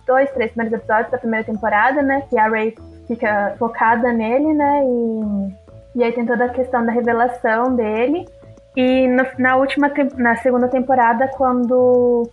dois, 0.07 0.31
três 0.33 0.53
primeiros 0.53 0.79
episódios 0.79 1.11
da 1.11 1.17
primeira 1.17 1.47
temporada, 1.47 2.03
né? 2.03 2.23
Que 2.29 2.39
a 2.39 2.47
Ray 2.47 2.77
fica 3.09 3.57
focada 3.59 4.13
nele, 4.13 4.53
né? 4.53 4.83
E, 4.85 5.99
e 6.01 6.05
aí 6.05 6.13
tem 6.13 6.27
toda 6.27 6.45
a 6.45 6.51
questão 6.51 6.85
da 6.85 6.93
revelação 6.93 7.75
dele. 7.75 8.29
E 8.77 9.09
no, 9.09 9.25
na 9.39 9.57
última, 9.57 9.91
na 10.19 10.37
segunda 10.37 10.69
temporada, 10.69 11.27
quando 11.29 12.31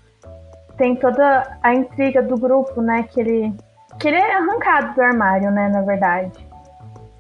tem 0.84 0.98
toda 0.98 1.58
a 1.63 1.74
intriga 1.74 2.22
do 2.22 2.38
grupo, 2.38 2.82
né? 2.82 3.04
Que 3.04 3.22
ele, 3.22 3.56
que 3.98 4.10
ele 4.10 4.17
é 4.17 4.36
arrancado 4.36 4.93
do 4.93 5.02
armário, 5.02 5.50
né? 5.50 5.69
Na 5.69 5.82
verdade. 5.82 6.46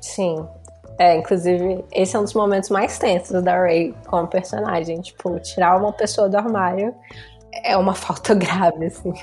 Sim. 0.01 0.45
É, 0.99 1.15
inclusive, 1.15 1.85
esse 1.93 2.13
é 2.13 2.19
um 2.19 2.23
dos 2.23 2.33
momentos 2.33 2.69
mais 2.69 2.99
tensos 2.99 3.41
da 3.41 3.57
Ray 3.57 3.95
como 4.05 4.27
personagem. 4.27 4.99
Tipo, 4.99 5.39
tirar 5.39 5.77
uma 5.77 5.93
pessoa 5.93 6.27
do 6.27 6.35
armário 6.35 6.93
é 7.63 7.77
uma 7.77 7.95
falta 7.95 8.35
grave, 8.35 8.87
assim. 8.87 9.13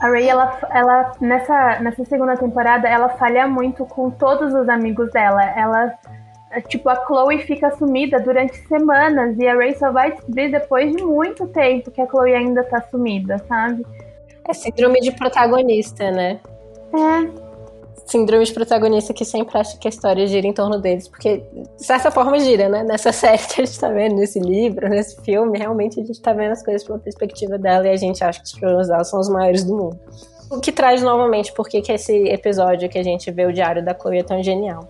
A 0.00 0.08
Ray, 0.08 0.28
ela, 0.28 0.58
ela 0.70 1.12
nessa, 1.20 1.78
nessa 1.78 2.04
segunda 2.06 2.36
temporada, 2.36 2.88
ela 2.88 3.08
falha 3.10 3.46
muito 3.46 3.86
com 3.86 4.10
todos 4.10 4.52
os 4.52 4.68
amigos 4.68 5.12
dela. 5.12 5.44
Ela 5.44 5.96
tipo, 6.68 6.88
a 6.88 7.06
Chloe 7.06 7.38
fica 7.38 7.70
sumida 7.76 8.18
durante 8.20 8.56
semanas 8.66 9.38
e 9.38 9.46
a 9.46 9.54
Ray 9.54 9.76
só 9.76 9.92
vai 9.92 10.12
descobrir 10.12 10.50
depois 10.50 10.94
de 10.94 11.02
muito 11.02 11.46
tempo 11.48 11.90
que 11.90 12.00
a 12.00 12.06
Chloe 12.06 12.34
ainda 12.34 12.64
tá 12.64 12.82
sumida, 12.90 13.38
sabe? 13.46 13.84
É 14.48 14.54
síndrome 14.54 15.00
de 15.00 15.12
protagonista, 15.12 16.10
né? 16.10 16.40
É. 16.94 17.48
Síndrome 18.06 18.44
de 18.44 18.54
protagonista 18.54 19.12
que 19.12 19.24
sempre 19.24 19.58
acha 19.58 19.76
que 19.76 19.86
a 19.86 19.90
história 19.90 20.26
gira 20.26 20.46
em 20.46 20.52
torno 20.54 20.78
deles, 20.78 21.06
porque 21.06 21.42
de 21.76 21.84
certa 21.84 22.10
forma 22.10 22.38
gira, 22.38 22.66
né? 22.66 22.82
Nessa 22.82 23.12
série 23.12 23.46
que 23.46 23.60
a 23.60 23.64
gente 23.66 23.78
tá 23.78 23.90
vendo, 23.90 24.16
nesse 24.16 24.40
livro, 24.40 24.88
nesse 24.88 25.20
filme, 25.20 25.58
realmente 25.58 26.00
a 26.00 26.04
gente 26.04 26.20
tá 26.22 26.32
vendo 26.32 26.52
as 26.52 26.62
coisas 26.62 26.82
pela 26.82 26.98
perspectiva 26.98 27.58
dela 27.58 27.86
e 27.86 27.90
a 27.90 27.96
gente 27.96 28.24
acha 28.24 28.40
que 28.40 28.46
os 28.46 28.52
problemas 28.52 28.88
dela 28.88 29.04
são 29.04 29.20
os 29.20 29.28
maiores 29.28 29.64
do 29.64 29.76
mundo. 29.76 30.00
O 30.50 30.58
que 30.60 30.72
traz 30.72 31.02
novamente 31.02 31.52
porque 31.52 31.82
que 31.82 31.92
esse 31.92 32.14
episódio 32.28 32.88
que 32.88 32.98
a 32.98 33.02
gente 33.02 33.30
vê 33.30 33.44
o 33.44 33.52
diário 33.52 33.84
da 33.84 33.94
Chloe 33.94 34.20
é 34.20 34.22
tão 34.22 34.42
genial. 34.42 34.88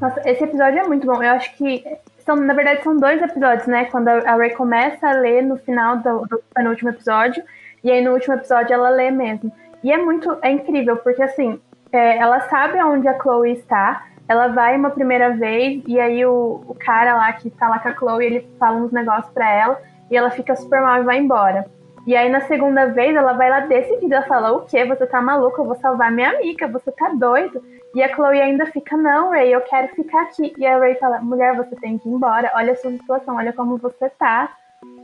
Nossa, 0.00 0.20
esse 0.24 0.44
episódio 0.44 0.78
é 0.78 0.86
muito 0.86 1.06
bom. 1.06 1.22
Eu 1.22 1.32
acho 1.32 1.54
que 1.56 1.84
são, 2.24 2.36
na 2.36 2.54
verdade, 2.54 2.82
são 2.82 2.96
dois 2.96 3.20
episódios, 3.20 3.66
né? 3.66 3.86
Quando 3.86 4.08
a 4.08 4.36
Ray 4.36 4.50
começa 4.50 5.08
a 5.08 5.12
ler 5.12 5.42
no 5.42 5.56
final 5.56 5.96
do, 5.96 6.26
do 6.26 6.42
penúltimo 6.54 6.90
episódio, 6.90 7.42
e 7.82 7.90
aí 7.90 8.02
no 8.02 8.12
último 8.12 8.34
episódio 8.34 8.74
ela 8.74 8.90
lê 8.90 9.10
mesmo. 9.10 9.52
E 9.82 9.90
é 9.90 9.96
muito, 9.96 10.36
é 10.42 10.50
incrível, 10.50 10.96
porque 10.98 11.22
assim, 11.22 11.60
é, 11.92 12.18
ela 12.18 12.40
sabe 12.48 12.82
onde 12.82 13.08
a 13.08 13.18
Chloe 13.18 13.52
está, 13.52 14.06
ela 14.28 14.48
vai 14.48 14.76
uma 14.76 14.90
primeira 14.90 15.30
vez, 15.30 15.82
e 15.86 15.98
aí 15.98 16.24
o, 16.26 16.62
o 16.68 16.74
cara 16.74 17.16
lá 17.16 17.32
que 17.32 17.50
tá 17.50 17.68
lá 17.68 17.78
com 17.78 17.88
a 17.88 17.94
Chloe, 17.94 18.24
ele 18.24 18.48
fala 18.58 18.76
uns 18.76 18.92
negócios 18.92 19.32
pra 19.32 19.50
ela, 19.50 19.80
e 20.10 20.16
ela 20.16 20.30
fica 20.30 20.54
super 20.54 20.80
mal 20.80 21.00
e 21.00 21.04
vai 21.04 21.18
embora. 21.18 21.66
E 22.08 22.16
aí 22.16 22.30
na 22.30 22.40
segunda 22.40 22.86
vez 22.86 23.14
ela 23.14 23.34
vai 23.34 23.50
lá 23.50 23.60
decidida, 23.60 24.16
ela 24.16 24.26
fala, 24.26 24.52
o 24.52 24.62
quê? 24.62 24.82
Você 24.82 25.06
tá 25.06 25.20
maluca? 25.20 25.60
Eu 25.60 25.66
vou 25.66 25.74
salvar 25.74 26.10
minha 26.10 26.30
amiga, 26.30 26.66
você 26.66 26.90
tá 26.90 27.10
doido? 27.10 27.62
E 27.94 28.02
a 28.02 28.08
Chloe 28.08 28.40
ainda 28.40 28.64
fica, 28.64 28.96
não, 28.96 29.28
Ray, 29.28 29.52
eu 29.52 29.60
quero 29.60 29.88
ficar 29.88 30.22
aqui. 30.22 30.54
E 30.56 30.66
a 30.66 30.78
Ray 30.78 30.94
fala, 30.94 31.20
mulher, 31.20 31.54
você 31.54 31.76
tem 31.76 31.98
que 31.98 32.08
ir 32.08 32.12
embora, 32.12 32.50
olha 32.54 32.72
a 32.72 32.76
sua 32.76 32.92
situação, 32.92 33.36
olha 33.36 33.52
como 33.52 33.76
você 33.76 34.08
tá. 34.08 34.50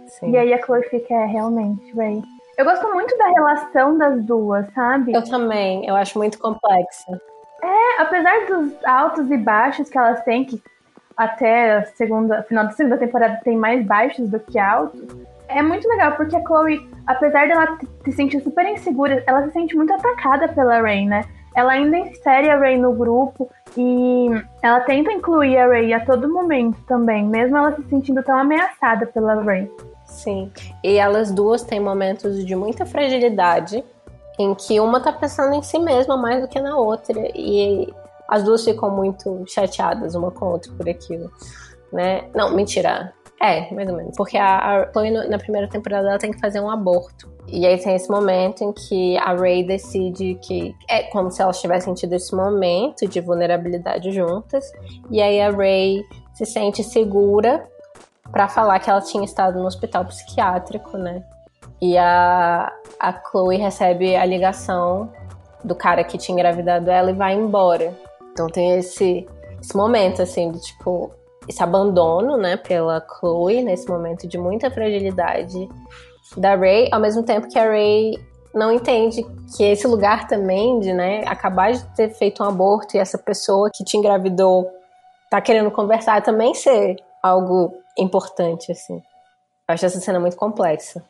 Sim. 0.07 0.31
E 0.31 0.39
aí 0.39 0.55
a 0.55 0.65
Chloe 0.65 0.83
fica, 0.85 1.13
é, 1.13 1.27
realmente, 1.27 1.95
Ray. 1.95 2.23
Eu 2.57 2.65
gosto 2.65 2.91
muito 2.95 3.15
da 3.19 3.29
relação 3.29 3.99
das 3.99 4.25
duas, 4.25 4.67
sabe? 4.73 5.13
Eu 5.13 5.25
também, 5.25 5.87
eu 5.87 5.95
acho 5.97 6.17
muito 6.17 6.39
complexa. 6.39 7.21
É, 7.63 8.01
apesar 8.01 8.47
dos 8.47 8.83
altos 8.83 9.31
e 9.31 9.37
baixos 9.37 9.91
que 9.91 9.99
elas 9.99 10.25
têm, 10.25 10.47
que 10.47 10.59
até 11.15 11.75
a 11.75 11.85
segunda, 11.85 12.43
final 12.45 12.65
da 12.65 12.71
segunda 12.71 12.97
temporada 12.97 13.43
tem 13.45 13.59
mais 13.59 13.85
baixos 13.85 14.27
do 14.27 14.41
que 14.41 14.59
altos, 14.59 15.03
É 15.49 15.63
muito 15.63 15.89
legal, 15.89 16.13
porque 16.13 16.37
a 16.37 16.43
Chloe, 16.43 16.89
apesar 17.07 17.47
dela 17.47 17.79
se 18.05 18.13
sentir 18.13 18.41
super 18.43 18.65
insegura, 18.67 19.23
ela 19.27 19.45
se 19.45 19.53
sente 19.53 19.77
muito 19.77 19.93
atacada 19.93 20.49
pela 20.49 20.81
Ray, 20.81 21.07
né? 21.07 21.25
Ela 21.55 21.73
ainda 21.73 21.97
insere 21.99 22.51
a 22.51 22.59
Ray 22.59 22.77
no 22.77 22.93
grupo 22.93 23.49
e 23.77 24.29
ela 24.63 24.81
tenta 24.81 25.13
incluir 25.13 25.57
a 25.57 25.69
Ray 25.69 25.93
a 25.93 26.05
todo 26.05 26.33
momento 26.33 26.79
também, 26.87 27.25
mesmo 27.25 27.57
ela 27.57 27.73
se 27.77 27.83
sentindo 27.85 28.23
tão 28.23 28.37
ameaçada 28.37 29.07
pela 29.07 29.41
Ray. 29.43 29.71
Sim, 30.05 30.51
e 30.83 30.97
elas 30.97 31.31
duas 31.31 31.63
têm 31.63 31.81
momentos 31.81 32.45
de 32.45 32.57
muita 32.57 32.85
fragilidade, 32.85 33.85
em 34.39 34.55
que 34.55 34.81
uma 34.81 35.01
tá 35.01 35.13
pensando 35.13 35.55
em 35.55 35.63
si 35.63 35.79
mesma 35.79 36.17
mais 36.17 36.43
do 36.43 36.49
que 36.49 36.61
na 36.61 36.77
outra, 36.77 37.17
e 37.35 37.93
as 38.29 38.43
duas 38.43 38.65
ficam 38.65 38.91
muito 38.91 39.45
chateadas 39.47 40.15
uma 40.15 40.31
com 40.31 40.47
a 40.47 40.49
outra 40.49 40.73
por 40.77 40.89
aquilo, 40.89 41.31
né? 41.93 42.25
Não, 42.35 42.55
mentira. 42.55 43.13
É, 43.41 43.73
mais 43.75 43.89
ou 43.89 43.97
menos. 43.97 44.17
Porque 44.17 44.37
a, 44.37 44.83
a 44.83 44.93
Chloe, 44.93 45.11
na 45.11 45.39
primeira 45.39 45.69
temporada, 45.69 46.09
ela 46.09 46.19
tem 46.19 46.31
que 46.31 46.41
fazer 46.41 46.61
um 46.61 46.71
aborto. 46.71 47.33
E 47.47 47.67
aí 47.67 47.79
tem 47.79 47.95
esse 47.95 48.11
momento 48.11 48.65
em 48.65 48.73
que 48.73 49.19
a 49.19 49.35
Ray 49.35 49.65
decide 49.65 50.39
que 50.43 50.75
é 50.89 51.03
como 51.05 51.31
se 51.31 51.43
elas 51.43 51.61
tivessem 51.61 51.93
tido 51.93 52.15
esse 52.15 52.35
momento 52.35 53.07
de 53.07 53.21
vulnerabilidade 53.21 54.11
juntas. 54.13 54.73
E 55.11 55.21
aí 55.21 55.41
a 55.41 55.51
Ray 55.51 56.03
se 56.33 56.47
sente 56.47 56.83
segura 56.83 57.69
para 58.31 58.49
falar 58.49 58.79
que 58.81 58.89
ela 58.89 59.01
tinha 59.01 59.25
estado 59.25 59.59
no 59.59 59.67
hospital 59.67 60.05
psiquiátrico, 60.07 60.97
né? 60.97 61.23
E 61.81 61.99
a, 61.99 62.73
a 62.99 63.13
Chloe 63.13 63.59
recebe 63.59 64.17
a 64.17 64.25
ligação 64.25 65.13
do 65.63 65.75
cara 65.75 66.03
que 66.03 66.17
tinha 66.17 66.35
engravidado 66.35 66.91
ela 66.91 67.11
e 67.11 67.15
vai 67.15 67.35
embora. 67.35 67.95
Então 68.33 68.47
tem 68.47 68.79
esse, 68.79 69.29
esse 69.61 69.77
momento, 69.77 70.23
assim, 70.23 70.51
de 70.51 70.61
tipo, 70.61 71.13
esse 71.49 71.63
abandono, 71.63 72.37
né, 72.37 72.57
pela 72.57 73.05
Chloe, 73.19 73.63
nesse 73.63 73.89
momento 73.89 74.27
de 74.27 74.39
muita 74.39 74.71
fragilidade 74.71 75.69
da 76.37 76.55
Ray, 76.55 76.89
ao 76.91 77.01
mesmo 77.01 77.23
tempo 77.23 77.49
que 77.49 77.59
a 77.59 77.65
Ray 77.69 78.15
não 78.55 78.73
entende 78.73 79.25
que 79.57 79.65
esse 79.65 79.87
lugar 79.87 80.29
também 80.29 80.79
de, 80.79 80.93
né, 80.93 81.25
acabar 81.27 81.73
de 81.73 81.85
ter 81.95 82.11
feito 82.11 82.43
um 82.43 82.47
aborto 82.47 82.97
e 82.97 83.01
essa 83.01 83.19
pessoa 83.19 83.71
que 83.73 83.85
te 83.85 83.97
engravidou 83.97 84.71
tá 85.31 85.41
querendo 85.41 85.71
conversar 85.71 86.23
também 86.23 86.55
ser 86.55 86.97
algo 87.23 87.75
importante, 87.99 88.71
assim. 88.71 89.03
Eu 89.69 89.75
acho 89.75 89.87
essa 89.87 90.01
cena 90.01 90.21
muito 90.21 90.37
complexa. 90.37 91.03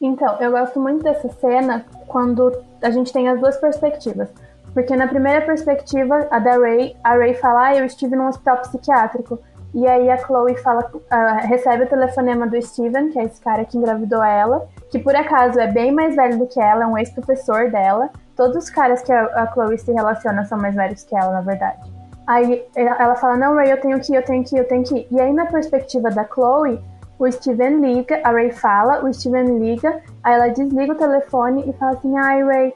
Então, 0.00 0.40
eu 0.40 0.50
gosto 0.50 0.80
muito 0.80 1.02
dessa 1.02 1.28
cena 1.28 1.84
quando 2.06 2.56
a 2.80 2.90
gente 2.90 3.12
tem 3.12 3.28
as 3.28 3.40
duas 3.40 3.56
perspectivas. 3.56 4.28
Porque 4.72 4.94
na 4.94 5.08
primeira 5.08 5.44
perspectiva, 5.44 6.28
a 6.30 6.38
da 6.38 6.56
Ray, 6.56 6.96
a 7.02 7.14
Ray 7.14 7.34
fala, 7.34 7.68
ah, 7.68 7.76
eu 7.76 7.84
estive 7.84 8.14
num 8.14 8.28
hospital 8.28 8.58
psiquiátrico. 8.58 9.38
E 9.72 9.86
aí 9.86 10.10
a 10.10 10.18
Chloe 10.18 10.56
fala, 10.58 10.90
uh, 10.94 11.46
recebe 11.46 11.84
o 11.84 11.88
telefonema 11.88 12.46
do 12.46 12.60
Steven, 12.60 13.10
que 13.10 13.18
é 13.18 13.24
esse 13.24 13.40
cara 13.40 13.64
que 13.64 13.78
engravidou 13.78 14.22
ela, 14.22 14.66
que 14.90 14.98
por 14.98 15.14
acaso 15.14 15.60
é 15.60 15.68
bem 15.68 15.92
mais 15.92 16.16
velho 16.16 16.38
do 16.38 16.46
que 16.46 16.60
ela, 16.60 16.84
é 16.84 16.86
um 16.86 16.98
ex-professor 16.98 17.70
dela. 17.70 18.10
Todos 18.34 18.64
os 18.64 18.70
caras 18.70 19.02
que 19.02 19.12
a, 19.12 19.22
a 19.26 19.52
Chloe 19.52 19.78
se 19.78 19.92
relaciona 19.92 20.44
são 20.44 20.58
mais 20.58 20.74
velhos 20.74 21.04
que 21.04 21.14
ela, 21.16 21.32
na 21.32 21.40
verdade. 21.40 21.78
Aí 22.26 22.64
ela 22.76 23.16
fala, 23.16 23.36
não, 23.36 23.54
Ray, 23.54 23.70
eu 23.70 23.80
tenho 23.80 24.00
que 24.00 24.12
ir, 24.12 24.16
eu 24.16 24.24
tenho 24.24 24.44
que 24.44 24.56
ir, 24.56 24.58
eu 24.60 24.68
tenho 24.68 24.84
que 24.84 24.94
ir. 24.98 25.08
E 25.10 25.20
aí 25.20 25.32
na 25.32 25.46
perspectiva 25.46 26.10
da 26.10 26.24
Chloe, 26.24 26.80
o 27.18 27.30
Steven 27.30 27.80
liga, 27.80 28.20
a 28.24 28.30
Ray 28.30 28.50
fala, 28.50 29.04
o 29.04 29.12
Steven 29.12 29.58
liga, 29.58 30.00
aí 30.22 30.34
ela 30.34 30.48
desliga 30.48 30.92
o 30.92 30.96
telefone 30.96 31.68
e 31.68 31.72
fala 31.74 31.92
assim, 31.92 32.16
ai, 32.16 32.42
Ray, 32.42 32.74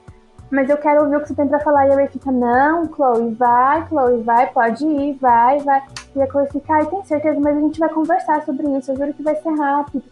mas 0.51 0.69
eu 0.69 0.77
quero 0.77 1.03
ouvir 1.03 1.17
o 1.17 1.21
que 1.21 1.29
você 1.29 1.35
tem 1.35 1.49
pra 1.49 1.61
falar. 1.61 1.89
E 1.89 1.93
a 1.93 1.95
Ray 1.97 2.09
fica, 2.09 2.31
não, 2.31 2.87
Chloe, 2.93 3.35
vai, 3.35 3.87
Chloe, 3.89 4.23
vai, 4.23 4.47
pode 4.49 4.85
ir, 4.85 5.19
vai, 5.21 5.59
vai. 5.61 5.83
E 6.15 6.23
a 6.23 6.27
Chloe 6.27 6.47
fica, 6.51 6.75
ai, 6.75 6.87
tem 6.87 7.05
certeza, 7.05 7.41
mas 7.41 7.57
a 7.57 7.61
gente 7.61 7.81
vai 7.81 7.89
conversar 7.89 8.43
sobre 8.45 8.69
isso, 8.77 8.93
eu 8.93 8.97
juro 8.97 9.15
que 9.15 9.23
vai 9.23 9.35
ser 9.37 9.51
rápido. 9.59 10.03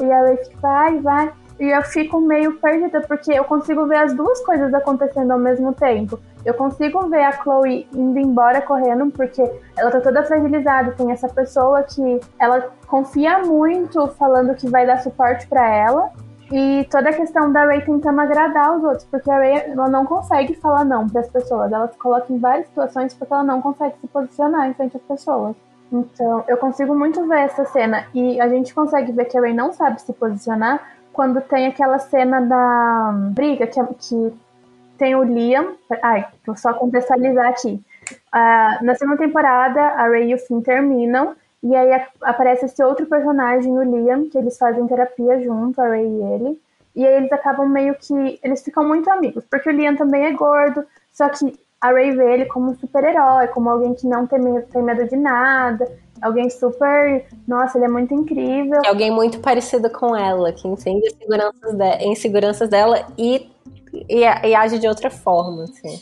E 0.00 0.12
a 0.12 0.36
vai, 0.60 0.98
vai. 1.00 1.32
E 1.60 1.68
eu 1.68 1.82
fico 1.82 2.20
meio 2.20 2.58
perdida, 2.58 3.00
porque 3.02 3.32
eu 3.32 3.44
consigo 3.44 3.86
ver 3.86 3.98
as 3.98 4.14
duas 4.14 4.44
coisas 4.44 4.72
acontecendo 4.74 5.30
ao 5.30 5.38
mesmo 5.38 5.72
tempo. 5.72 6.18
Eu 6.44 6.54
consigo 6.54 7.08
ver 7.08 7.22
a 7.22 7.32
Chloe 7.32 7.86
indo 7.94 8.18
embora 8.18 8.60
correndo, 8.60 9.10
porque 9.12 9.42
ela 9.76 9.90
tá 9.90 10.00
toda 10.00 10.24
fragilizada. 10.24 10.92
Tem 10.92 11.12
essa 11.12 11.28
pessoa 11.28 11.82
que 11.84 12.20
ela 12.38 12.68
confia 12.88 13.38
muito, 13.40 14.08
falando 14.18 14.54
que 14.54 14.68
vai 14.68 14.86
dar 14.86 14.98
suporte 14.98 15.46
para 15.46 15.68
ela. 15.68 16.10
E 16.52 16.84
toda 16.90 17.08
a 17.08 17.12
questão 17.14 17.50
da 17.50 17.64
Ray 17.64 17.80
tentando 17.80 18.20
agradar 18.20 18.76
os 18.76 18.84
outros, 18.84 19.04
porque 19.04 19.30
a 19.30 19.38
Ray 19.38 19.70
ela 19.70 19.88
não 19.88 20.04
consegue 20.04 20.54
falar 20.54 20.84
não 20.84 21.08
para 21.08 21.22
as 21.22 21.28
pessoas. 21.30 21.72
Ela 21.72 21.88
se 21.88 21.96
coloca 21.96 22.30
em 22.30 22.38
várias 22.38 22.66
situações 22.66 23.14
porque 23.14 23.32
ela 23.32 23.42
não 23.42 23.62
consegue 23.62 23.94
se 24.00 24.06
posicionar 24.06 24.68
em 24.68 24.74
frente 24.74 24.96
às 24.98 25.02
pessoas. 25.02 25.56
Então, 25.90 26.44
eu 26.46 26.58
consigo 26.58 26.94
muito 26.94 27.26
ver 27.26 27.40
essa 27.40 27.64
cena. 27.64 28.06
E 28.14 28.38
a 28.38 28.48
gente 28.48 28.74
consegue 28.74 29.12
ver 29.12 29.24
que 29.26 29.38
a 29.38 29.40
Ray 29.40 29.54
não 29.54 29.72
sabe 29.72 30.00
se 30.02 30.12
posicionar 30.12 30.92
quando 31.10 31.40
tem 31.40 31.66
aquela 31.66 31.98
cena 31.98 32.40
da 32.42 33.12
briga 33.32 33.66
que, 33.66 33.80
que 33.98 34.34
tem 34.98 35.14
o 35.14 35.22
Liam. 35.22 35.74
Ai, 36.02 36.26
vou 36.46 36.56
só 36.56 36.74
contextualizar 36.74 37.48
aqui. 37.48 37.82
Uh, 38.34 38.84
na 38.84 38.94
segunda 38.94 39.16
temporada, 39.16 39.80
a 39.80 40.06
Ray 40.06 40.30
e 40.30 40.34
o 40.34 40.38
Finn 40.38 40.60
terminam. 40.60 41.34
E 41.62 41.76
aí 41.76 41.90
aparece 42.22 42.66
esse 42.66 42.82
outro 42.82 43.06
personagem, 43.06 43.78
o 43.78 43.82
Liam, 43.82 44.28
que 44.28 44.36
eles 44.36 44.58
fazem 44.58 44.86
terapia 44.86 45.40
junto, 45.40 45.80
a 45.80 45.88
Ray 45.88 46.06
e 46.06 46.22
ele. 46.34 46.60
E 46.94 47.06
aí 47.06 47.14
eles 47.14 47.32
acabam 47.32 47.68
meio 47.68 47.94
que. 47.94 48.40
Eles 48.42 48.62
ficam 48.62 48.86
muito 48.86 49.08
amigos, 49.10 49.44
porque 49.48 49.70
o 49.70 49.72
Liam 49.72 49.96
também 49.96 50.24
é 50.24 50.32
gordo, 50.32 50.84
só 51.12 51.28
que 51.28 51.56
a 51.80 51.90
Ray 51.90 52.12
vê 52.12 52.34
ele 52.34 52.44
como 52.46 52.70
um 52.70 52.74
super-herói, 52.74 53.46
como 53.48 53.70
alguém 53.70 53.94
que 53.94 54.06
não 54.06 54.26
tem 54.26 54.40
medo, 54.40 54.66
tem 54.72 54.82
medo 54.82 55.08
de 55.08 55.16
nada, 55.16 55.90
alguém 56.20 56.50
super. 56.50 57.26
Nossa, 57.46 57.78
ele 57.78 57.84
é 57.84 57.88
muito 57.88 58.12
incrível. 58.12 58.80
É 58.84 58.88
alguém 58.88 59.10
muito 59.10 59.38
parecido 59.38 59.88
com 59.90 60.16
ela, 60.16 60.52
que 60.52 60.66
entende 60.66 61.06
as 61.06 61.14
inseguranças, 61.14 61.74
de, 61.74 62.04
inseguranças 62.06 62.68
dela 62.68 63.06
e, 63.16 63.50
e, 64.08 64.20
e 64.20 64.54
age 64.54 64.78
de 64.78 64.88
outra 64.88 65.10
forma, 65.10 65.64
assim. 65.64 66.00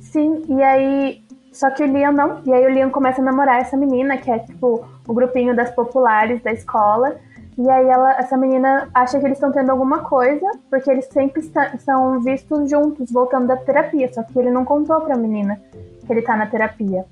Sim, 0.00 0.44
e 0.48 0.62
aí 0.62 1.23
só 1.54 1.70
que 1.70 1.84
o 1.84 1.86
Liam 1.86 2.12
não. 2.12 2.40
E 2.44 2.52
aí 2.52 2.66
o 2.66 2.68
Liam 2.68 2.90
começa 2.90 3.22
a 3.22 3.24
namorar 3.24 3.60
essa 3.60 3.76
menina, 3.76 4.18
que 4.18 4.28
é 4.28 4.40
tipo 4.40 4.84
o 5.06 5.14
grupinho 5.14 5.54
das 5.54 5.70
populares 5.70 6.42
da 6.42 6.52
escola. 6.52 7.16
E 7.56 7.70
aí 7.70 7.88
ela, 7.88 8.18
essa 8.18 8.36
menina 8.36 8.88
acha 8.92 9.20
que 9.20 9.24
eles 9.24 9.38
estão 9.38 9.52
tendo 9.52 9.70
alguma 9.70 10.00
coisa, 10.00 10.44
porque 10.68 10.90
eles 10.90 11.06
sempre 11.06 11.40
são 11.78 12.20
vistos 12.20 12.68
juntos, 12.68 13.12
voltando 13.12 13.46
da 13.46 13.56
terapia. 13.56 14.12
Só 14.12 14.24
que 14.24 14.36
ele 14.36 14.50
não 14.50 14.64
contou 14.64 15.00
pra 15.02 15.16
menina 15.16 15.60
que 16.04 16.12
ele 16.12 16.22
tá 16.22 16.36
na 16.36 16.46
terapia. 16.46 17.04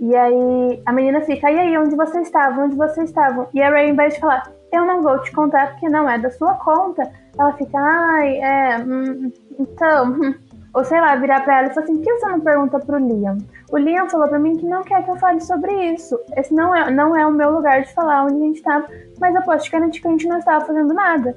E 0.00 0.16
aí 0.16 0.82
a 0.86 0.92
menina 0.92 1.20
fica, 1.20 1.50
e 1.50 1.58
aí, 1.58 1.76
onde 1.76 1.94
você 1.94 2.22
estava? 2.22 2.62
Onde 2.62 2.74
você 2.74 3.02
estava? 3.02 3.46
E 3.52 3.62
a 3.62 3.68
Ray, 3.68 3.88
ao 3.88 3.92
invés 3.92 4.14
de 4.14 4.20
falar, 4.20 4.50
eu 4.72 4.86
não 4.86 5.02
vou 5.02 5.18
te 5.20 5.30
contar 5.32 5.72
porque 5.72 5.88
não 5.88 6.08
é 6.08 6.18
da 6.18 6.30
sua 6.30 6.54
conta, 6.54 7.08
ela 7.38 7.52
fica, 7.52 7.78
ai, 7.78 8.38
é, 8.38 8.78
hum, 8.78 9.30
então. 9.58 10.16
Hum. 10.51 10.51
Ou 10.74 10.82
sei 10.84 11.00
lá, 11.00 11.14
virar 11.16 11.40
pra 11.42 11.58
ela 11.58 11.68
e 11.68 11.74
falar 11.74 11.84
assim, 11.84 11.96
por 11.96 12.04
que 12.04 12.18
você 12.18 12.26
não 12.28 12.40
pergunta 12.40 12.78
pro 12.78 12.96
Liam? 12.96 13.36
O 13.70 13.76
Liam 13.76 14.08
falou 14.08 14.26
pra 14.26 14.38
mim 14.38 14.56
que 14.56 14.66
não 14.66 14.82
quer 14.82 15.04
que 15.04 15.10
eu 15.10 15.16
fale 15.16 15.40
sobre 15.40 15.70
isso. 15.92 16.18
Esse 16.34 16.54
não 16.54 16.74
é, 16.74 16.90
não 16.90 17.14
é 17.14 17.26
o 17.26 17.30
meu 17.30 17.50
lugar 17.50 17.82
de 17.82 17.92
falar 17.92 18.24
onde 18.24 18.36
a 18.36 18.46
gente 18.46 18.62
tava, 18.62 18.86
mas 19.20 19.34
eu 19.34 19.42
posso 19.42 19.64
te 19.64 19.70
garantir 19.70 20.00
que 20.00 20.08
a 20.08 20.10
gente 20.10 20.26
não 20.26 20.38
estava 20.38 20.64
fazendo 20.64 20.94
nada. 20.94 21.36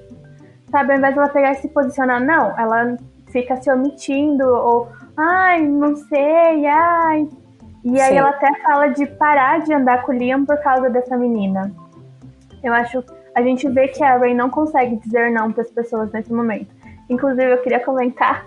Sabe, 0.71 0.93
ao 0.93 0.97
invés 0.97 1.15
dela 1.15 1.29
pegar 1.29 1.51
e 1.51 1.55
se 1.55 1.67
posicionar, 1.67 2.23
não, 2.23 2.57
ela 2.57 2.97
fica 3.27 3.57
se 3.57 3.69
omitindo, 3.69 4.45
ou 4.47 4.87
ai, 5.17 5.67
não 5.67 5.95
sei, 5.97 6.65
ai. 6.65 7.27
E 7.83 7.99
aí 7.99 8.13
Sim. 8.13 8.17
ela 8.17 8.29
até 8.29 8.51
fala 8.61 8.87
de 8.87 9.05
parar 9.05 9.59
de 9.59 9.73
andar 9.73 10.03
com 10.03 10.13
o 10.13 10.15
Liam 10.15 10.45
por 10.45 10.57
causa 10.59 10.89
dessa 10.89 11.17
menina. 11.17 11.71
Eu 12.63 12.73
acho. 12.73 13.03
A 13.35 13.41
gente 13.41 13.67
vê 13.69 13.89
que 13.89 14.01
a 14.01 14.17
Ray 14.17 14.33
não 14.33 14.49
consegue 14.49 14.95
dizer 14.95 15.29
não 15.29 15.51
para 15.51 15.61
as 15.61 15.69
pessoas 15.69 16.09
nesse 16.11 16.33
momento. 16.33 16.73
Inclusive, 17.09 17.51
eu 17.51 17.61
queria 17.61 17.83
comentar 17.83 18.45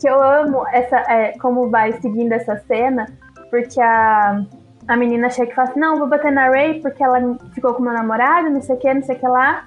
que 0.00 0.08
eu 0.08 0.20
amo 0.20 0.66
essa, 0.72 0.96
é, 1.12 1.38
como 1.38 1.68
vai 1.68 1.92
seguindo 2.00 2.32
essa 2.32 2.56
cena, 2.66 3.06
porque 3.50 3.80
a, 3.80 4.42
a 4.88 4.96
menina 4.96 5.28
chega 5.28 5.52
e 5.52 5.54
fala 5.54 5.68
assim, 5.68 5.80
não, 5.80 5.98
vou 5.98 6.08
bater 6.08 6.32
na 6.32 6.48
Ray 6.48 6.80
porque 6.80 7.04
ela 7.04 7.20
ficou 7.52 7.74
com 7.74 7.82
meu 7.82 7.92
namorado, 7.92 8.48
não 8.48 8.62
sei 8.62 8.76
o 8.76 8.78
que, 8.78 8.92
não 8.92 9.02
sei 9.02 9.16
o 9.16 9.18
que 9.18 9.28
lá. 9.28 9.66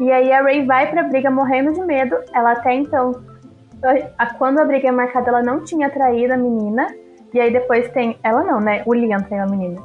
E 0.00 0.10
aí 0.10 0.32
a 0.32 0.42
Ray 0.42 0.64
vai 0.64 0.90
pra 0.90 1.02
briga 1.02 1.30
morrendo 1.30 1.72
de 1.72 1.82
medo. 1.82 2.16
Ela 2.32 2.52
até 2.52 2.72
então, 2.72 3.20
a, 4.16 4.34
quando 4.34 4.60
a 4.60 4.64
briga 4.64 4.88
é 4.88 4.92
marcada, 4.92 5.28
ela 5.28 5.42
não 5.42 5.62
tinha 5.64 5.90
traído 5.90 6.32
a 6.32 6.36
menina. 6.36 6.86
E 7.34 7.40
aí 7.40 7.52
depois 7.52 7.90
tem. 7.90 8.18
Ela 8.22 8.42
não, 8.42 8.60
né? 8.60 8.82
O 8.86 8.94
Liam 8.94 9.20
traiu 9.20 9.42
a 9.42 9.46
menina. 9.46 9.82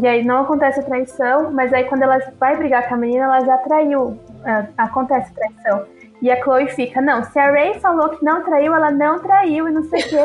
E 0.00 0.06
aí 0.06 0.24
não 0.24 0.42
acontece 0.42 0.78
a 0.78 0.82
traição, 0.84 1.50
mas 1.52 1.72
aí 1.74 1.84
quando 1.84 2.02
ela 2.02 2.18
vai 2.38 2.56
brigar 2.56 2.88
com 2.88 2.94
a 2.94 2.98
menina, 2.98 3.24
ela 3.24 3.40
já 3.40 3.58
traiu. 3.58 4.16
É, 4.44 4.66
acontece 4.78 5.34
traição. 5.34 5.84
E 6.20 6.30
a 6.30 6.42
Chloe 6.42 6.68
fica, 6.68 7.00
não, 7.00 7.22
se 7.22 7.38
a 7.38 7.50
Ray 7.50 7.78
falou 7.78 8.08
que 8.08 8.24
não 8.24 8.42
traiu, 8.42 8.74
ela 8.74 8.90
não 8.90 9.20
traiu 9.20 9.68
e 9.68 9.70
não 9.70 9.84
sei 9.84 10.00
o 10.00 10.08
quê. 10.08 10.16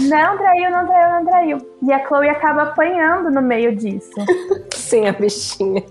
não 0.08 0.36
traiu, 0.36 0.70
não 0.70 0.86
traiu, 0.86 1.10
não 1.10 1.24
traiu. 1.24 1.58
E 1.82 1.92
a 1.92 2.06
Chloe 2.06 2.28
acaba 2.28 2.62
apanhando 2.64 3.30
no 3.30 3.40
meio 3.40 3.76
disso. 3.76 4.12
Sim, 4.74 5.06
a 5.06 5.12
bichinha. 5.12 5.84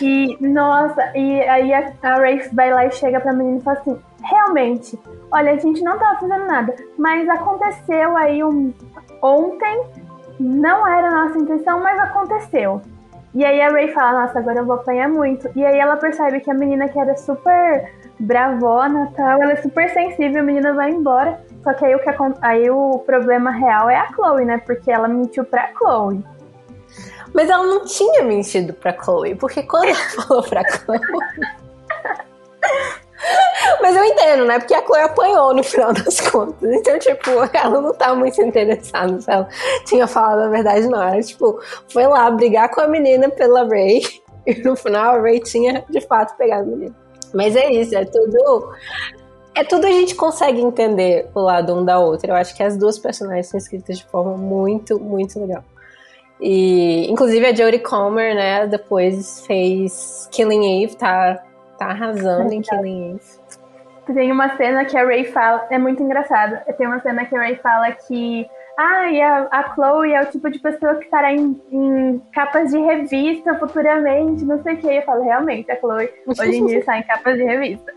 E, 0.00 0.36
nossa, 0.40 1.10
e 1.16 1.42
aí 1.42 1.72
a, 1.72 1.92
a 2.02 2.14
Ray 2.14 2.40
vai 2.52 2.72
lá 2.72 2.86
e 2.86 2.92
chega 2.92 3.20
pra 3.20 3.32
menina 3.32 3.58
e 3.58 3.62
fala 3.62 3.78
assim, 3.78 3.98
realmente, 4.22 4.98
olha, 5.32 5.52
a 5.52 5.56
gente 5.56 5.82
não 5.82 5.98
tava 5.98 6.20
fazendo 6.20 6.46
nada, 6.46 6.74
mas 6.96 7.28
aconteceu 7.28 8.16
aí 8.16 8.44
um, 8.44 8.72
ontem, 9.20 9.82
não 10.38 10.86
era 10.86 11.08
a 11.08 11.24
nossa 11.24 11.38
intenção, 11.38 11.82
mas 11.82 11.98
aconteceu. 11.98 12.80
E 13.34 13.44
aí 13.44 13.60
a 13.60 13.68
Ray 13.68 13.88
fala, 13.88 14.22
nossa, 14.22 14.38
agora 14.38 14.60
eu 14.60 14.64
vou 14.64 14.76
apanhar 14.76 15.08
muito. 15.08 15.50
E 15.54 15.64
aí 15.64 15.78
ela 15.78 15.96
percebe 15.96 16.40
que 16.40 16.50
a 16.50 16.54
menina 16.54 16.88
que 16.88 16.98
era 16.98 17.16
super 17.16 17.92
bravona 18.18 19.12
tal, 19.16 19.42
ela 19.42 19.52
é 19.52 19.56
super 19.56 19.88
sensível, 19.90 20.40
a 20.40 20.44
menina 20.44 20.72
vai 20.72 20.90
embora. 20.90 21.40
Só 21.62 21.72
que 21.74 21.84
aí 21.84 21.94
o, 21.94 21.98
que, 21.98 22.10
aí 22.40 22.70
o 22.70 22.98
problema 23.00 23.50
real 23.50 23.90
é 23.90 23.96
a 23.96 24.12
Chloe, 24.12 24.44
né? 24.44 24.58
Porque 24.58 24.90
ela 24.90 25.08
mentiu 25.08 25.44
pra 25.44 25.70
Chloe. 25.76 26.24
Mas 27.34 27.50
ela 27.50 27.64
não 27.64 27.84
tinha 27.84 28.22
mentido 28.22 28.72
pra 28.72 28.92
Chloe, 28.92 29.34
porque 29.34 29.62
quando 29.62 29.86
ela 29.86 29.96
falou 30.16 30.42
pra 30.42 30.62
Chloe. 30.68 31.00
Mas 33.82 33.96
eu 33.96 34.04
entendo, 34.04 34.44
né? 34.44 34.58
Porque 34.58 34.74
a 34.74 34.84
Chloe 34.84 35.00
apanhou 35.00 35.54
no 35.54 35.62
final 35.62 35.92
das 35.92 36.20
contas. 36.20 36.72
Então, 36.72 36.98
tipo, 36.98 37.30
ela 37.52 37.80
não 37.80 37.92
tá 37.92 38.14
muito 38.14 38.40
interessada 38.40 39.20
se 39.20 39.30
ela 39.30 39.48
tinha 39.84 40.06
falado 40.06 40.42
a 40.42 40.48
verdade, 40.48 40.88
não. 40.88 41.02
Ela, 41.02 41.20
tipo, 41.20 41.60
foi 41.92 42.06
lá 42.06 42.30
brigar 42.30 42.70
com 42.70 42.80
a 42.80 42.86
menina 42.86 43.28
pela 43.28 43.66
Ray. 43.66 44.02
E 44.46 44.54
no 44.62 44.74
final 44.74 45.16
a 45.16 45.20
Ray 45.20 45.40
tinha, 45.40 45.84
de 45.90 46.00
fato, 46.00 46.34
pegado 46.38 46.62
a 46.62 46.66
menina. 46.74 46.96
Mas 47.34 47.56
é 47.56 47.70
isso, 47.70 47.96
é 47.96 48.04
tudo. 48.04 48.72
É 49.54 49.64
tudo 49.64 49.86
a 49.86 49.90
gente 49.90 50.14
consegue 50.14 50.60
entender 50.60 51.28
o 51.34 51.40
lado 51.40 51.74
um 51.74 51.84
da 51.84 51.98
outra. 51.98 52.30
Eu 52.30 52.36
acho 52.36 52.54
que 52.54 52.62
as 52.62 52.76
duas 52.76 52.98
personagens 52.98 53.48
são 53.48 53.58
escritas 53.58 53.98
de 53.98 54.04
forma 54.06 54.36
muito, 54.36 55.00
muito 55.00 55.40
legal. 55.40 55.64
E, 56.40 57.10
inclusive, 57.10 57.44
a 57.46 57.54
Jodie 57.54 57.80
Comer, 57.80 58.34
né, 58.34 58.66
depois 58.66 59.44
fez 59.46 60.28
Killing 60.30 60.84
Eve, 60.84 60.96
tá, 60.96 61.42
tá 61.76 61.86
arrasando 61.86 62.52
em 62.52 62.62
Killing 62.62 63.14
Eve. 63.14 64.14
Tem 64.14 64.32
uma 64.32 64.56
cena 64.56 64.84
que 64.84 64.96
a 64.96 65.04
Ray 65.04 65.24
fala, 65.24 65.66
é 65.70 65.76
muito 65.76 66.02
engraçado. 66.02 66.58
Tem 66.76 66.86
uma 66.86 67.00
cena 67.00 67.26
que 67.26 67.36
a 67.36 67.40
Ray 67.40 67.56
fala 67.56 67.90
que 67.92 68.48
ah, 68.80 69.10
e 69.10 69.20
a, 69.20 69.48
a 69.50 69.74
Chloe 69.74 70.12
é 70.12 70.22
o 70.22 70.26
tipo 70.26 70.48
de 70.48 70.60
pessoa 70.60 70.94
que 70.94 71.06
estará 71.06 71.32
em, 71.32 71.60
em 71.72 72.22
capas 72.32 72.70
de 72.70 72.78
revista 72.78 73.58
futuramente, 73.58 74.44
não 74.44 74.62
sei 74.62 74.74
o 74.74 74.76
que. 74.78 74.86
Eu 74.86 75.02
falo, 75.02 75.24
realmente, 75.24 75.68
a 75.72 75.80
Chloe 75.80 76.08
hoje 76.28 76.58
em 76.58 76.66
dia 76.66 76.78
está 76.78 76.96
em 76.96 77.02
capas 77.02 77.36
de 77.36 77.42
revista. 77.42 77.92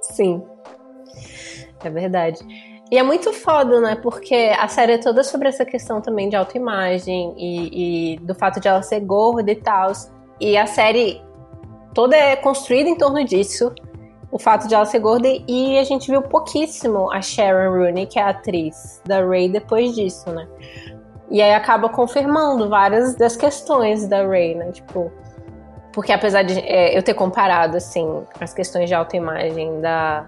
Sim. 0.00 0.40
É 1.82 1.90
verdade. 1.90 2.38
E 2.92 2.96
é 2.96 3.02
muito 3.02 3.32
foda, 3.32 3.80
né? 3.80 3.96
Porque 3.96 4.54
a 4.56 4.68
série 4.68 4.92
é 4.92 4.98
toda 4.98 5.24
sobre 5.24 5.48
essa 5.48 5.64
questão 5.64 6.00
também 6.00 6.28
de 6.28 6.36
autoimagem 6.36 7.34
e, 7.36 8.14
e 8.14 8.18
do 8.20 8.36
fato 8.36 8.60
de 8.60 8.68
ela 8.68 8.82
ser 8.82 9.00
gorda 9.00 9.50
e 9.50 9.56
tal. 9.56 9.90
E 10.40 10.56
a 10.56 10.66
série 10.66 11.20
toda 11.92 12.16
é 12.16 12.36
construída 12.36 12.88
em 12.88 12.96
torno 12.96 13.24
disso. 13.24 13.74
O 14.30 14.38
fato 14.38 14.68
de 14.68 14.74
ela 14.74 14.84
ser 14.84 14.98
gorda 14.98 15.26
e 15.26 15.78
a 15.78 15.84
gente 15.84 16.10
viu 16.10 16.20
pouquíssimo 16.20 17.10
a 17.10 17.22
Sharon 17.22 17.70
Rooney, 17.70 18.06
que 18.06 18.18
é 18.18 18.22
a 18.22 18.28
atriz 18.30 19.00
da 19.06 19.24
Ray, 19.24 19.48
depois 19.48 19.94
disso, 19.94 20.30
né? 20.30 20.46
E 21.30 21.40
aí 21.40 21.54
acaba 21.54 21.88
confirmando 21.88 22.68
várias 22.68 23.14
das 23.14 23.36
questões 23.36 24.06
da 24.06 24.26
Ray, 24.26 24.54
né? 24.54 24.70
Tipo, 24.72 25.10
porque 25.92 26.12
apesar 26.12 26.42
de 26.42 26.58
é, 26.60 26.96
eu 26.96 27.02
ter 27.02 27.14
comparado, 27.14 27.76
assim, 27.76 28.22
as 28.38 28.52
questões 28.52 28.88
de 28.88 28.94
autoimagem 28.94 29.80
da, 29.80 30.26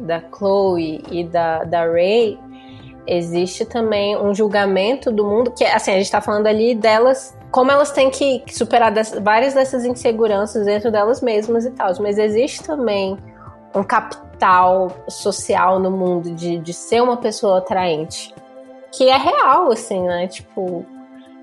da 0.00 0.22
Chloe 0.34 1.02
e 1.10 1.24
da, 1.24 1.64
da 1.64 1.84
Ray, 1.84 2.38
existe 3.06 3.64
também 3.64 4.16
um 4.16 4.34
julgamento 4.34 5.10
do 5.10 5.24
mundo, 5.24 5.50
que 5.50 5.64
assim, 5.64 5.92
a 5.92 5.98
gente 5.98 6.10
tá 6.10 6.20
falando 6.20 6.46
ali 6.46 6.74
delas, 6.74 7.36
como 7.50 7.70
elas 7.70 7.92
têm 7.92 8.10
que 8.10 8.42
superar 8.48 8.92
várias 9.22 9.54
dessas 9.54 9.84
inseguranças 9.84 10.64
dentro 10.64 10.90
delas 10.90 11.20
mesmas 11.20 11.64
e 11.64 11.70
tal, 11.70 11.92
mas 12.00 12.18
existe 12.18 12.62
também 12.62 13.18
um 13.74 13.82
capital 13.82 14.90
social 15.08 15.78
no 15.78 15.90
mundo 15.90 16.34
de, 16.34 16.58
de 16.58 16.72
ser 16.72 17.02
uma 17.02 17.16
pessoa 17.16 17.58
atraente, 17.58 18.34
que 18.90 19.08
é 19.08 19.16
real, 19.16 19.70
assim, 19.70 20.02
né? 20.02 20.26
Tipo, 20.26 20.84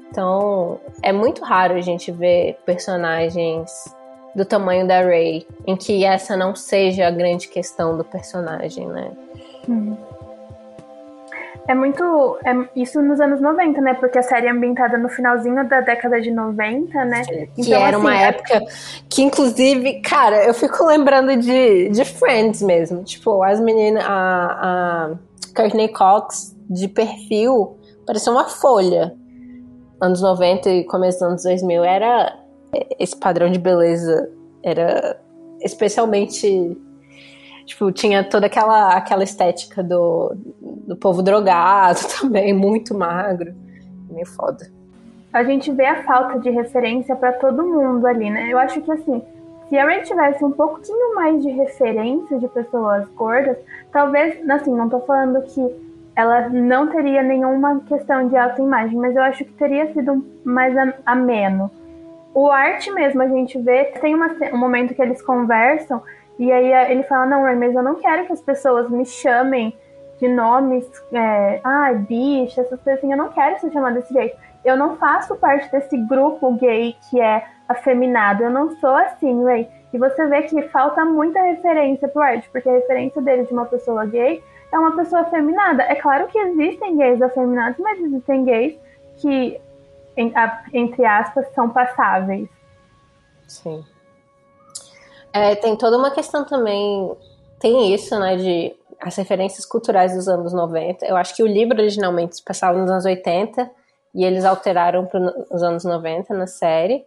então 0.09 0.79
é 1.01 1.11
muito 1.11 1.43
raro 1.43 1.75
a 1.75 1.81
gente 1.81 2.11
ver 2.11 2.59
personagens 2.65 3.71
do 4.35 4.45
tamanho 4.45 4.87
da 4.87 5.01
Ray, 5.01 5.45
em 5.65 5.75
que 5.75 6.05
essa 6.05 6.37
não 6.37 6.55
seja 6.55 7.07
a 7.07 7.11
grande 7.11 7.47
questão 7.47 7.97
do 7.97 8.03
personagem, 8.03 8.87
né? 8.87 9.11
Uhum. 9.67 9.97
É 11.69 11.75
muito. 11.75 12.03
É, 12.43 12.81
isso 12.81 12.99
nos 12.99 13.21
anos 13.21 13.39
90, 13.39 13.79
né? 13.79 13.93
Porque 13.93 14.17
a 14.17 14.23
série 14.23 14.47
é 14.47 14.49
ambientada 14.49 14.97
no 14.97 15.07
finalzinho 15.07 15.69
da 15.69 15.81
década 15.81 16.19
de 16.19 16.31
90, 16.31 17.05
né? 17.05 17.23
Sim, 17.23 17.31
que 17.53 17.61
então, 17.61 17.79
era 17.79 17.95
assim, 17.95 18.05
uma 18.07 18.17
é... 18.17 18.23
época 18.23 18.61
que, 19.07 19.21
inclusive, 19.21 20.01
cara, 20.01 20.43
eu 20.45 20.53
fico 20.55 20.83
lembrando 20.83 21.37
de, 21.37 21.89
de 21.89 22.03
Friends 22.03 22.63
mesmo. 22.63 23.03
Tipo, 23.03 23.43
as 23.43 23.59
meninas. 23.59 24.03
A, 24.03 25.11
a 25.13 25.15
Courtney 25.55 25.89
Cox, 25.89 26.55
de 26.67 26.87
perfil, 26.87 27.77
parecia 28.03 28.31
uma 28.31 28.45
folha. 28.45 29.13
Anos 30.01 30.23
90 30.23 30.69
e 30.71 30.83
começo 30.85 31.19
dos 31.19 31.27
anos 31.27 31.43
2000 31.43 31.83
era 31.83 32.39
esse 32.97 33.15
padrão 33.15 33.51
de 33.51 33.59
beleza 33.59 34.29
era 34.63 35.19
especialmente 35.61 36.77
tipo 37.69 37.91
tinha 37.91 38.23
toda 38.23 38.47
aquela 38.47 38.95
aquela 38.95 39.23
estética 39.23 39.83
do, 39.83 40.35
do 40.87 40.95
povo 40.95 41.21
drogado 41.21 41.99
também 42.19 42.53
muito 42.53 42.97
magro. 42.97 43.53
Meio 44.09 44.25
foda. 44.25 44.67
A 45.31 45.43
gente 45.43 45.71
vê 45.71 45.85
a 45.85 46.03
falta 46.03 46.39
de 46.39 46.49
referência 46.49 47.15
para 47.15 47.33
todo 47.33 47.63
mundo 47.63 48.05
ali 48.07 48.29
né? 48.29 48.49
Eu 48.51 48.57
acho 48.57 48.81
que 48.81 48.91
assim 48.91 49.21
se 49.69 49.77
a 49.77 49.85
Ray 49.85 50.01
tivesse 50.01 50.43
um 50.43 50.51
pouquinho 50.51 51.13
mais 51.13 51.43
de 51.43 51.51
referência 51.51 52.39
de 52.39 52.47
pessoas 52.47 53.07
gordas 53.09 53.55
talvez 53.91 54.37
assim 54.49 54.75
não 54.75 54.89
tô 54.89 54.99
falando 55.01 55.43
que 55.43 55.89
ela 56.15 56.49
não 56.49 56.87
teria 56.87 57.21
nenhuma 57.21 57.79
questão 57.81 58.27
de 58.27 58.35
autoimagem, 58.35 58.97
mas 58.97 59.15
eu 59.15 59.21
acho 59.21 59.45
que 59.45 59.53
teria 59.53 59.93
sido 59.93 60.25
mais 60.43 60.75
ameno 61.05 61.71
o 62.33 62.49
arte 62.49 62.91
mesmo, 62.91 63.21
a 63.21 63.27
gente 63.27 63.59
vê, 63.59 63.85
tem 63.99 64.13
uma, 64.13 64.27
um 64.53 64.57
momento 64.57 64.93
que 64.93 65.01
eles 65.01 65.21
conversam 65.21 66.01
e 66.39 66.51
aí 66.51 66.71
eh, 66.71 66.91
ele 66.91 67.03
fala, 67.03 67.25
não, 67.25 67.41
mas 67.41 67.75
eu 67.75 67.83
não 67.83 67.95
quero 67.95 68.25
que 68.25 68.33
as 68.33 68.41
pessoas 68.41 68.89
me 68.89 69.05
chamem 69.05 69.77
de 70.19 70.27
nomes, 70.27 70.89
é, 71.13 71.61
ah, 71.63 71.93
bicha, 71.93 72.61
essas 72.61 72.81
coisas 72.81 72.99
assim, 72.99 73.11
eu 73.11 73.17
não 73.17 73.29
quero 73.29 73.59
ser 73.59 73.71
chamada 73.71 73.99
desse 73.99 74.13
jeito. 74.13 74.35
Eu 74.65 74.75
não 74.75 74.97
faço 74.97 75.35
parte 75.35 75.71
desse 75.71 75.97
grupo 75.97 76.53
gay 76.53 76.95
que 77.09 77.21
é 77.21 77.45
afeminado, 77.67 78.43
eu 78.43 78.49
não 78.49 78.71
sou 78.77 78.95
assim, 78.95 79.43
Ray. 79.43 79.69
E 79.93 79.97
você 79.97 80.25
vê 80.27 80.41
que 80.43 80.61
falta 80.69 81.05
muita 81.05 81.41
referência 81.41 82.07
pro 82.07 82.21
arte, 82.21 82.49
porque 82.49 82.67
a 82.67 82.73
referência 82.73 83.21
dele 83.21 83.45
de 83.45 83.53
uma 83.53 83.65
pessoa 83.65 84.05
gay 84.05 84.43
é 84.71 84.77
uma 84.77 84.95
pessoa 84.95 85.21
afeminada. 85.21 85.83
É 85.83 85.95
claro 85.95 86.27
que 86.27 86.37
existem 86.37 86.97
gays 86.97 87.21
afeminados, 87.21 87.79
mas 87.79 87.99
existem 87.99 88.43
gays 88.43 88.77
que 89.17 89.59
entre 90.73 91.05
aspas, 91.05 91.47
são 91.53 91.69
passáveis. 91.69 92.49
Sim. 93.47 93.85
É, 95.33 95.55
tem 95.55 95.75
toda 95.75 95.97
uma 95.97 96.11
questão 96.11 96.43
também, 96.45 97.11
tem 97.59 97.93
isso, 97.93 98.17
né, 98.19 98.35
de 98.35 98.75
as 99.01 99.15
referências 99.15 99.65
culturais 99.65 100.13
dos 100.13 100.27
anos 100.27 100.53
90. 100.53 101.05
Eu 101.05 101.15
acho 101.15 101.35
que 101.35 101.43
o 101.43 101.47
livro 101.47 101.77
originalmente 101.77 102.37
se 102.37 102.43
passava 102.43 102.77
nos 102.77 102.89
anos 102.89 103.05
80 103.05 103.69
e 104.13 104.25
eles 104.25 104.43
alteraram 104.43 105.05
para 105.05 105.19
os 105.51 105.63
anos 105.63 105.85
90 105.85 106.33
na 106.33 106.47
série. 106.47 107.05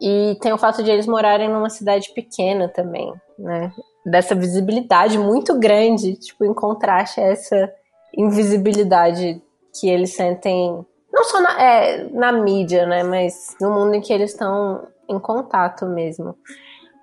E 0.00 0.36
tem 0.40 0.52
o 0.52 0.58
fato 0.58 0.82
de 0.82 0.90
eles 0.90 1.06
morarem 1.06 1.48
numa 1.48 1.70
cidade 1.70 2.10
pequena 2.12 2.68
também, 2.68 3.12
né? 3.38 3.72
Dessa 4.04 4.34
visibilidade 4.34 5.16
muito 5.16 5.56
grande, 5.60 6.16
tipo, 6.16 6.44
em 6.44 6.52
contraste 6.52 7.20
a 7.20 7.24
essa 7.24 7.72
invisibilidade 8.16 9.40
que 9.78 9.88
eles 9.88 10.14
sentem 10.14 10.84
não 11.12 11.24
só 11.24 11.40
na, 11.40 11.62
é, 11.62 12.08
na 12.10 12.32
mídia, 12.32 12.84
né? 12.86 13.04
Mas 13.04 13.54
no 13.60 13.70
mundo 13.70 13.94
em 13.94 14.00
que 14.00 14.12
eles 14.12 14.32
estão 14.32 14.88
em 15.08 15.20
contato 15.20 15.86
mesmo. 15.86 16.34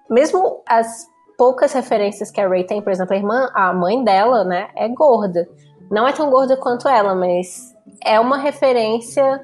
Mesmo 0.10 0.62
as 0.68 1.08
poucas 1.38 1.72
referências 1.74 2.32
que 2.32 2.42
a 2.42 2.48
Ray 2.48 2.66
tem, 2.66 2.82
por 2.82 2.92
exemplo, 2.92 3.14
a 3.14 3.18
irmã, 3.18 3.50
a 3.54 3.74
mãe 3.74 4.04
dela, 4.04 4.44
né, 4.44 4.70
é 4.76 4.88
gorda. 4.90 5.48
Não 5.90 6.08
é 6.08 6.12
tão 6.12 6.30
gorda 6.30 6.58
quanto 6.58 6.88
ela, 6.88 7.16
mas 7.16 7.74
é 8.06 8.20
uma 8.20 8.38
referência 8.38 9.42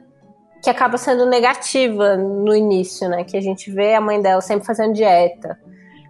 que 0.61 0.69
acaba 0.69 0.97
sendo 0.97 1.25
negativa 1.25 2.17
no 2.17 2.55
início, 2.55 3.07
né? 3.07 3.23
Que 3.23 3.37
a 3.37 3.41
gente 3.41 3.71
vê 3.71 3.93
a 3.93 4.01
mãe 4.01 4.21
dela 4.21 4.41
sempre 4.41 4.65
fazendo 4.65 4.93
dieta. 4.93 5.57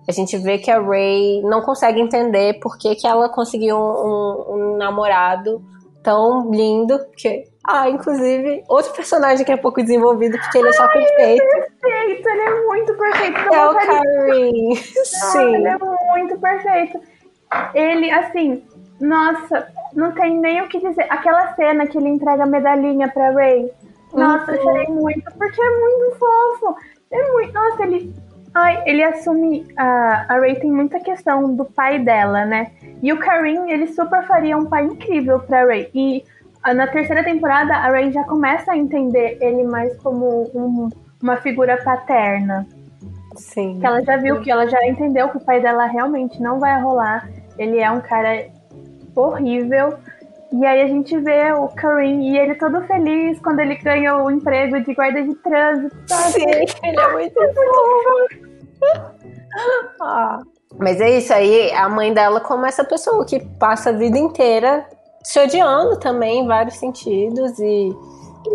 A 0.07 0.11
gente 0.11 0.37
vê 0.37 0.57
que 0.57 0.71
a 0.71 0.79
Ray 0.79 1.41
não 1.43 1.61
consegue 1.61 1.99
entender 1.99 2.59
por 2.59 2.77
que, 2.77 2.95
que 2.95 3.07
ela 3.07 3.27
conseguiu 3.27 3.75
um, 3.75 4.45
um 4.49 4.77
namorado 4.77 5.61
tão 6.03 6.51
lindo, 6.51 6.99
que 7.17 7.43
ah, 7.67 7.89
inclusive, 7.89 8.63
outro 8.69 8.93
personagem 8.93 9.43
que 9.43 9.51
é 9.51 9.57
pouco 9.57 9.81
desenvolvido, 9.81 10.37
porque 10.37 10.59
ele 10.59 10.69
é 10.69 10.73
só 10.73 10.87
perfeito. 10.87 11.43
Ele 12.05 12.13
é 12.13 12.21
perfeito, 12.21 12.29
ele 12.29 12.41
é 12.41 12.63
muito 12.63 12.93
perfeito. 12.93 13.53
É 13.53 13.67
o 13.67 13.73
Karim. 13.73 14.75
Sim. 14.75 15.55
Ele 15.55 15.67
é 15.67 15.77
muito 15.77 16.39
perfeito. 16.39 16.99
Ele, 17.73 18.11
assim, 18.11 18.63
nossa, 18.99 19.67
não 19.93 20.11
tem 20.11 20.37
nem 20.39 20.61
o 20.61 20.67
que 20.67 20.79
dizer. 20.79 21.05
Aquela 21.09 21.53
cena 21.55 21.87
que 21.87 21.97
ele 21.97 22.09
entrega 22.09 22.43
a 22.43 22.47
medalhinha 22.47 23.07
pra 23.09 23.31
Ray. 23.31 23.71
Nossa, 24.13 24.51
uhum. 24.51 24.57
eu 24.57 24.63
chorei 24.63 24.87
muito, 24.87 25.31
porque 25.37 25.61
é 25.61 25.79
muito 25.79 26.17
fofo. 26.17 26.75
É 27.11 27.31
muito. 27.31 27.53
Nossa, 27.53 27.83
ele. 27.83 28.13
Ai, 28.53 28.83
ele 28.85 29.03
assume. 29.03 29.67
A, 29.77 30.25
a 30.29 30.39
Ray 30.39 30.55
tem 30.55 30.71
muita 30.71 30.99
questão 30.99 31.55
do 31.55 31.65
pai 31.65 31.99
dela, 31.99 32.45
né? 32.45 32.71
E 33.01 33.11
o 33.11 33.19
Karim, 33.19 33.69
ele 33.69 33.87
super 33.87 34.25
faria 34.27 34.57
um 34.57 34.65
pai 34.65 34.85
incrível 34.85 35.39
pra 35.39 35.65
Ray. 35.65 35.89
E 35.93 36.23
na 36.73 36.87
terceira 36.87 37.23
temporada, 37.23 37.73
a 37.75 37.89
Ray 37.89 38.11
já 38.11 38.23
começa 38.23 38.71
a 38.71 38.77
entender 38.77 39.37
ele 39.41 39.63
mais 39.63 39.95
como 39.97 40.49
um, 40.55 40.89
uma 41.25 41.37
figura 41.37 41.81
paterna. 41.83 42.67
Sim. 43.35 43.79
Que 43.79 43.85
ela 43.85 44.01
já 44.03 44.15
viu, 44.17 44.41
que 44.41 44.51
ela 44.51 44.67
já 44.67 44.77
entendeu 44.87 45.27
que 45.29 45.37
o 45.37 45.43
pai 45.43 45.59
dela 45.59 45.87
realmente 45.87 46.39
não 46.39 46.59
vai 46.59 46.79
rolar. 46.79 47.27
Ele 47.57 47.79
é 47.79 47.89
um 47.89 47.99
cara 47.99 48.47
horrível. 49.15 49.95
E 50.53 50.65
aí 50.65 50.83
a 50.83 50.87
gente 50.87 51.17
vê 51.19 51.51
o 51.51 51.67
Karim 51.69 52.29
e 52.29 52.37
ele 52.37 52.55
todo 52.55 52.85
feliz 52.85 53.39
quando 53.39 53.59
ele 53.59 53.75
ganha 53.75 54.15
o 54.15 54.29
emprego 54.29 54.79
de 54.81 54.93
guarda 54.93 55.23
de 55.23 55.33
trânsito. 55.35 55.95
Sim, 56.07 56.45
ele 56.83 56.99
é 56.99 57.11
muito 57.11 57.33
fofo. 57.33 58.29
ah. 60.01 60.39
Mas 60.77 61.01
é 61.01 61.17
isso 61.17 61.33
aí, 61.33 61.71
a 61.73 61.89
mãe 61.89 62.13
dela 62.13 62.39
como 62.39 62.65
essa 62.65 62.83
pessoa 62.83 63.25
que 63.25 63.39
passa 63.57 63.89
a 63.89 63.93
vida 63.93 64.17
inteira 64.17 64.85
se 65.23 65.39
odiando 65.39 65.97
também 65.97 66.41
em 66.43 66.47
vários 66.47 66.75
sentidos 66.75 67.57
e 67.59 67.91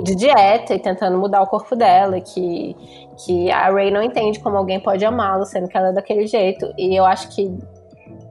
de 0.03 0.15
dieta 0.15 0.75
e 0.75 0.79
tentando 0.79 1.19
mudar 1.19 1.43
o 1.43 1.47
corpo 1.47 1.75
dela, 1.77 2.21
que, 2.21 2.77
que 3.25 3.51
a 3.51 3.71
Ray 3.71 3.91
não 3.91 4.03
entende 4.03 4.39
como 4.41 4.57
alguém 4.57 4.81
pode 4.81 5.05
amá-lo, 5.05 5.45
sendo 5.45 5.69
que 5.69 5.77
ela 5.77 5.89
é 5.89 5.93
daquele 5.93 6.27
jeito. 6.27 6.73
E 6.79 6.95
eu 6.95 7.05
acho 7.05 7.29
que 7.35 7.53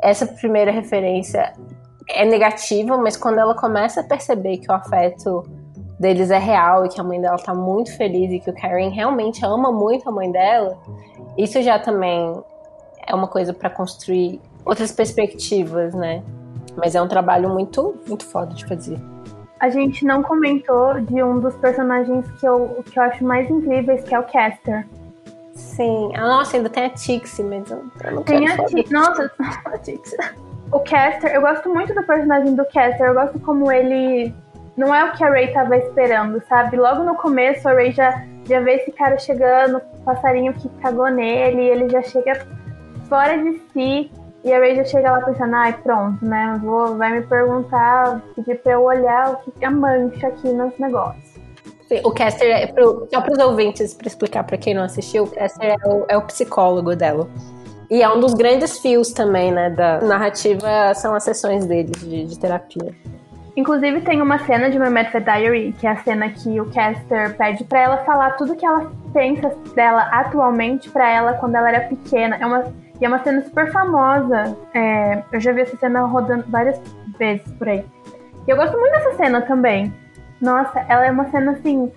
essa 0.01 0.25
primeira 0.25 0.71
referência 0.71 1.53
é 2.09 2.25
negativa, 2.25 2.97
mas 2.97 3.15
quando 3.15 3.39
ela 3.39 3.53
começa 3.55 4.01
a 4.01 4.03
perceber 4.03 4.57
que 4.57 4.71
o 4.71 4.73
afeto 4.73 5.43
deles 5.99 6.31
é 6.31 6.39
real 6.39 6.85
e 6.85 6.89
que 6.89 6.99
a 6.99 7.03
mãe 7.03 7.19
dela 7.19 7.37
tá 7.37 7.53
muito 7.53 7.95
feliz 7.95 8.31
e 8.31 8.39
que 8.39 8.49
o 8.49 8.53
Karen 8.53 8.89
realmente 8.89 9.45
ama 9.45 9.71
muito 9.71 10.07
a 10.07 10.11
mãe 10.11 10.31
dela, 10.31 10.77
isso 11.37 11.61
já 11.61 11.77
também 11.77 12.41
é 13.05 13.13
uma 13.13 13.27
coisa 13.27 13.53
para 13.53 13.69
construir 13.69 14.41
outras 14.65 14.91
perspectivas, 14.91 15.93
né? 15.93 16.23
Mas 16.75 16.95
é 16.95 17.01
um 17.01 17.07
trabalho 17.07 17.49
muito, 17.49 17.95
muito 18.07 18.25
foda 18.25 18.53
de 18.53 18.65
fazer. 18.65 18.99
A 19.59 19.69
gente 19.69 20.05
não 20.05 20.23
comentou 20.23 21.01
de 21.01 21.21
um 21.21 21.39
dos 21.39 21.55
personagens 21.55 22.25
que 22.39 22.45
eu, 22.45 22.83
que 22.89 22.97
eu 22.97 23.03
acho 23.03 23.23
mais 23.25 23.49
incríveis, 23.49 24.03
que 24.03 24.15
é 24.15 24.19
o 24.19 24.23
Caster. 24.23 24.87
Sim. 25.53 26.11
Ah, 26.15 26.27
nossa, 26.27 26.55
ainda 26.55 26.69
tem 26.69 26.85
a 26.85 26.89
Tixie, 26.89 27.43
mas 27.43 27.69
eu, 27.69 27.83
não 28.11 28.23
tem 28.23 28.45
quero 28.45 28.61
a 28.61 28.65
Tixie. 28.65 28.93
Nossa, 28.93 29.31
a 29.65 29.77
Tixie. 29.77 30.17
O 30.71 30.79
Caster, 30.79 31.33
eu 31.33 31.41
gosto 31.41 31.69
muito 31.69 31.93
do 31.93 32.03
personagem 32.03 32.55
do 32.55 32.63
Caster. 32.65 33.07
Eu 33.07 33.13
gosto 33.13 33.39
como 33.39 33.71
ele. 33.71 34.33
Não 34.77 34.95
é 34.95 35.03
o 35.03 35.11
que 35.11 35.23
a 35.23 35.29
Ray 35.29 35.51
tava 35.51 35.75
esperando, 35.75 36.41
sabe? 36.47 36.77
Logo 36.77 37.03
no 37.03 37.15
começo, 37.15 37.67
a 37.67 37.73
Ray 37.73 37.91
já, 37.91 38.23
já 38.47 38.61
vê 38.61 38.75
esse 38.75 38.91
cara 38.93 39.17
chegando, 39.17 39.81
passarinho 40.05 40.53
que 40.53 40.69
cagou 40.81 41.09
nele, 41.09 41.63
ele 41.63 41.89
já 41.89 42.01
chega 42.01 42.47
fora 43.09 43.37
de 43.37 43.59
si. 43.73 44.11
E 44.43 44.53
a 44.53 44.59
Ray 44.59 44.75
já 44.75 44.85
chega 44.85 45.11
lá 45.11 45.21
pensando, 45.21 45.53
ai, 45.53 45.73
pronto, 45.73 46.23
né? 46.23 46.59
Vou, 46.63 46.95
vai 46.95 47.19
me 47.19 47.25
perguntar, 47.25 48.21
pedir 48.35 48.57
pra 48.59 48.73
eu 48.73 48.83
olhar 48.83 49.31
o 49.31 49.37
que 49.37 49.65
é 49.65 49.69
mancha 49.69 50.27
aqui 50.27 50.49
nos 50.49 50.77
negócios. 50.79 51.29
O 52.03 52.11
Caster, 52.11 52.47
é 52.47 52.67
pro, 52.67 53.07
só 53.11 53.19
para 53.19 53.33
os 53.33 53.39
ouvintes, 53.39 53.93
para 53.95 54.07
explicar 54.07 54.43
para 54.43 54.57
quem 54.57 54.75
não 54.75 54.83
assistiu, 54.83 55.23
o 55.23 55.31
Caster 55.31 55.71
é 55.71 55.87
o, 55.87 56.05
é 56.07 56.17
o, 56.17 56.21
psicólogo 56.21 56.95
dela. 56.95 57.27
E 57.89 58.03
é 58.03 58.09
um 58.09 58.19
dos 58.19 58.35
grandes 58.35 58.77
fios 58.77 59.11
também, 59.11 59.51
né, 59.51 59.71
da 59.71 59.99
narrativa, 60.01 60.93
são 60.93 61.15
as 61.15 61.23
sessões 61.23 61.65
dele 61.65 61.91
de, 61.91 62.25
de 62.25 62.39
terapia. 62.39 62.93
Inclusive 63.57 64.01
tem 64.01 64.21
uma 64.21 64.37
cena 64.45 64.69
de 64.69 64.77
My 64.79 64.89
Mad 64.89 65.07
Diary, 65.11 65.73
que 65.79 65.87
é 65.87 65.89
a 65.89 65.97
cena 65.97 66.29
que 66.29 66.61
o 66.61 66.71
Caster 66.71 67.35
pede 67.35 67.63
para 67.63 67.79
ela 67.79 67.97
falar 68.05 68.37
tudo 68.37 68.55
que 68.55 68.65
ela 68.65 68.91
pensa 69.11 69.51
dela 69.75 70.03
atualmente 70.11 70.89
para 70.91 71.09
ela 71.09 71.33
quando 71.33 71.55
ela 71.55 71.67
era 71.67 71.81
pequena. 71.87 72.37
É 72.39 72.45
uma 72.45 72.71
e 72.99 73.05
é 73.05 73.07
uma 73.07 73.23
cena 73.23 73.41
super 73.41 73.71
famosa. 73.71 74.57
É, 74.73 75.23
eu 75.31 75.39
já 75.39 75.51
vi 75.51 75.61
essa 75.61 75.77
cena 75.77 76.01
rodando 76.01 76.43
várias 76.47 76.79
vezes 77.17 77.49
por 77.53 77.67
aí. 77.67 77.85
E 78.47 78.51
eu 78.51 78.57
gosto 78.57 78.77
muito 78.77 78.91
dessa 78.91 79.15
cena 79.15 79.41
também. 79.41 79.93
Nossa, 80.41 80.79
ela 80.87 81.05
é 81.05 81.11
uma 81.11 81.29
cena 81.29 81.51
assim. 81.51 81.91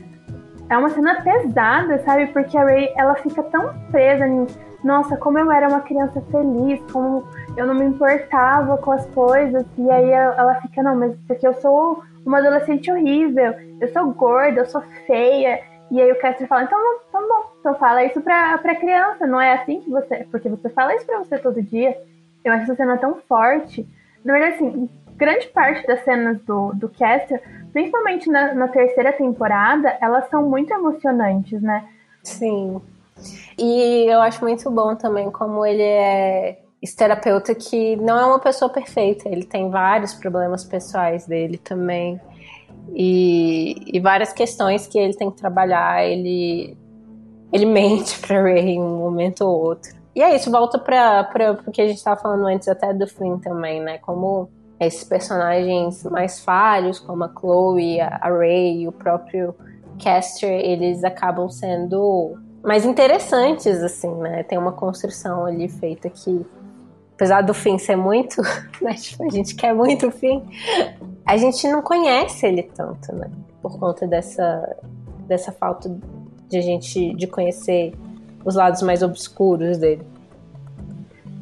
É 0.68 0.76
uma 0.76 0.90
cena 0.90 1.22
pesada, 1.22 1.98
sabe? 2.04 2.26
Porque 2.28 2.56
a 2.56 2.64
Ray, 2.64 2.92
ela 2.96 3.14
fica 3.16 3.42
tão 3.44 3.74
presa 3.90 4.26
em. 4.26 4.46
Nossa, 4.84 5.16
como 5.16 5.38
eu 5.38 5.50
era 5.52 5.68
uma 5.68 5.80
criança 5.80 6.20
feliz, 6.30 6.80
como 6.90 7.24
eu 7.56 7.66
não 7.66 7.74
me 7.74 7.84
importava 7.84 8.76
com 8.78 8.90
as 8.92 9.06
coisas. 9.06 9.64
E 9.78 9.90
aí 9.90 10.10
ela 10.10 10.54
fica, 10.56 10.82
não, 10.82 10.96
mas 10.96 11.16
porque 11.26 11.46
eu 11.46 11.54
sou 11.54 12.02
uma 12.26 12.38
adolescente 12.38 12.90
horrível, 12.90 13.54
eu 13.80 13.88
sou 13.92 14.12
gorda, 14.12 14.60
eu 14.60 14.66
sou 14.66 14.82
feia. 15.06 15.60
E 15.90 16.00
aí 16.00 16.10
o 16.10 16.18
Caster 16.18 16.48
fala, 16.48 16.64
então, 16.64 16.78
então 17.08 17.28
bom, 17.28 17.51
então 17.62 17.76
fala 17.76 18.04
isso 18.04 18.20
pra, 18.20 18.58
pra 18.58 18.74
criança, 18.74 19.24
não 19.24 19.40
é 19.40 19.54
assim 19.54 19.80
que 19.80 19.88
você. 19.88 20.26
Porque 20.30 20.48
você 20.48 20.68
fala 20.68 20.94
isso 20.96 21.06
pra 21.06 21.18
você 21.18 21.38
todo 21.38 21.62
dia. 21.62 21.96
Eu 22.44 22.52
acho 22.52 22.64
essa 22.64 22.74
cena 22.74 22.98
tão 22.98 23.14
forte. 23.28 23.86
Na 24.24 24.32
verdade, 24.32 24.56
assim, 24.56 24.90
grande 25.16 25.46
parte 25.46 25.86
das 25.86 26.02
cenas 26.04 26.40
do, 26.42 26.72
do 26.74 26.88
Caster, 26.88 27.40
principalmente 27.72 28.28
na, 28.28 28.52
na 28.52 28.66
terceira 28.66 29.12
temporada, 29.12 29.96
elas 30.00 30.28
são 30.28 30.42
muito 30.42 30.74
emocionantes, 30.74 31.62
né? 31.62 31.88
Sim. 32.24 32.82
E 33.56 34.06
eu 34.10 34.20
acho 34.20 34.42
muito 34.42 34.68
bom 34.68 34.96
também 34.96 35.30
como 35.30 35.64
ele 35.64 35.82
é 35.82 36.58
esse 36.82 36.96
terapeuta 36.96 37.54
que 37.54 37.94
não 37.94 38.18
é 38.18 38.26
uma 38.26 38.40
pessoa 38.40 38.68
perfeita, 38.68 39.28
ele 39.28 39.44
tem 39.44 39.70
vários 39.70 40.14
problemas 40.14 40.64
pessoais 40.64 41.26
dele 41.26 41.58
também. 41.58 42.20
E, 42.92 43.96
e 43.96 44.00
várias 44.00 44.32
questões 44.32 44.88
que 44.88 44.98
ele 44.98 45.14
tem 45.14 45.30
que 45.30 45.36
trabalhar, 45.36 46.04
ele 46.04 46.76
ele 47.52 47.66
mente 47.66 48.18
pra 48.20 48.40
Ray 48.40 48.70
em 48.70 48.80
um 48.80 48.98
momento 48.98 49.42
ou 49.42 49.62
outro. 49.62 49.92
E 50.14 50.22
é 50.22 50.34
isso, 50.34 50.50
volta 50.50 50.78
pra, 50.78 51.24
pra, 51.24 51.54
pro 51.54 51.72
que 51.72 51.80
a 51.80 51.86
gente 51.86 52.02
tava 52.02 52.20
falando 52.20 52.46
antes 52.46 52.68
até 52.68 52.92
do 52.92 53.06
Flynn 53.06 53.38
também, 53.38 53.80
né? 53.80 53.98
Como 53.98 54.48
esses 54.78 55.04
personagens 55.04 56.02
mais 56.04 56.40
falhos, 56.40 56.98
como 56.98 57.24
a 57.24 57.28
Chloe, 57.28 58.00
a, 58.00 58.18
a 58.20 58.28
Ray 58.28 58.82
e 58.82 58.88
o 58.88 58.92
próprio 58.92 59.54
Caster, 60.02 60.50
eles 60.50 61.04
acabam 61.04 61.48
sendo 61.48 62.36
mais 62.62 62.84
interessantes, 62.84 63.82
assim, 63.82 64.12
né? 64.16 64.42
Tem 64.42 64.58
uma 64.58 64.72
construção 64.72 65.46
ali 65.46 65.68
feita 65.68 66.08
que, 66.10 66.44
apesar 67.14 67.42
do 67.42 67.54
fim 67.54 67.78
ser 67.78 67.96
muito, 67.96 68.42
né? 68.80 68.94
Tipo, 68.94 69.24
a 69.24 69.30
gente 69.30 69.54
quer 69.54 69.74
muito 69.74 70.08
o 70.08 70.10
fim, 70.10 70.42
a 71.26 71.36
gente 71.36 71.66
não 71.68 71.82
conhece 71.82 72.46
ele 72.46 72.62
tanto, 72.62 73.14
né? 73.14 73.30
Por 73.60 73.78
conta 73.78 74.06
dessa, 74.06 74.76
dessa 75.26 75.52
falta 75.52 75.88
de 76.52 76.58
a 76.58 76.60
gente 76.60 77.14
de 77.14 77.26
conhecer 77.26 77.94
os 78.44 78.54
lados 78.54 78.82
mais 78.82 79.02
obscuros 79.02 79.78
dele. 79.78 80.02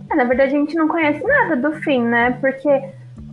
É, 0.08 0.14
na 0.14 0.24
verdade, 0.24 0.54
a 0.54 0.58
gente 0.58 0.74
não 0.76 0.86
conhece 0.86 1.22
nada 1.24 1.56
do 1.56 1.72
fim, 1.82 2.02
né? 2.02 2.38
Porque 2.40 2.68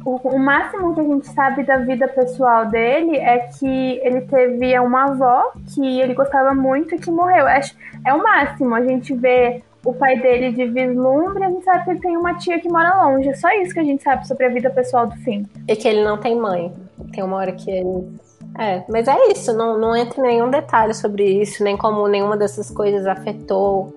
o, 0.03 0.15
o, 0.15 0.39
máximo 0.39 0.95
que 0.95 1.01
a 1.01 1.03
gente 1.03 1.28
sabe 1.28 1.63
da 1.63 1.78
vida 1.78 2.07
pessoal 2.07 2.65
dele 2.65 3.17
é 3.17 3.39
que 3.39 3.99
ele 4.03 4.21
teve 4.21 4.78
uma 4.80 5.03
avó 5.03 5.51
que 5.73 5.99
ele 6.01 6.13
gostava 6.13 6.53
muito 6.53 6.95
e 6.95 6.99
que 6.99 7.11
morreu. 7.11 7.47
É, 7.47 7.61
é 8.05 8.13
o 8.13 8.23
máximo. 8.23 8.73
A 8.73 8.84
gente 8.84 9.13
vê 9.13 9.61
o 9.86 9.93
pai 9.93 10.19
dele 10.19 10.51
de 10.51 10.65
vislumbre, 10.65 11.43
a 11.43 11.49
gente 11.49 11.63
sabe 11.63 11.84
que 11.84 11.89
ele 11.91 11.99
tem 11.99 12.17
uma 12.17 12.34
tia 12.36 12.59
que 12.59 12.69
mora 12.69 13.03
longe. 13.03 13.30
É 13.30 13.36
só 13.36 13.49
isso 13.61 13.73
que 13.73 13.80
a 13.80 13.84
gente 13.84 14.01
sabe 14.01 14.28
sobre 14.28 14.45
a 14.45 14.49
vida 14.49 14.69
pessoal 14.71 15.05
do 15.05 15.15
fim. 15.17 15.45
E 15.67 15.75
que 15.75 15.88
ele 15.88 16.03
não 16.03 16.17
tem 16.17 16.36
mãe. 16.36 16.73
Tem 17.13 17.23
uma 17.23 17.38
hora 17.38 17.51
que 17.51 17.69
ele 17.69 18.17
é, 18.58 18.84
mas 18.89 19.08
é 19.08 19.16
isso, 19.32 19.53
não, 19.53 19.78
não 19.78 19.95
entra 19.95 20.22
nenhum 20.22 20.49
detalhe 20.49 20.93
sobre 20.93 21.24
isso, 21.41 21.64
nem 21.64 21.78
como 21.78 22.08
nenhuma 22.08 22.36
dessas 22.36 22.72
coisas 22.72 23.05
afetou 23.05 23.93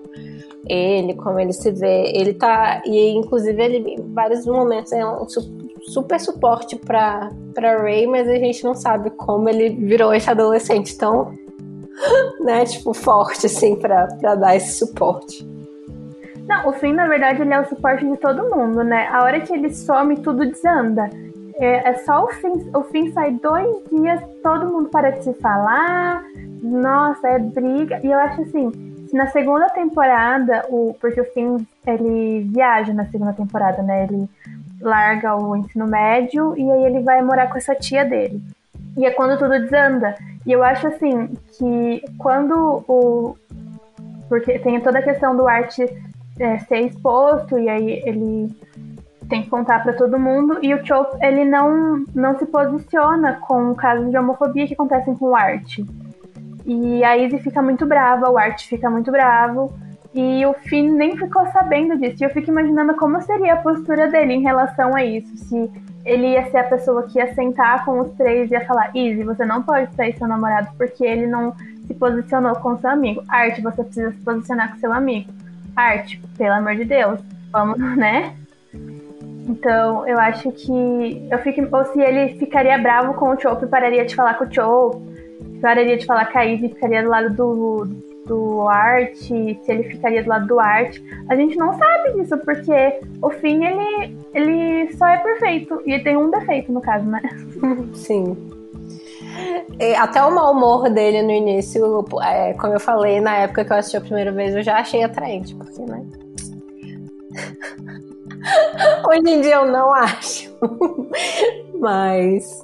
ele, 0.67 1.15
como 1.15 1.39
ele 1.39 1.53
se 1.53 1.71
vê. 1.71 2.11
Ele 2.13 2.33
tá. 2.33 2.81
E 2.85 3.09
inclusive 3.11 3.61
ele 3.61 3.77
em 3.93 4.13
vários 4.13 4.45
momentos 4.45 4.91
é 4.91 5.05
um 5.05 5.25
super 5.81 6.19
suporte 6.19 6.75
pra, 6.75 7.29
pra 7.53 7.81
Ray, 7.81 8.05
mas 8.07 8.27
a 8.27 8.35
gente 8.35 8.63
não 8.63 8.75
sabe 8.75 9.09
como 9.11 9.49
ele 9.49 9.69
virou 9.69 10.13
esse 10.13 10.29
adolescente 10.29 10.97
tão, 10.97 11.33
né, 12.41 12.65
tipo, 12.65 12.93
forte, 12.93 13.47
assim, 13.47 13.75
pra, 13.75 14.07
pra 14.19 14.35
dar 14.35 14.55
esse 14.55 14.77
suporte. 14.77 15.47
Não, 16.47 16.69
o 16.69 16.73
fim, 16.73 16.93
na 16.93 17.07
verdade, 17.07 17.41
ele 17.41 17.53
é 17.53 17.61
o 17.61 17.67
suporte 17.67 18.07
de 18.07 18.17
todo 18.17 18.49
mundo, 18.55 18.83
né? 18.83 19.07
A 19.11 19.23
hora 19.23 19.39
que 19.39 19.53
ele 19.53 19.73
some, 19.73 20.17
tudo 20.17 20.45
desanda. 20.45 21.09
É, 21.61 21.89
é 21.89 21.93
só 21.99 22.25
o 22.25 22.27
fim, 22.29 22.71
o 22.73 22.83
fim 22.85 23.11
sai 23.11 23.31
dois 23.33 23.69
dias, 23.91 24.19
todo 24.41 24.71
mundo 24.71 24.89
para 24.89 25.11
de 25.11 25.23
se 25.23 25.33
falar, 25.35 26.23
nossa, 26.61 27.27
é 27.27 27.37
briga. 27.37 28.01
E 28.03 28.07
eu 28.07 28.17
acho 28.17 28.41
assim, 28.41 28.71
na 29.13 29.27
segunda 29.27 29.69
temporada, 29.69 30.65
o, 30.69 30.95
porque 30.99 31.21
o 31.21 31.25
Finn 31.33 31.57
ele 31.85 32.49
viaja 32.51 32.93
na 32.93 33.05
segunda 33.05 33.33
temporada, 33.33 33.83
né? 33.83 34.05
Ele 34.05 34.27
larga 34.81 35.35
o 35.35 35.55
ensino 35.55 35.85
médio 35.85 36.57
e 36.57 36.69
aí 36.71 36.85
ele 36.85 37.01
vai 37.01 37.21
morar 37.21 37.47
com 37.47 37.57
essa 37.57 37.75
tia 37.75 38.03
dele. 38.03 38.41
E 38.97 39.05
é 39.05 39.11
quando 39.11 39.37
tudo 39.37 39.59
desanda. 39.59 40.15
E 40.45 40.51
eu 40.51 40.63
acho 40.63 40.87
assim 40.87 41.37
que 41.57 42.03
quando 42.17 42.83
o. 42.87 43.35
Porque 44.27 44.57
tem 44.59 44.79
toda 44.81 44.99
a 44.99 45.03
questão 45.03 45.35
do 45.35 45.47
arte 45.47 45.83
é, 46.39 46.57
ser 46.59 46.87
exposto, 46.87 47.59
e 47.59 47.69
aí 47.69 48.01
ele 48.05 48.49
tem 49.31 49.41
que 49.41 49.49
contar 49.49 49.81
para 49.81 49.93
todo 49.93 50.19
mundo. 50.19 50.59
E 50.61 50.73
o 50.73 50.85
Chope, 50.85 51.17
ele 51.25 51.45
não, 51.45 52.05
não 52.13 52.37
se 52.37 52.45
posiciona 52.45 53.39
com 53.41 53.73
casos 53.73 54.11
de 54.11 54.17
homofobia 54.17 54.67
que 54.67 54.73
acontecem 54.73 55.15
com 55.15 55.27
o 55.27 55.35
Art. 55.35 55.79
E 56.65 57.03
a 57.03 57.17
Izzy 57.17 57.39
fica 57.39 57.61
muito 57.61 57.85
brava, 57.85 58.29
o 58.29 58.37
Art 58.37 58.67
fica 58.67 58.89
muito 58.89 59.09
bravo. 59.09 59.73
E 60.13 60.45
o 60.45 60.53
Finn 60.53 60.91
nem 60.91 61.15
ficou 61.15 61.47
sabendo 61.47 61.97
disso. 61.97 62.21
E 62.21 62.25
eu 62.25 62.29
fico 62.29 62.51
imaginando 62.51 62.93
como 62.95 63.21
seria 63.21 63.53
a 63.53 63.57
postura 63.57 64.09
dele 64.09 64.33
em 64.33 64.41
relação 64.41 64.93
a 64.93 65.03
isso. 65.03 65.37
Se 65.37 65.71
ele 66.03 66.33
ia 66.33 66.51
ser 66.51 66.57
a 66.57 66.63
pessoa 66.65 67.03
que 67.03 67.17
ia 67.17 67.33
sentar 67.33 67.85
com 67.85 68.01
os 68.01 68.11
três 68.11 68.51
e 68.51 68.53
ia 68.53 68.65
falar: 68.65 68.91
Izzy, 68.93 69.23
você 69.23 69.45
não 69.45 69.63
pode 69.63 69.87
trair 69.95 70.17
seu 70.17 70.27
namorado 70.27 70.67
porque 70.77 71.05
ele 71.05 71.25
não, 71.25 71.55
se 71.87 71.93
posicionou 71.93 72.53
com 72.57 72.77
seu 72.77 72.89
amigo. 72.89 73.23
Arte, 73.29 73.61
você 73.61 73.81
precisa 73.81 74.11
se 74.11 74.17
posicionar 74.17 74.73
com 74.73 74.79
seu 74.79 74.91
amigo. 74.91 75.31
Arte, 75.73 76.21
pelo 76.37 76.55
amor 76.55 76.75
de 76.75 76.83
Deus, 76.83 77.21
vamos, 77.49 77.79
né? 77.95 78.35
Então, 79.51 80.07
eu 80.07 80.17
acho 80.17 80.49
que 80.53 81.27
eu 81.29 81.37
fico 81.39 81.75
ou 81.75 81.85
se 81.85 81.99
ele 81.99 82.35
ficaria 82.35 82.77
bravo 82.77 83.13
com 83.15 83.31
o 83.31 83.39
Chope, 83.39 83.67
pararia 83.67 84.05
de 84.05 84.15
falar 84.15 84.35
com 84.35 84.45
o 84.45 84.53
Chope, 84.53 84.97
pararia 85.61 85.97
de 85.97 86.05
falar 86.05 86.31
com 86.31 86.39
a 86.39 86.45
Izzy, 86.45 86.69
ficaria 86.69 87.03
do 87.03 87.09
lado 87.09 87.35
do 87.35 88.11
do 88.25 88.67
Art, 88.69 89.15
se 89.15 89.59
ele 89.67 89.83
ficaria 89.83 90.23
do 90.23 90.29
lado 90.29 90.47
do 90.47 90.59
Art. 90.59 90.99
A 91.27 91.35
gente 91.35 91.57
não 91.57 91.73
sabe 91.77 92.13
disso, 92.13 92.37
porque 92.37 93.01
o 93.21 93.29
Finn, 93.29 93.61
ele, 93.63 94.15
ele 94.33 94.93
só 94.93 95.07
é 95.07 95.17
perfeito. 95.17 95.81
E 95.85 95.99
tem 95.99 96.15
um 96.15 96.29
defeito, 96.29 96.71
no 96.71 96.79
caso, 96.79 97.03
né? 97.05 97.19
Sim. 97.93 98.37
E 99.79 99.95
até 99.95 100.23
o 100.23 100.33
mau 100.33 100.53
humor 100.53 100.89
dele 100.89 101.23
no 101.23 101.31
início, 101.31 102.05
é, 102.23 102.53
como 102.53 102.73
eu 102.73 102.79
falei, 102.79 103.19
na 103.19 103.35
época 103.37 103.65
que 103.65 103.73
eu 103.73 103.77
assisti 103.77 103.97
a 103.97 104.01
primeira 104.01 104.31
vez, 104.31 104.55
eu 104.55 104.63
já 104.63 104.77
achei 104.77 105.03
atraente, 105.03 105.53
porque, 105.55 105.81
né? 105.81 106.05
Hoje 109.07 109.29
em 109.29 109.41
dia 109.41 109.55
eu 109.55 109.65
não 109.65 109.93
acho. 109.93 110.57
Mas. 111.79 112.63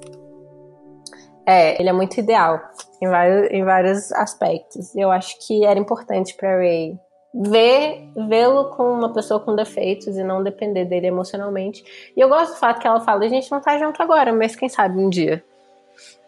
É, 1.46 1.80
ele 1.80 1.90
é 1.90 1.94
muito 1.94 2.20
ideal 2.20 2.60
em 3.02 3.08
vários, 3.08 3.52
em 3.52 3.64
vários 3.64 4.12
aspectos. 4.12 4.96
Eu 4.96 5.12
acho 5.12 5.36
que 5.46 5.66
era 5.66 5.80
importante 5.80 6.34
para 6.36 6.58
Ray 6.58 7.00
ver 7.34 8.10
vê-lo 8.28 8.72
com 8.76 8.92
uma 8.92 9.14
pessoa 9.14 9.40
com 9.40 9.56
defeitos 9.56 10.18
e 10.18 10.24
não 10.24 10.44
depender 10.44 10.86
dele 10.86 11.08
emocionalmente. 11.08 11.84
E 12.16 12.20
eu 12.20 12.30
gosto 12.30 12.54
do 12.54 12.60
fato 12.60 12.80
que 12.80 12.88
ela 12.88 13.02
fala: 13.02 13.26
a 13.26 13.30
gente 13.30 13.52
não 13.52 13.62
tá 13.62 13.78
junto 13.78 14.02
agora, 14.02 14.34
mas 14.34 14.56
quem 14.56 14.70
sabe 14.70 15.00
um 15.00 15.10
dia. 15.10 15.44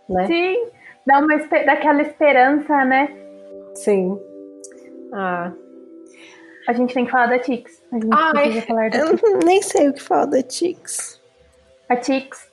Né? 0.08 0.28
Sim, 0.28 0.68
dá 1.06 1.20
uma 1.20 1.38
daquela 1.66 2.02
esperança, 2.02 2.86
né? 2.86 3.10
Sim. 3.76 4.20
Ah. 5.14 5.52
A 6.68 6.74
gente 6.74 6.94
tem 6.94 7.06
que 7.06 7.12
falar 7.12 7.28
da 7.28 7.40
Tix. 7.40 7.79
A 7.92 7.96
gente 7.96 8.10
Ai, 8.12 8.32
precisa 8.32 8.66
falar 8.66 8.90
da 8.90 8.98
eu 8.98 9.20
nem 9.44 9.62
sei 9.62 9.90
o 9.90 9.94
que 9.94 10.02
falar 10.02 10.26
da 10.26 10.44
Tix. 10.44 11.20
A 11.88 11.96
Tix 11.96 12.48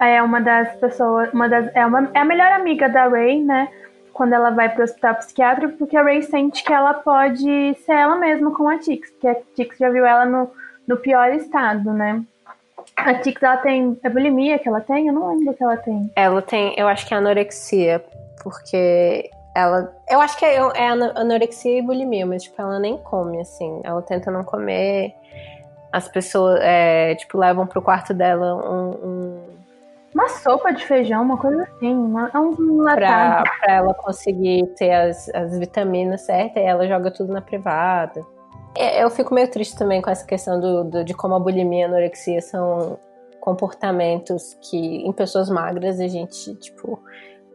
é 0.00 0.20
uma 0.22 0.40
das 0.40 0.74
pessoas, 0.76 1.32
uma 1.32 1.48
das, 1.48 1.74
é, 1.74 1.86
uma, 1.86 2.10
é 2.12 2.18
a 2.18 2.24
melhor 2.24 2.52
amiga 2.52 2.88
da 2.88 3.06
Ray, 3.06 3.42
né? 3.42 3.68
Quando 4.12 4.32
ela 4.32 4.50
vai 4.50 4.68
pro 4.68 4.82
hospital 4.82 5.14
psiquiátrico, 5.14 5.76
porque 5.78 5.96
a 5.96 6.02
Ray 6.02 6.22
sente 6.22 6.64
que 6.64 6.72
ela 6.72 6.94
pode 6.94 7.74
ser 7.86 7.92
ela 7.92 8.16
mesma 8.16 8.52
com 8.54 8.68
a 8.68 8.78
Tix, 8.78 9.10
porque 9.10 9.28
a 9.28 9.34
Tix 9.54 9.78
já 9.78 9.88
viu 9.88 10.04
ela 10.04 10.26
no, 10.26 10.50
no 10.86 10.96
pior 10.96 11.32
estado, 11.32 11.92
né? 11.92 12.22
A 12.96 13.14
Tix, 13.14 13.40
ela 13.42 13.56
tem. 13.58 13.98
É 14.02 14.10
bulimia 14.10 14.58
que 14.58 14.68
ela 14.68 14.80
tem? 14.80 15.06
Eu 15.06 15.12
não 15.14 15.28
lembro 15.28 15.52
o 15.52 15.54
que 15.54 15.62
ela 15.62 15.76
tem. 15.76 16.10
Ela 16.16 16.42
tem, 16.42 16.74
eu 16.76 16.88
acho 16.88 17.06
que 17.06 17.14
é 17.14 17.16
anorexia, 17.16 18.04
porque 18.42 19.30
ela. 19.54 19.94
Eu 20.08 20.20
acho 20.20 20.38
que 20.38 20.44
é, 20.44 20.56
é 20.56 20.88
anorexia 20.88 21.78
e 21.78 21.82
bulimia, 21.82 22.26
mas, 22.26 22.44
tipo, 22.44 22.60
ela 22.60 22.78
nem 22.78 22.96
come, 22.98 23.40
assim. 23.40 23.80
Ela 23.84 24.02
tenta 24.02 24.30
não 24.30 24.44
comer. 24.44 25.14
As 25.92 26.08
pessoas, 26.08 26.60
é, 26.62 27.14
tipo, 27.16 27.36
levam 27.36 27.66
pro 27.66 27.82
quarto 27.82 28.14
dela 28.14 28.54
um, 28.54 28.90
um 28.90 29.60
uma 30.14 30.28
sopa 30.28 30.72
de 30.72 30.84
feijão, 30.84 31.22
uma 31.22 31.36
coisa 31.36 31.62
assim, 31.62 31.94
uma, 31.94 32.30
é 32.34 32.38
um 32.38 32.54
pra, 32.84 33.42
pra 33.42 33.74
ela 33.74 33.94
conseguir 33.94 34.66
ter 34.76 34.92
as, 34.92 35.28
as 35.32 35.56
vitaminas 35.56 36.22
certas, 36.22 36.62
e 36.62 36.66
ela 36.66 36.86
joga 36.86 37.10
tudo 37.10 37.32
na 37.32 37.40
privada. 37.40 38.24
É, 38.76 39.02
eu 39.02 39.10
fico 39.10 39.34
meio 39.34 39.48
triste 39.48 39.76
também 39.76 40.02
com 40.02 40.10
essa 40.10 40.26
questão 40.26 40.60
do, 40.60 40.84
do, 40.84 41.04
de 41.04 41.14
como 41.14 41.34
a 41.34 41.38
bulimia 41.40 41.80
e 41.80 41.82
a 41.84 41.86
anorexia 41.86 42.40
são 42.40 42.98
comportamentos 43.40 44.56
que 44.60 44.76
em 44.76 45.12
pessoas 45.12 45.48
magras 45.48 45.98
a 45.98 46.08
gente, 46.08 46.54
tipo, 46.56 47.00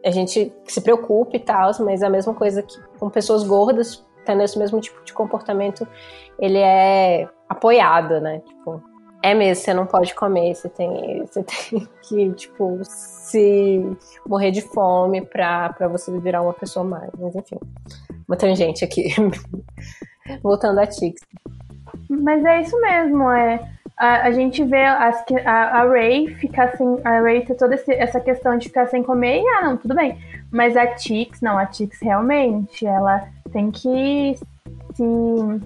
a 0.06 0.12
gente 0.12 0.54
se 0.66 0.82
preocupa 0.82 1.36
e 1.36 1.40
tal, 1.40 1.72
mas 1.80 2.04
a 2.04 2.10
mesma 2.10 2.34
coisa 2.34 2.62
que 2.62 2.80
com 3.00 3.10
pessoas 3.10 3.44
gordas, 3.44 4.06
tendo 4.24 4.44
esse 4.44 4.58
mesmo 4.58 4.80
tipo 4.80 5.04
de 5.04 5.12
comportamento, 5.12 5.88
ele 6.38 6.60
é 6.60 7.28
apoiado, 7.50 8.22
né? 8.22 8.40
Tipo, 8.40 8.84
é 9.24 9.34
mesmo, 9.34 9.64
você 9.64 9.74
não 9.74 9.88
pode 9.88 10.14
comer, 10.14 10.54
você 10.54 10.70
tem, 10.70 11.26
você 11.26 11.42
tem 11.70 11.88
que, 12.04 12.32
tipo, 12.34 12.80
se 12.84 13.98
morrer 14.28 14.52
de 14.52 14.62
fome 14.62 15.26
pra, 15.26 15.74
pra 15.74 15.88
você 15.88 16.16
virar 16.20 16.44
uma 16.44 16.54
pessoa 16.54 16.86
mais. 16.86 17.10
Mas 17.18 17.36
enfim, 17.36 17.58
uma 18.28 18.38
tangente 18.38 18.86
aqui. 18.86 19.08
Voltando 20.44 20.80
a 20.80 20.86
Tix. 20.86 21.20
Mas 22.08 22.46
é 22.46 22.62
isso 22.62 22.80
mesmo, 22.80 23.32
é. 23.32 23.75
A, 23.98 24.24
a 24.24 24.32
gente 24.32 24.64
vê 24.64 24.84
as, 24.84 25.24
a, 25.46 25.82
a 25.82 25.90
Ray 25.90 26.28
ficar 26.36 26.76
sem. 26.76 27.00
A 27.04 27.22
Ray 27.22 27.46
ter 27.46 27.56
toda 27.56 27.76
esse, 27.76 27.94
essa 27.94 28.20
questão 28.20 28.58
de 28.58 28.68
ficar 28.68 28.88
sem 28.88 29.02
comer 29.02 29.42
e, 29.42 29.48
ah, 29.48 29.62
não, 29.64 29.78
tudo 29.78 29.96
bem. 29.96 30.18
Mas 30.52 30.76
a 30.76 30.88
Tix, 30.88 31.42
não, 31.42 31.58
a 31.58 31.66
Tix 31.66 32.00
realmente, 32.02 32.86
ela 32.86 33.28
tem 33.52 33.72
que 33.72 34.38
se 34.94 35.04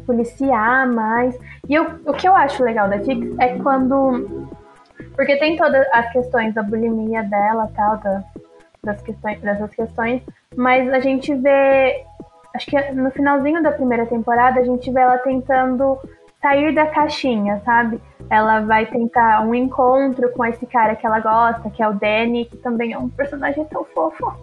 policiar 0.06 0.88
mais. 0.88 1.38
E 1.68 1.74
eu, 1.74 1.86
o 2.06 2.14
que 2.14 2.28
eu 2.28 2.36
acho 2.36 2.64
legal 2.64 2.88
da 2.88 3.00
Tix 3.00 3.38
é 3.40 3.58
quando. 3.60 4.48
Porque 5.16 5.38
tem 5.38 5.58
todas 5.58 5.88
as 5.92 6.12
questões 6.12 6.54
da 6.54 6.62
bulimia 6.62 7.24
dela 7.24 7.72
tal, 7.76 7.98
da, 7.98 8.24
das 8.84 9.02
questões, 9.02 9.40
dessas 9.42 9.74
questões, 9.74 10.22
mas 10.56 10.92
a 10.94 11.00
gente 11.00 11.34
vê. 11.34 12.04
Acho 12.56 12.66
que 12.66 12.92
no 12.94 13.12
finalzinho 13.12 13.62
da 13.62 13.72
primeira 13.72 14.06
temporada 14.06 14.60
a 14.60 14.64
gente 14.64 14.92
vê 14.92 15.00
ela 15.00 15.18
tentando 15.20 16.00
sair 16.42 16.74
da 16.74 16.88
caixinha, 16.88 17.62
sabe? 17.66 18.02
Ela 18.30 18.62
vai 18.62 18.86
tentar 18.86 19.42
um 19.42 19.54
encontro 19.54 20.32
com 20.32 20.46
esse 20.46 20.66
cara 20.66 20.96
que 20.96 21.06
ela 21.06 21.20
gosta, 21.20 21.70
que 21.70 21.82
é 21.82 21.88
o 21.88 21.94
Danny, 21.94 22.46
que 22.46 22.58
também 22.58 22.94
é 22.94 22.98
um 22.98 23.10
personagem 23.10 23.66
tão 23.66 23.84
fofo. 23.86 24.34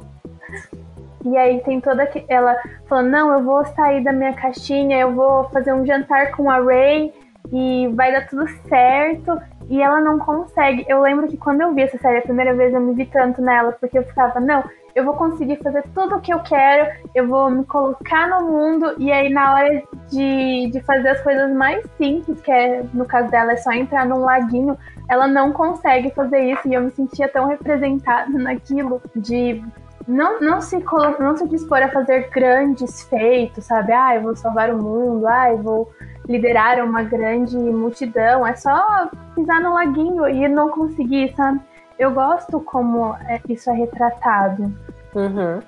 E 1.24 1.36
aí 1.36 1.60
tem 1.60 1.80
toda 1.80 2.08
ela 2.28 2.56
falando, 2.88 3.10
não, 3.10 3.32
eu 3.32 3.42
vou 3.42 3.64
sair 3.64 4.02
da 4.04 4.12
minha 4.12 4.32
caixinha, 4.32 4.98
eu 4.98 5.12
vou 5.12 5.44
fazer 5.50 5.72
um 5.72 5.84
jantar 5.84 6.30
com 6.32 6.50
a 6.50 6.58
Ray 6.58 7.12
e 7.52 7.88
vai 7.94 8.12
dar 8.12 8.28
tudo 8.28 8.46
certo. 8.68 9.40
E 9.68 9.82
ela 9.82 10.00
não 10.00 10.18
consegue. 10.18 10.84
Eu 10.88 11.00
lembro 11.00 11.26
que 11.26 11.36
quando 11.36 11.62
eu 11.62 11.74
vi 11.74 11.82
essa 11.82 11.98
série 11.98 12.18
a 12.18 12.22
primeira 12.22 12.54
vez, 12.54 12.72
eu 12.72 12.80
me 12.80 12.94
vi 12.94 13.06
tanto 13.06 13.42
nela, 13.42 13.72
porque 13.72 13.98
eu 13.98 14.04
ficava, 14.04 14.38
não, 14.38 14.62
eu 14.96 15.04
vou 15.04 15.12
conseguir 15.12 15.62
fazer 15.62 15.84
tudo 15.94 16.16
o 16.16 16.20
que 16.22 16.32
eu 16.32 16.38
quero, 16.40 16.90
eu 17.14 17.28
vou 17.28 17.50
me 17.50 17.64
colocar 17.66 18.26
no 18.28 18.50
mundo, 18.50 18.94
e 18.98 19.12
aí 19.12 19.28
na 19.28 19.52
hora 19.52 19.82
de, 20.08 20.70
de 20.72 20.80
fazer 20.80 21.10
as 21.10 21.20
coisas 21.20 21.52
mais 21.54 21.84
simples, 21.98 22.40
que 22.40 22.50
é, 22.50 22.82
no 22.94 23.04
caso 23.04 23.30
dela, 23.30 23.52
é 23.52 23.56
só 23.56 23.72
entrar 23.72 24.06
num 24.06 24.20
laguinho, 24.20 24.76
ela 25.06 25.28
não 25.28 25.52
consegue 25.52 26.10
fazer 26.12 26.40
isso, 26.50 26.66
e 26.66 26.72
eu 26.72 26.80
me 26.80 26.90
sentia 26.92 27.28
tão 27.28 27.46
representada 27.46 28.30
naquilo, 28.40 29.02
de 29.14 29.62
não, 30.08 30.40
não, 30.40 30.62
se, 30.62 30.82
não 31.20 31.36
se 31.36 31.46
dispor 31.46 31.82
a 31.82 31.90
fazer 31.90 32.30
grandes 32.30 33.02
feitos, 33.02 33.64
sabe? 33.64 33.92
Ah, 33.92 34.14
eu 34.14 34.22
vou 34.22 34.34
salvar 34.34 34.70
o 34.70 34.82
mundo, 34.82 35.26
ah, 35.26 35.50
eu 35.50 35.58
vou 35.58 35.92
liderar 36.26 36.82
uma 36.82 37.02
grande 37.02 37.56
multidão. 37.58 38.46
É 38.46 38.54
só 38.54 39.10
pisar 39.34 39.60
no 39.60 39.74
laguinho 39.74 40.28
e 40.28 40.48
não 40.48 40.68
conseguir, 40.68 41.34
sabe? 41.34 41.60
Eu 41.98 42.12
gosto 42.12 42.60
como 42.60 43.14
é, 43.26 43.40
isso 43.48 43.70
é 43.70 43.72
retratado. 43.72 44.72
Uhum. 45.16 45.60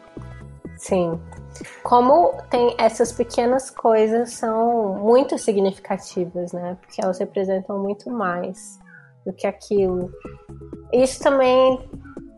Sim. 0.76 1.18
Como 1.82 2.34
tem 2.50 2.74
essas 2.78 3.10
pequenas 3.10 3.70
coisas 3.70 4.32
são 4.34 4.94
muito 4.94 5.36
significativas, 5.38 6.52
né? 6.52 6.76
Porque 6.80 7.02
elas 7.02 7.18
representam 7.18 7.82
muito 7.82 8.10
mais 8.10 8.78
do 9.26 9.32
que 9.32 9.46
aquilo. 9.46 10.12
Isso 10.92 11.20
também 11.20 11.80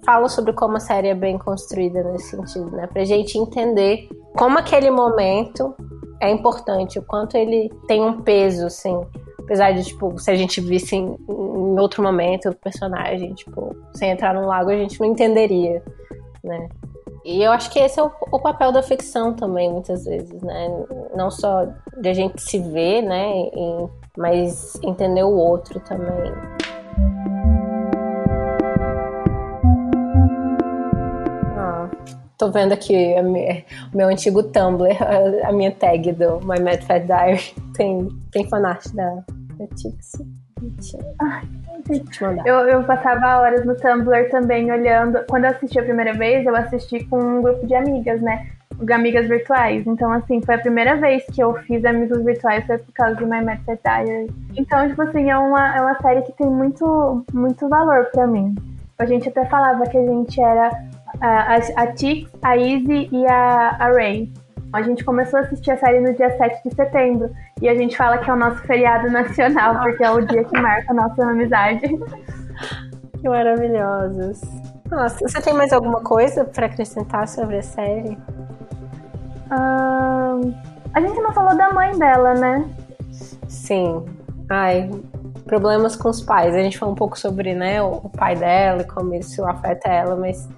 fala 0.04 0.28
sobre 0.28 0.52
como 0.52 0.76
a 0.76 0.80
série 0.80 1.08
é 1.08 1.14
bem 1.14 1.36
construída 1.36 2.02
nesse 2.04 2.30
sentido, 2.30 2.70
né? 2.70 2.86
Pra 2.86 3.04
gente 3.04 3.36
entender 3.36 4.08
como 4.36 4.58
aquele 4.58 4.90
momento 4.90 5.74
é 6.20 6.30
importante, 6.30 6.98
o 6.98 7.02
quanto 7.02 7.36
ele 7.36 7.70
tem 7.86 8.00
um 8.02 8.22
peso, 8.22 8.66
assim. 8.66 8.98
Apesar 9.38 9.72
de, 9.72 9.84
tipo, 9.84 10.16
se 10.18 10.30
a 10.30 10.36
gente 10.36 10.60
visse 10.60 10.94
em, 10.94 11.16
em 11.28 11.78
outro 11.78 12.02
momento 12.02 12.48
o 12.48 12.54
personagem, 12.54 13.34
tipo, 13.34 13.74
sem 13.94 14.10
entrar 14.10 14.32
num 14.32 14.46
lago, 14.46 14.70
a 14.70 14.76
gente 14.76 14.98
não 15.00 15.08
entenderia, 15.08 15.82
né? 16.44 16.68
E 17.24 17.42
eu 17.42 17.52
acho 17.52 17.70
que 17.70 17.78
esse 17.78 18.00
é 18.00 18.02
o, 18.02 18.10
o, 18.32 18.40
papel 18.40 18.72
da 18.72 18.82
ficção 18.82 19.34
também, 19.34 19.70
muitas 19.70 20.04
vezes, 20.04 20.40
né? 20.42 20.68
Não 21.14 21.30
só 21.30 21.66
de 22.00 22.08
a 22.08 22.14
gente 22.14 22.40
se 22.40 22.58
ver, 22.58 23.02
né? 23.02 23.30
E, 23.30 23.88
mas 24.16 24.74
entender 24.82 25.22
o 25.22 25.36
outro 25.36 25.78
também. 25.80 26.32
Tô 32.40 32.50
vendo 32.50 32.72
aqui 32.72 32.94
o 33.92 33.94
meu 33.94 34.08
antigo 34.08 34.42
Tumblr, 34.42 34.96
a, 35.44 35.52
minha 35.52 35.70
tag 35.72 36.10
do 36.12 36.40
My 36.40 36.58
Mad 36.58 36.80
Fat 36.84 37.04
Diary. 37.04 37.54
Tem, 37.74 38.08
tem 38.32 38.48
fanart 38.48 38.86
da, 38.94 39.22
da 39.58 39.66
Eu, 42.46 42.56
eu 42.68 42.84
passava 42.84 43.40
horas 43.40 43.64
no 43.64 43.74
Tumblr 43.74 44.30
também 44.30 44.70
olhando. 44.70 45.24
Quando 45.28 45.44
eu 45.44 45.50
assisti 45.50 45.78
a 45.78 45.82
primeira 45.82 46.12
vez, 46.12 46.46
eu 46.46 46.54
assisti 46.54 47.04
com 47.04 47.18
um 47.18 47.42
grupo 47.42 47.66
de 47.66 47.74
amigas, 47.74 48.20
né? 48.20 48.46
Amigas 48.92 49.26
virtuais. 49.26 49.86
Então, 49.86 50.12
assim, 50.12 50.40
foi 50.42 50.54
a 50.54 50.58
primeira 50.58 50.96
vez 50.96 51.24
que 51.26 51.42
eu 51.42 51.54
fiz 51.62 51.84
amigos 51.84 52.22
virtuais, 52.24 52.64
foi 52.66 52.78
por 52.78 52.92
causa 52.92 53.16
de 53.16 53.24
My 53.24 53.44
Fat 53.66 53.78
Diary. 53.84 54.30
Então, 54.56 54.88
tipo 54.88 55.02
assim, 55.02 55.30
é 55.30 55.36
uma, 55.36 55.76
é 55.76 55.80
uma 55.80 56.00
série 56.00 56.22
que 56.22 56.32
tem 56.32 56.46
muito, 56.46 57.24
muito 57.32 57.68
valor 57.68 58.06
pra 58.12 58.26
mim. 58.26 58.54
A 58.98 59.06
gente 59.06 59.28
até 59.28 59.44
falava 59.46 59.84
que 59.84 59.96
a 59.96 60.06
gente 60.06 60.40
era 60.40 60.70
a, 61.20 61.56
a 61.56 61.86
Tix, 61.88 62.30
a 62.42 62.56
Izzy 62.56 63.08
e 63.10 63.26
a, 63.26 63.76
a 63.78 63.92
Ray. 63.92 64.32
A 64.72 64.82
gente 64.82 65.04
começou 65.04 65.38
a 65.40 65.42
assistir 65.42 65.72
a 65.72 65.76
série 65.76 66.00
no 66.00 66.14
dia 66.14 66.36
7 66.36 66.68
de 66.68 66.74
setembro. 66.74 67.30
E 67.60 67.68
a 67.68 67.74
gente 67.74 67.96
fala 67.96 68.18
que 68.18 68.30
é 68.30 68.32
o 68.32 68.36
nosso 68.36 68.62
feriado 68.62 69.10
nacional, 69.10 69.80
porque 69.82 70.04
é 70.04 70.10
o 70.10 70.20
dia 70.20 70.44
que 70.44 70.60
marca 70.60 70.92
a 70.92 70.94
nossa 70.94 71.22
amizade. 71.24 71.86
Que 73.20 73.28
maravilhosos. 73.28 74.40
Nossa, 74.90 75.18
você 75.20 75.40
tem 75.40 75.54
mais 75.54 75.72
alguma 75.72 76.00
coisa 76.00 76.44
para 76.44 76.66
acrescentar 76.66 77.28
sobre 77.28 77.58
a 77.58 77.62
série? 77.62 78.16
Uh, 79.50 80.54
a 80.94 81.00
gente 81.00 81.20
não 81.20 81.32
falou 81.32 81.56
da 81.56 81.72
mãe 81.72 81.96
dela, 81.98 82.34
né? 82.34 82.68
Sim. 83.48 84.04
Ai, 84.48 84.90
problemas 85.46 85.96
com 85.96 86.08
os 86.08 86.22
pais. 86.22 86.54
A 86.54 86.62
gente 86.62 86.78
falou 86.78 86.94
um 86.94 86.96
pouco 86.96 87.18
sobre 87.18 87.54
né, 87.54 87.82
o 87.82 88.08
pai 88.08 88.36
dela 88.36 88.82
e 88.82 88.84
como 88.84 89.14
isso 89.14 89.44
afeta 89.44 89.88
ela, 89.88 90.16
mas 90.16 90.48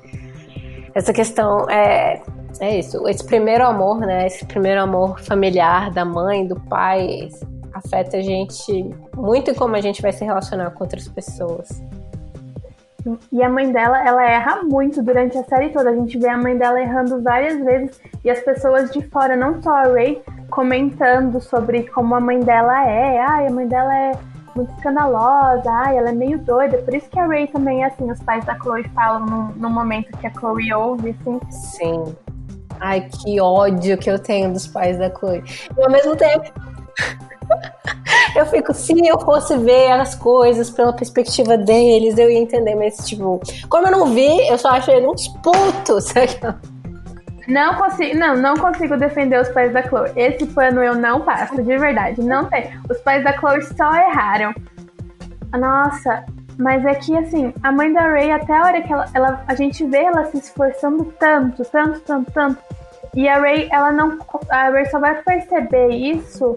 essa 0.94 1.12
questão 1.12 1.68
é, 1.70 2.22
é 2.60 2.78
isso. 2.78 3.06
Esse 3.08 3.24
primeiro 3.24 3.64
amor, 3.66 4.00
né? 4.00 4.26
Esse 4.26 4.44
primeiro 4.44 4.80
amor 4.80 5.20
familiar 5.20 5.90
da 5.90 6.04
mãe, 6.04 6.46
do 6.46 6.58
pai, 6.60 7.28
afeta 7.72 8.18
a 8.18 8.20
gente 8.20 8.90
muito 9.16 9.50
em 9.50 9.54
como 9.54 9.76
a 9.76 9.80
gente 9.80 10.02
vai 10.02 10.12
se 10.12 10.24
relacionar 10.24 10.70
com 10.70 10.84
outras 10.84 11.08
pessoas. 11.08 11.82
E 13.32 13.42
a 13.42 13.48
mãe 13.48 13.72
dela, 13.72 14.06
ela 14.06 14.22
erra 14.22 14.62
muito 14.62 15.02
durante 15.02 15.36
a 15.36 15.44
série 15.44 15.70
toda. 15.70 15.90
A 15.90 15.94
gente 15.94 16.18
vê 16.18 16.28
a 16.28 16.36
mãe 16.36 16.56
dela 16.56 16.80
errando 16.80 17.20
várias 17.20 17.58
vezes 17.64 18.00
e 18.24 18.30
as 18.30 18.40
pessoas 18.40 18.90
de 18.90 19.02
fora, 19.08 19.36
não 19.36 19.60
só 19.60 19.70
a 19.70 19.82
Ray, 19.84 20.22
comentando 20.50 21.40
sobre 21.40 21.84
como 21.88 22.14
a 22.14 22.20
mãe 22.20 22.38
dela 22.40 22.88
é. 22.88 23.18
Ai, 23.18 23.46
a 23.48 23.50
mãe 23.50 23.66
dela 23.66 23.92
é 23.92 24.12
muito 24.54 24.72
escandalosa, 24.74 25.68
ai, 25.68 25.96
ela 25.96 26.10
é 26.10 26.12
meio 26.12 26.38
doida. 26.38 26.78
Por 26.78 26.94
isso 26.94 27.08
que 27.10 27.18
a 27.18 27.26
Ray 27.26 27.48
também 27.48 27.82
é 27.82 27.86
assim. 27.86 28.10
Os 28.10 28.22
pais 28.22 28.44
da 28.44 28.56
Chloe 28.58 28.88
falam 28.94 29.26
no, 29.26 29.48
no 29.56 29.70
momento 29.70 30.16
que 30.18 30.26
a 30.26 30.32
Chloe 30.32 30.72
ouve, 30.72 31.16
assim. 31.20 31.40
Sim. 31.50 32.16
Ai, 32.80 33.08
que 33.08 33.40
ódio 33.40 33.98
que 33.98 34.10
eu 34.10 34.18
tenho 34.18 34.52
dos 34.52 34.66
pais 34.66 34.98
da 34.98 35.10
Chloe. 35.10 35.42
E 35.76 35.82
ao 35.82 35.90
mesmo 35.90 36.16
tempo. 36.16 36.52
eu 38.36 38.46
fico, 38.46 38.72
se 38.74 39.06
eu 39.06 39.18
fosse 39.20 39.56
ver 39.58 39.92
as 39.92 40.14
coisas 40.14 40.70
pela 40.70 40.92
perspectiva 40.92 41.56
deles, 41.56 42.18
eu 42.18 42.30
ia 42.30 42.38
entender, 42.38 42.74
mas, 42.74 42.96
tipo, 43.06 43.40
como 43.68 43.86
eu 43.86 43.92
não 43.92 44.06
vi, 44.06 44.48
eu 44.48 44.58
só 44.58 44.70
acho 44.70 44.90
ele 44.90 45.06
uns 45.06 45.28
putos. 45.42 46.12
Não 47.48 47.74
consigo, 47.74 48.16
não, 48.16 48.36
não 48.36 48.56
consigo 48.56 48.96
defender 48.96 49.40
os 49.40 49.48
pais 49.48 49.72
da 49.72 49.82
Chloe. 49.82 50.12
Esse 50.14 50.46
pano 50.46 50.80
eu 50.80 50.94
não 50.94 51.22
passo, 51.22 51.56
de 51.56 51.76
verdade. 51.76 52.22
Não 52.22 52.44
tem. 52.44 52.70
Os 52.88 52.98
pais 52.98 53.24
da 53.24 53.36
Chloe 53.36 53.60
só 53.62 53.92
erraram. 53.94 54.54
Nossa, 55.58 56.24
mas 56.62 56.84
é 56.84 56.94
que 56.94 57.16
assim, 57.16 57.52
a 57.62 57.72
mãe 57.72 57.92
da 57.92 58.02
Ray, 58.02 58.30
até 58.30 58.56
a 58.56 58.62
hora 58.62 58.80
que 58.80 58.92
ela, 58.92 59.06
ela, 59.12 59.44
a 59.46 59.54
gente 59.54 59.84
vê 59.84 60.04
ela 60.04 60.24
se 60.26 60.38
esforçando 60.38 61.12
tanto, 61.18 61.64
tanto, 61.64 62.00
tanto, 62.00 62.30
tanto. 62.30 62.58
E 63.14 63.28
a 63.28 63.38
Ray, 63.38 63.68
ela 63.70 63.92
não. 63.92 64.18
A 64.48 64.70
Ray 64.70 64.86
só 64.86 64.98
vai 64.98 65.20
perceber 65.22 65.88
isso 65.88 66.56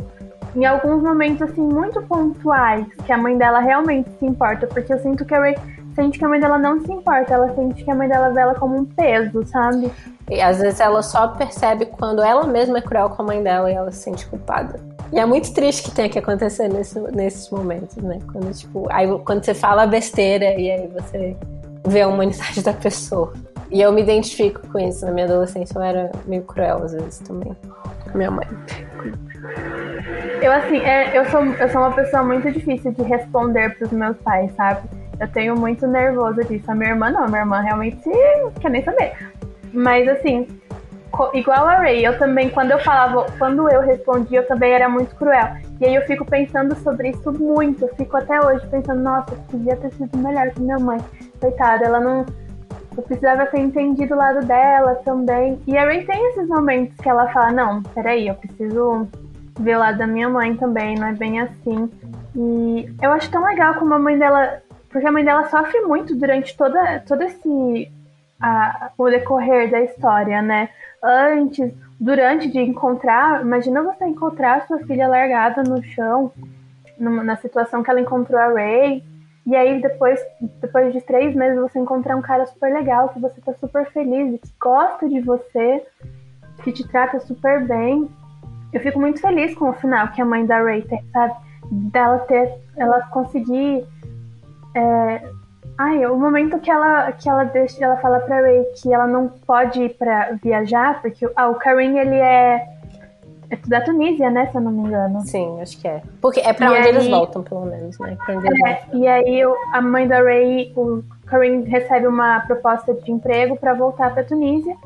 em 0.55 0.65
alguns 0.65 1.03
momentos, 1.03 1.41
assim, 1.41 1.61
muito 1.61 2.01
pontuais, 2.03 2.85
que 3.05 3.11
a 3.11 3.17
mãe 3.17 3.37
dela 3.37 3.59
realmente 3.59 4.09
se 4.17 4.25
importa, 4.25 4.65
porque 4.67 4.93
eu 4.93 4.99
sinto 4.99 5.25
que 5.25 5.33
a 5.33 5.39
Ray 5.39 5.55
sente 5.95 6.19
que 6.19 6.25
a 6.25 6.27
mãe 6.27 6.39
dela 6.39 6.57
não 6.57 6.79
se 6.81 6.91
importa, 6.91 7.33
ela 7.33 7.53
sente 7.55 7.83
que 7.83 7.89
a 7.89 7.95
mãe 7.95 8.07
dela 8.07 8.29
vê 8.29 8.41
ela 8.41 8.53
como 8.55 8.77
um 8.77 8.85
peso, 8.85 9.45
sabe? 9.45 9.91
E 10.29 10.41
às 10.41 10.59
vezes 10.59 10.79
ela 10.79 11.01
só 11.01 11.29
percebe 11.29 11.85
quando 11.85 12.21
ela 12.21 12.45
mesma 12.45 12.79
é 12.79 12.81
cruel 12.81 13.09
com 13.09 13.21
a 13.21 13.25
mãe 13.25 13.41
dela 13.41 13.71
e 13.71 13.73
ela 13.73 13.91
se 13.91 13.99
sente 13.99 14.27
culpada. 14.27 14.79
E 15.13 15.19
é 15.19 15.25
muito 15.25 15.53
triste 15.53 15.83
que 15.83 15.91
tenha 15.91 16.09
que 16.09 16.19
acontecer 16.19 16.67
nesse, 16.67 16.99
nesses 17.11 17.49
momentos, 17.49 17.95
né? 17.97 18.19
Quando, 18.31 18.51
tipo, 18.53 18.87
aí, 18.91 19.07
quando 19.19 19.43
você 19.43 19.53
fala 19.53 19.85
besteira 19.85 20.59
e 20.59 20.69
aí 20.69 20.87
você 20.87 21.37
vê 21.87 22.01
a 22.01 22.07
humanidade 22.07 22.61
da 22.63 22.73
pessoa. 22.73 23.33
E 23.71 23.81
eu 23.81 23.91
me 23.91 24.01
identifico 24.01 24.67
com 24.67 24.79
isso. 24.79 25.05
Na 25.05 25.11
minha 25.11 25.25
adolescência 25.25 25.77
eu 25.77 25.81
era 25.81 26.11
meio 26.25 26.43
cruel 26.43 26.83
às 26.83 26.93
vezes 26.93 27.19
também. 27.19 27.55
Minha 28.13 28.31
mãe. 28.31 28.47
Eu, 30.41 30.51
assim, 30.51 30.77
é, 30.77 31.17
eu, 31.17 31.25
sou, 31.29 31.43
eu 31.43 31.69
sou 31.69 31.81
uma 31.81 31.91
pessoa 31.91 32.23
muito 32.23 32.51
difícil 32.51 32.91
de 32.91 33.03
responder 33.03 33.75
pros 33.77 33.91
meus 33.91 34.17
pais, 34.17 34.51
sabe? 34.55 34.87
Eu 35.19 35.27
tenho 35.31 35.55
muito 35.55 35.87
nervoso 35.87 36.41
disso. 36.43 36.69
A 36.69 36.75
minha 36.75 36.91
irmã 36.91 37.09
não, 37.09 37.27
minha 37.27 37.41
irmã 37.41 37.61
realmente 37.61 38.09
quer 38.59 38.69
nem 38.69 38.83
saber. 38.83 39.13
Mas 39.73 40.07
assim, 40.07 40.47
igual 41.33 41.67
a 41.67 41.75
Ray, 41.75 42.05
eu 42.05 42.17
também, 42.17 42.49
quando 42.49 42.71
eu 42.71 42.79
falava, 42.79 43.25
quando 43.37 43.69
eu 43.69 43.81
respondia, 43.81 44.39
eu 44.39 44.47
também 44.47 44.73
era 44.73 44.89
muito 44.89 45.15
cruel. 45.15 45.55
E 45.79 45.85
aí 45.85 45.95
eu 45.95 46.01
fico 46.03 46.25
pensando 46.25 46.75
sobre 46.77 47.09
isso 47.09 47.31
muito. 47.31 47.85
Eu 47.85 47.95
fico 47.95 48.17
até 48.17 48.39
hoje 48.39 48.65
pensando, 48.67 49.01
nossa, 49.01 49.33
eu 49.33 49.37
podia 49.49 49.75
ter 49.77 49.91
sido 49.93 50.17
melhor 50.17 50.49
que 50.51 50.61
minha 50.61 50.79
mãe. 50.79 50.99
Coitada, 51.39 51.85
ela 51.85 51.99
não. 51.99 52.25
Eu 52.97 53.03
precisava 53.03 53.45
ter 53.47 53.59
entendido 53.59 54.13
o 54.13 54.17
lado 54.17 54.45
dela 54.45 54.95
também. 55.03 55.59
E 55.67 55.77
a 55.77 55.85
Ray 55.85 56.05
tem 56.05 56.29
esses 56.29 56.47
momentos 56.47 56.95
que 56.97 57.09
ela 57.09 57.27
fala, 57.29 57.51
não, 57.51 57.83
peraí, 57.83 58.27
eu 58.27 58.35
preciso 58.35 59.07
ver 59.59 59.75
o 59.75 59.79
lado 59.79 59.97
da 59.97 60.07
minha 60.07 60.29
mãe 60.29 60.55
também, 60.55 60.95
não 60.95 61.07
é 61.07 61.13
bem 61.13 61.41
assim. 61.41 61.89
E 62.35 62.89
eu 63.01 63.11
acho 63.11 63.29
tão 63.31 63.43
legal 63.45 63.75
como 63.75 63.93
a 63.93 63.99
mãe 63.99 64.17
dela. 64.17 64.61
Porque 64.95 65.09
a 65.09 65.11
mãe 65.11 65.25
dela 65.25 65.49
sofre 65.49 65.81
muito 65.81 66.15
durante 66.15 66.55
toda, 66.55 67.01
todo 67.05 67.21
esse. 67.21 67.91
A, 68.39 68.91
o 68.97 69.09
decorrer 69.09 69.69
da 69.69 69.81
história, 69.81 70.41
né? 70.41 70.69
Antes, 71.03 71.73
durante 71.99 72.47
de 72.47 72.59
encontrar. 72.59 73.41
Imagina 73.41 73.83
você 73.83 74.05
encontrar 74.05 74.65
sua 74.65 74.79
filha 74.85 75.05
largada 75.05 75.63
no 75.63 75.83
chão, 75.83 76.31
numa, 76.97 77.25
na 77.25 77.35
situação 77.35 77.83
que 77.83 77.91
ela 77.91 77.99
encontrou 77.99 78.39
a 78.39 78.53
Ray. 78.53 79.03
E 79.45 79.53
aí 79.53 79.81
depois, 79.81 80.17
depois 80.61 80.93
de 80.93 81.01
três 81.01 81.35
meses, 81.35 81.59
você 81.59 81.77
encontrar 81.77 82.15
um 82.15 82.21
cara 82.21 82.45
super 82.45 82.73
legal, 82.73 83.09
que 83.09 83.19
você 83.19 83.41
tá 83.41 83.53
super 83.55 83.85
feliz, 83.91 84.39
que 84.39 84.49
gosta 84.61 85.09
de 85.09 85.19
você, 85.19 85.85
que 86.63 86.71
te 86.71 86.87
trata 86.87 87.19
super 87.19 87.67
bem 87.67 88.09
eu 88.75 88.81
fico 88.81 88.99
muito 88.99 89.21
feliz 89.21 89.55
com 89.55 89.69
o 89.69 89.73
final 89.73 90.09
que 90.09 90.21
a 90.21 90.25
mãe 90.25 90.45
da 90.45 90.61
Ray 90.61 90.81
tem, 90.81 91.01
sabe? 91.13 91.33
Dela 91.71 92.19
ter, 92.19 92.53
ela 92.75 93.07
conseguir. 93.07 93.85
É... 94.75 95.21
Ai, 95.77 96.05
o 96.05 96.17
momento 96.17 96.57
que 96.59 96.71
ela, 96.71 97.11
que 97.11 97.29
ela 97.29 97.43
deixa, 97.43 97.83
ela 97.83 97.97
fala 97.97 98.19
pra 98.21 98.39
Ray 98.39 98.63
que 98.81 98.93
ela 98.93 99.05
não 99.07 99.27
pode 99.27 99.83
ir 99.83 99.97
pra 99.97 100.31
viajar, 100.41 101.01
porque 101.01 101.29
ah, 101.35 101.49
o 101.49 101.55
Karim, 101.55 101.97
ele 101.97 102.15
é, 102.15 102.65
é 103.49 103.57
da 103.67 103.81
Tunísia, 103.81 104.29
né, 104.29 104.47
se 104.47 104.55
eu 104.55 104.61
não 104.61 104.71
me 104.71 104.87
engano. 104.87 105.19
Sim, 105.21 105.59
acho 105.59 105.77
que 105.81 105.85
é. 105.85 106.01
Porque 106.21 106.39
é 106.39 106.53
pra 106.53 106.67
e 106.67 106.69
onde 106.69 106.79
aí, 106.79 106.87
eles 106.87 107.07
voltam, 107.09 107.43
pelo 107.43 107.65
menos, 107.65 107.99
né? 107.99 108.17
Pra 108.25 108.35
é, 108.69 108.83
e 108.93 109.05
aí 109.05 109.41
a 109.73 109.81
mãe 109.81 110.07
da 110.07 110.21
Ray, 110.21 110.71
o 110.77 111.03
Karim 111.25 111.63
recebe 111.63 112.07
uma 112.07 112.39
proposta 112.41 112.93
de 112.93 113.11
emprego 113.11 113.57
para 113.57 113.73
voltar 113.73 114.13
pra 114.13 114.23
Tunísia. 114.23 114.77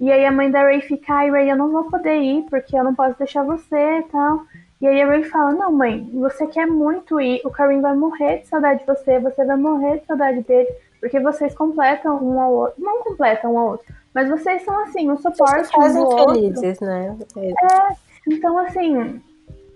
E 0.00 0.10
aí 0.10 0.24
a 0.24 0.32
mãe 0.32 0.50
da 0.50 0.62
Ray 0.62 0.80
fica, 0.80 1.12
ai 1.12 1.30
Ray, 1.30 1.50
eu 1.50 1.56
não 1.56 1.70
vou 1.70 1.84
poder 1.84 2.16
ir 2.16 2.46
porque 2.48 2.74
eu 2.74 2.82
não 2.82 2.94
posso 2.94 3.18
deixar 3.18 3.44
você 3.44 3.98
e 3.98 4.02
tal. 4.04 4.40
E 4.80 4.86
aí 4.86 5.02
a 5.02 5.06
Ray 5.06 5.24
fala, 5.24 5.52
não 5.52 5.72
mãe, 5.72 6.08
você 6.14 6.46
quer 6.46 6.66
muito 6.66 7.20
ir, 7.20 7.42
o 7.44 7.50
Karim 7.50 7.82
vai 7.82 7.94
morrer 7.94 8.38
de 8.38 8.48
saudade 8.48 8.80
de 8.80 8.86
você, 8.86 9.18
você 9.18 9.44
vai 9.44 9.56
morrer 9.56 9.98
de 9.98 10.06
saudade 10.06 10.40
dele, 10.42 10.68
porque 10.98 11.20
vocês 11.20 11.54
completam 11.54 12.16
um 12.16 12.40
ao 12.40 12.52
outro. 12.52 12.82
Não 12.82 13.02
completam 13.02 13.54
um 13.54 13.58
ao 13.58 13.66
outro, 13.72 13.94
mas 14.14 14.28
vocês 14.28 14.62
são 14.62 14.82
assim, 14.84 15.10
um 15.10 15.18
suporte 15.18 15.66
vocês 15.66 15.70
fazem 15.70 16.02
um 16.02 16.10
felizes, 16.10 16.80
né? 16.80 17.14
É, 17.36 17.96
então 18.26 18.56
assim, 18.58 19.20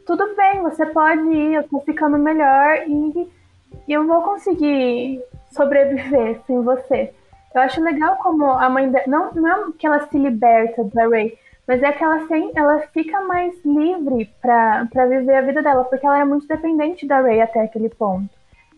tudo 0.07 0.35
bem, 0.35 0.63
você 0.63 0.87
pode 0.87 1.29
ir, 1.29 1.55
eu 1.55 1.69
tô 1.69 1.81
ficando 1.81 2.19
melhor 2.19 2.85
e, 2.87 3.31
e 3.87 3.93
eu 3.93 4.07
vou 4.07 4.23
conseguir 4.23 5.23
sobreviver 5.53 6.41
sem 6.47 6.63
você. 6.63 7.13
Eu 7.55 7.61
acho 7.61 7.81
legal 7.83 8.17
como 8.17 8.51
a 8.51 8.69
mãe 8.69 8.91
dela. 8.91 9.05
Não, 9.07 9.33
não 9.33 9.49
é 9.49 9.73
que 9.79 9.87
ela 9.87 10.07
se 10.09 10.19
liberta 10.19 10.83
da 10.93 11.07
Ray, 11.09 11.39
mas 11.67 11.83
é 11.83 11.93
que 11.93 12.05
ela, 12.05 12.27
tem, 12.27 12.53
ela 12.55 12.79
fica 12.93 13.21
mais 13.23 13.55
livre 13.65 14.31
para 14.41 15.07
viver 15.09 15.35
a 15.35 15.41
vida 15.43 15.63
dela, 15.63 15.85
porque 15.85 16.07
ela 16.07 16.21
é 16.21 16.25
muito 16.25 16.47
dependente 16.47 17.07
da 17.07 17.21
Ray 17.21 17.41
até 17.41 17.63
aquele 17.63 17.89
ponto. 17.89 18.29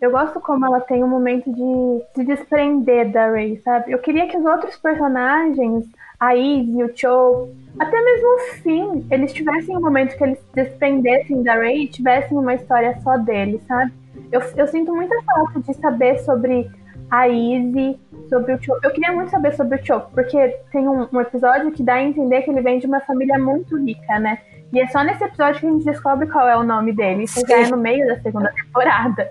Eu 0.01 0.11
gosto 0.11 0.39
como 0.41 0.67
ela 0.67 0.81
tem 0.81 1.03
um 1.03 1.09
momento 1.09 1.51
de 1.51 2.05
se 2.15 2.25
desprender 2.25 3.11
da 3.11 3.31
Ray, 3.31 3.57
sabe? 3.63 3.93
Eu 3.93 3.99
queria 3.99 4.29
que 4.29 4.37
os 4.37 4.45
outros 4.45 4.77
personagens, 4.77 5.87
a 6.21 6.37
Izzy, 6.37 6.85
o 6.85 6.93
Cho, 6.95 7.49
até 7.79 8.01
mesmo 8.01 8.29
o 8.29 8.39
Finn, 8.63 9.05
eles 9.11 9.33
tivessem 9.33 9.77
um 9.77 9.81
momento 9.81 10.17
que 10.17 10.23
eles 10.23 10.39
se 10.39 10.55
desprendessem 10.55 11.43
da 11.43 11.55
Ray 11.55 11.85
e 11.85 11.89
tivessem 11.89 12.37
uma 12.37 12.55
história 12.55 12.99
só 13.03 13.17
deles, 13.17 13.63
sabe? 13.67 13.93
Eu, 14.31 14.41
eu 14.57 14.67
sinto 14.67 14.95
muita 14.95 15.15
falta 15.23 15.61
de 15.61 15.75
saber 15.75 16.19
sobre 16.19 16.71
a 17.11 17.29
Izzy, 17.29 17.99
sobre 18.29 18.55
o 18.55 18.63
Choco. 18.63 18.81
Eu 18.83 18.91
queria 18.91 19.13
muito 19.13 19.31
saber 19.31 19.55
sobre 19.55 19.79
o 19.79 19.87
Choco, 19.87 20.11
porque 20.13 20.59
tem 20.73 20.89
um, 20.89 21.09
um, 21.13 21.21
episódio 21.21 21.71
que 21.73 21.83
dá 21.83 21.95
a 21.95 22.03
entender 22.03 22.43
que 22.43 22.51
ele 22.51 22.61
vem 22.61 22.79
de 22.79 22.87
uma 22.87 23.01
família 23.01 23.39
muito 23.39 23.77
rica, 23.79 24.19
né? 24.19 24.39
E 24.73 24.81
é 24.81 24.87
só 24.89 25.03
nesse 25.03 25.23
episódio 25.23 25.61
que 25.61 25.67
a 25.67 25.71
gente 25.71 25.85
descobre 25.85 26.27
qual 26.29 26.49
é 26.49 26.57
o 26.57 26.65
nome 26.65 26.93
dele. 26.93 27.25
Isso 27.25 27.41
já 27.47 27.61
é 27.61 27.69
no 27.69 27.77
meio 27.77 28.07
da 28.07 28.21
segunda 28.21 28.53
temporada. 28.53 29.29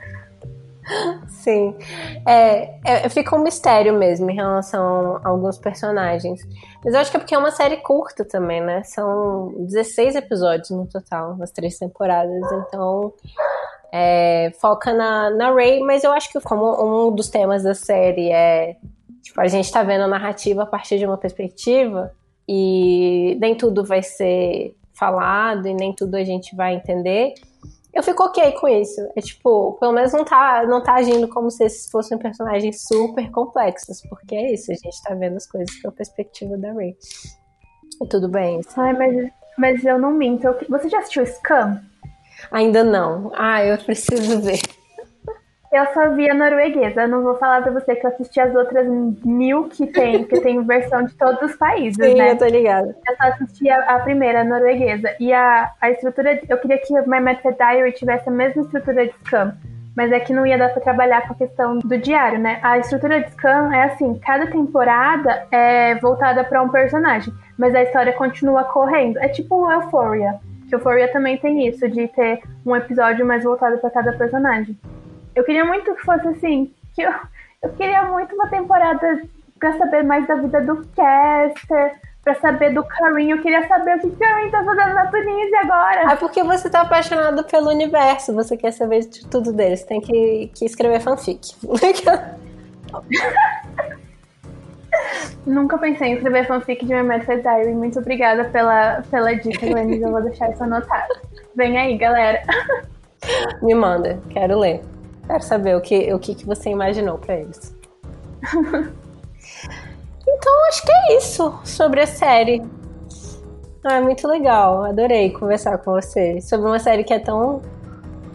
Sim. 1.27 1.75
É, 2.25 2.79
é, 2.85 3.09
fica 3.09 3.35
um 3.35 3.43
mistério 3.43 3.93
mesmo 3.97 4.29
em 4.29 4.35
relação 4.35 5.19
a 5.23 5.29
alguns 5.29 5.57
personagens. 5.57 6.41
Mas 6.83 6.93
eu 6.93 6.99
acho 6.99 7.11
que 7.11 7.17
é 7.17 7.19
porque 7.19 7.35
é 7.35 7.37
uma 7.37 7.51
série 7.51 7.77
curta 7.77 8.23
também, 8.23 8.61
né? 8.61 8.83
São 8.83 9.53
16 9.59 10.15
episódios 10.15 10.69
no 10.69 10.87
total, 10.87 11.35
nas 11.37 11.51
três 11.51 11.77
temporadas. 11.77 12.51
Então, 12.51 13.13
é, 13.95 14.51
foca 14.59 14.91
na, 14.91 15.29
na 15.29 15.53
Ray, 15.53 15.79
mas 15.79 16.03
eu 16.03 16.11
acho 16.11 16.29
que 16.31 16.39
como 16.41 17.07
um 17.07 17.15
dos 17.15 17.29
temas 17.29 17.63
da 17.63 17.73
série 17.73 18.29
é 18.29 18.75
Tipo, 19.25 19.41
a 19.41 19.47
gente 19.47 19.71
tá 19.71 19.81
vendo 19.81 20.03
a 20.03 20.07
narrativa 20.07 20.61
a 20.61 20.65
partir 20.67 20.99
de 20.99 21.05
uma 21.05 21.17
perspectiva 21.17 22.13
e 22.47 23.35
nem 23.41 23.55
tudo 23.55 23.83
vai 23.83 24.03
ser 24.03 24.77
falado 24.93 25.67
e 25.67 25.73
nem 25.73 25.91
tudo 25.93 26.15
a 26.15 26.23
gente 26.23 26.55
vai 26.55 26.75
entender. 26.75 27.33
Eu 27.91 28.03
fico 28.03 28.23
ok 28.23 28.51
com 28.51 28.67
isso. 28.67 29.01
É 29.15 29.21
tipo, 29.21 29.73
pelo 29.79 29.93
menos 29.93 30.13
não 30.13 30.23
tá, 30.23 30.63
não 30.67 30.83
tá 30.83 30.93
agindo 30.93 31.27
como 31.27 31.49
se 31.49 31.63
esses 31.63 31.89
fossem 31.89 32.19
personagens 32.19 32.83
super 32.87 33.31
complexos, 33.31 33.99
porque 34.07 34.35
é 34.35 34.53
isso, 34.53 34.71
a 34.71 34.75
gente 34.75 35.01
tá 35.01 35.15
vendo 35.15 35.37
as 35.37 35.47
coisas 35.47 35.75
pela 35.81 35.91
perspectiva 35.91 36.55
da 36.55 36.71
Ray. 36.71 36.95
E 38.03 38.07
tudo 38.07 38.29
bem. 38.29 38.61
Ai, 38.77 38.93
mas, 38.93 39.31
mas 39.57 39.83
eu 39.83 39.97
não 39.97 40.11
minto. 40.11 40.55
Você 40.69 40.87
já 40.87 40.99
assistiu 40.99 41.25
Scam? 41.25 41.81
Ainda 42.51 42.83
não. 42.83 43.31
Ah, 43.35 43.63
eu 43.63 43.77
preciso 43.77 44.41
ver. 44.41 44.59
Eu 45.75 45.85
só 45.93 46.09
vi 46.11 46.29
a 46.29 46.33
norueguesa. 46.33 47.01
Eu 47.01 47.07
não 47.09 47.21
vou 47.21 47.35
falar 47.35 47.61
pra 47.61 47.71
você 47.71 47.95
que 47.95 48.05
eu 48.05 48.11
assisti 48.11 48.39
as 48.39 48.55
outras 48.55 48.87
mil 48.87 49.67
que 49.67 49.85
tem, 49.87 50.19
porque 50.19 50.39
tem 50.39 50.63
versão 50.63 51.03
de 51.03 51.13
todos 51.15 51.41
os 51.41 51.57
países, 51.57 51.95
Sim, 51.95 52.15
né? 52.15 52.31
eu 52.31 52.37
tô 52.37 52.45
ligada. 52.45 52.95
Eu 53.05 53.15
só 53.17 53.23
assisti 53.23 53.69
a, 53.69 53.95
a 53.95 53.99
primeira, 53.99 54.41
a 54.41 54.43
norueguesa. 54.45 55.13
E 55.19 55.33
a, 55.33 55.71
a 55.81 55.91
estrutura. 55.91 56.39
Eu 56.47 56.57
queria 56.59 56.77
que 56.77 56.93
My 56.93 57.19
Method 57.19 57.57
Diary 57.57 57.91
tivesse 57.91 58.29
a 58.29 58.31
mesma 58.31 58.61
estrutura 58.61 59.05
de 59.05 59.13
Scam. 59.25 59.53
Mas 59.97 60.11
é 60.11 60.19
que 60.19 60.33
não 60.33 60.45
ia 60.45 60.57
dar 60.57 60.69
pra 60.69 60.81
trabalhar 60.81 61.27
com 61.27 61.33
a 61.33 61.37
questão 61.37 61.79
do 61.79 61.97
diário, 61.97 62.37
né? 62.37 62.59
A 62.61 62.77
estrutura 62.77 63.21
de 63.21 63.31
Scam 63.31 63.73
é 63.73 63.83
assim: 63.83 64.17
cada 64.19 64.47
temporada 64.47 65.45
é 65.51 65.95
voltada 65.95 66.43
para 66.43 66.61
um 66.61 66.69
personagem, 66.69 67.33
mas 67.57 67.75
a 67.75 67.83
história 67.83 68.13
continua 68.13 68.63
correndo. 68.65 69.19
É 69.19 69.27
tipo 69.27 69.69
Euphoria. 69.69 70.39
Que 70.67 70.75
Euphoria 70.75 71.11
também 71.11 71.37
tem 71.37 71.67
isso, 71.67 71.87
de 71.89 72.07
ter 72.09 72.41
um 72.65 72.75
episódio 72.75 73.25
mais 73.25 73.43
voltado 73.43 73.77
para 73.77 73.89
cada 73.89 74.13
personagem. 74.13 74.77
Eu 75.35 75.43
queria 75.43 75.65
muito 75.65 75.93
que 75.93 76.01
fosse 76.01 76.27
assim, 76.27 76.73
que 76.93 77.01
eu, 77.01 77.13
eu 77.61 77.69
queria 77.73 78.03
muito 78.05 78.33
uma 78.33 78.47
temporada 78.47 79.21
pra 79.59 79.77
saber 79.77 80.03
mais 80.03 80.27
da 80.27 80.35
vida 80.35 80.61
do 80.61 80.85
Caster, 80.95 81.95
pra 82.23 82.35
saber 82.35 82.73
do 82.73 82.83
Karin. 82.83 83.31
Eu 83.31 83.41
queria 83.41 83.67
saber 83.67 83.97
o 83.97 83.99
que 83.99 84.11
Karin 84.11 84.49
tá 84.49 84.63
fazendo 84.63 84.93
na 84.93 85.07
Tunísia 85.07 85.59
agora. 85.61 86.11
É 86.11 86.15
porque 86.15 86.43
você 86.43 86.69
tá 86.69 86.81
apaixonado 86.81 87.43
pelo 87.43 87.69
universo, 87.69 88.33
você 88.33 88.57
quer 88.57 88.71
saber 88.71 89.01
de 89.01 89.27
tudo 89.27 89.53
deles. 89.53 89.83
Tem 89.83 90.01
que, 90.01 90.51
que 90.55 90.65
escrever 90.65 91.01
fanfic. 91.01 91.55
Nunca 95.45 95.77
pensei 95.77 96.09
em 96.09 96.13
escrever 96.13 96.47
fanfic 96.47 96.85
de 96.85 96.93
My 96.93 97.03
Mad 97.03 97.23
Diary. 97.23 97.73
Muito 97.73 97.99
obrigada 97.99 98.45
pela, 98.45 99.03
pela 99.09 99.33
dica, 99.33 99.65
Glennis. 99.65 100.01
Eu 100.01 100.11
vou 100.11 100.21
deixar 100.21 100.51
isso 100.51 100.63
anotado. 100.63 101.13
Vem 101.55 101.77
aí, 101.77 101.97
galera. 101.97 102.41
Me 103.61 103.73
manda, 103.73 104.19
quero 104.29 104.59
ler. 104.59 104.81
Quero 105.27 105.43
saber 105.43 105.75
o 105.75 105.81
que, 105.81 106.13
o 106.13 106.19
que, 106.19 106.35
que 106.35 106.45
você 106.45 106.69
imaginou 106.69 107.17
para 107.17 107.35
eles. 107.35 107.75
então, 110.27 110.67
acho 110.67 110.85
que 110.85 110.91
é 110.91 111.17
isso 111.17 111.59
sobre 111.63 112.01
a 112.01 112.07
série. 112.07 112.61
Ah, 113.83 113.97
é 113.97 114.01
muito 114.01 114.27
legal. 114.27 114.83
Adorei 114.83 115.31
conversar 115.31 115.77
com 115.79 115.91
você 115.91 116.41
sobre 116.41 116.67
uma 116.67 116.79
série 116.79 117.03
que 117.03 117.13
é 117.13 117.19
tão, 117.19 117.61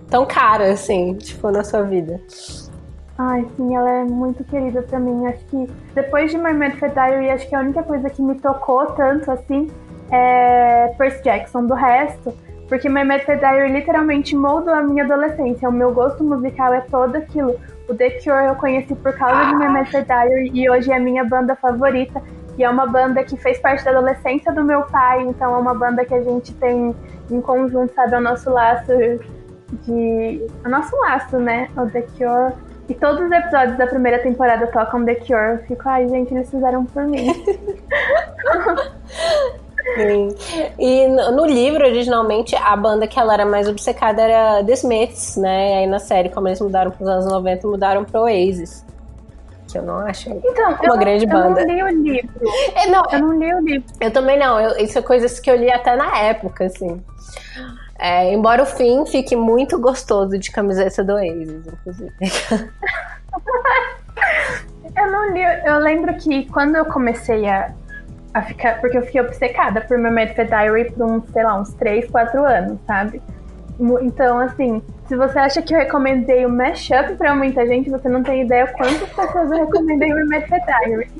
tão 0.08 0.24
cara, 0.24 0.72
assim, 0.72 1.14
tipo, 1.14 1.50
na 1.50 1.64
sua 1.64 1.82
vida. 1.82 2.20
Ai, 3.23 3.47
sim, 3.55 3.77
ela 3.77 3.91
é 3.91 4.05
muito 4.05 4.43
querida 4.45 4.81
pra 4.81 4.99
mim. 4.99 5.27
Acho 5.27 5.45
que 5.47 5.71
depois 5.95 6.31
de 6.31 6.39
My 6.39 6.55
Mad 6.55 6.73
Diary, 6.73 7.29
acho 7.29 7.47
que 7.47 7.55
a 7.55 7.61
única 7.61 7.83
coisa 7.83 8.09
que 8.09 8.23
me 8.23 8.35
tocou 8.37 8.87
tanto, 8.93 9.31
assim, 9.31 9.71
é 10.11 10.95
Percy 10.97 11.23
Jackson. 11.23 11.66
Do 11.66 11.75
resto, 11.75 12.33
porque 12.66 12.89
My 12.89 13.05
Mad 13.05 13.21
Diary 13.27 13.73
literalmente 13.73 14.35
moldou 14.35 14.73
a 14.73 14.81
minha 14.81 15.05
adolescência. 15.05 15.68
O 15.68 15.73
meu 15.73 15.93
gosto 15.93 16.25
musical 16.25 16.73
é 16.73 16.81
todo 16.81 17.16
aquilo. 17.16 17.61
O 17.91 17.95
The 17.95 18.09
Cure 18.23 18.47
eu 18.47 18.55
conheci 18.55 18.95
por 18.95 19.12
causa 19.12 19.51
de 19.51 19.55
My 19.55 19.68
Mad 19.68 19.91
Diary 19.91 20.51
e 20.55 20.71
hoje 20.71 20.91
é 20.91 20.97
a 20.97 21.01
minha 21.01 21.23
banda 21.23 21.55
favorita. 21.57 22.23
E 22.57 22.64
é 22.64 22.71
uma 22.71 22.87
banda 22.87 23.23
que 23.23 23.37
fez 23.37 23.59
parte 23.59 23.85
da 23.85 23.91
adolescência 23.91 24.51
do 24.51 24.64
meu 24.64 24.81
pai, 24.85 25.25
então 25.25 25.55
é 25.55 25.59
uma 25.59 25.75
banda 25.75 26.07
que 26.07 26.14
a 26.14 26.23
gente 26.23 26.55
tem 26.55 26.97
em 27.31 27.41
conjunto, 27.43 27.93
sabe? 27.93 28.16
O 28.16 28.21
nosso 28.21 28.49
laço 28.49 28.93
de. 29.85 30.47
O 30.64 30.68
nosso 30.71 30.97
laço, 31.03 31.39
né? 31.39 31.68
O 31.77 31.85
The 31.87 32.01
Cure. 32.16 32.70
E 32.91 32.95
todos 32.95 33.24
os 33.24 33.30
episódios 33.30 33.78
da 33.78 33.86
primeira 33.86 34.18
temporada 34.18 34.66
tocam 34.66 35.05
The 35.05 35.14
Cure. 35.14 35.53
Eu 35.53 35.59
fico, 35.59 35.88
ai, 35.88 36.09
gente, 36.09 36.34
eles 36.34 36.51
fizeram 36.51 36.84
por 36.84 37.05
mim. 37.05 37.28
Sim. 39.95 40.34
E 40.76 41.07
no 41.07 41.47
livro, 41.47 41.86
originalmente, 41.86 42.57
a 42.57 42.74
banda 42.74 43.07
que 43.07 43.18
ela 43.18 43.32
era 43.32 43.47
mais 43.47 43.68
obcecada 43.68 44.20
era 44.20 44.64
The 44.64 44.72
Smiths, 44.72 45.36
né? 45.36 45.70
E 45.70 45.74
aí 45.78 45.86
na 45.86 46.01
série, 46.01 46.30
como 46.30 46.49
eles 46.49 46.61
mudaram 46.61 46.91
para 46.91 47.03
os 47.05 47.09
anos 47.09 47.26
90, 47.26 47.68
mudaram 47.68 48.05
para 48.05 48.22
Oasis. 48.22 48.84
Que 49.70 49.78
eu 49.78 49.82
não 49.82 49.99
acho 49.99 50.28
então, 50.28 50.70
uma 50.70 50.84
eu, 50.84 50.99
grande 50.99 51.26
banda. 51.26 51.61
Eu 51.61 51.66
não 51.68 51.74
li 51.74 51.82
o 51.84 52.03
livro. 52.03 52.41
É, 52.74 52.88
não, 52.88 53.05
eu 53.12 53.20
não 53.20 53.38
li 53.38 53.55
o 53.55 53.61
livro. 53.61 53.86
Eu 54.01 54.11
também 54.11 54.36
não. 54.36 54.59
Eu, 54.59 54.84
isso 54.84 54.99
é 54.99 55.03
coisas 55.03 55.38
que 55.38 55.49
eu 55.49 55.55
li 55.55 55.70
até 55.70 55.95
na 55.95 56.18
época, 56.18 56.64
assim. 56.64 57.01
É, 58.03 58.32
embora 58.32 58.62
o 58.62 58.66
fim 58.66 59.05
fique 59.05 59.36
muito 59.36 59.78
gostoso 59.78 60.38
de 60.38 60.51
camiseta 60.51 61.05
do 61.05 61.12
Oasis, 61.12 61.66
inclusive. 61.66 62.11
eu 64.96 65.11
não 65.12 65.30
li. 65.34 65.42
Eu 65.66 65.78
lembro 65.80 66.14
que 66.14 66.46
quando 66.46 66.76
eu 66.76 66.86
comecei 66.86 67.46
a, 67.46 67.70
a 68.32 68.40
ficar. 68.40 68.80
Porque 68.80 68.96
eu 68.96 69.03
fiquei 69.03 69.20
obcecada 69.20 69.82
por 69.82 69.98
meu 69.98 70.11
Mad 70.11 70.30
Diary 70.30 70.90
por 70.92 71.05
uns, 71.05 71.28
sei 71.30 71.44
lá, 71.44 71.61
uns 71.61 71.74
3, 71.74 72.11
4 72.11 72.42
anos, 72.42 72.78
sabe? 72.86 73.20
Então, 74.01 74.38
assim, 74.38 74.82
se 75.07 75.14
você 75.14 75.38
acha 75.38 75.61
que 75.61 75.74
eu 75.74 75.78
recomendei 75.78 76.46
o 76.46 76.51
mashup 76.51 77.16
pra 77.16 77.34
muita 77.34 77.66
gente, 77.66 77.90
você 77.90 78.09
não 78.09 78.22
tem 78.22 78.42
ideia 78.42 78.66
quantas 78.66 79.09
pessoas 79.11 79.51
eu 79.51 79.59
recomendei 79.59 80.11
o 80.11 80.26
Mad 80.26 80.44
Diary. 80.48 81.11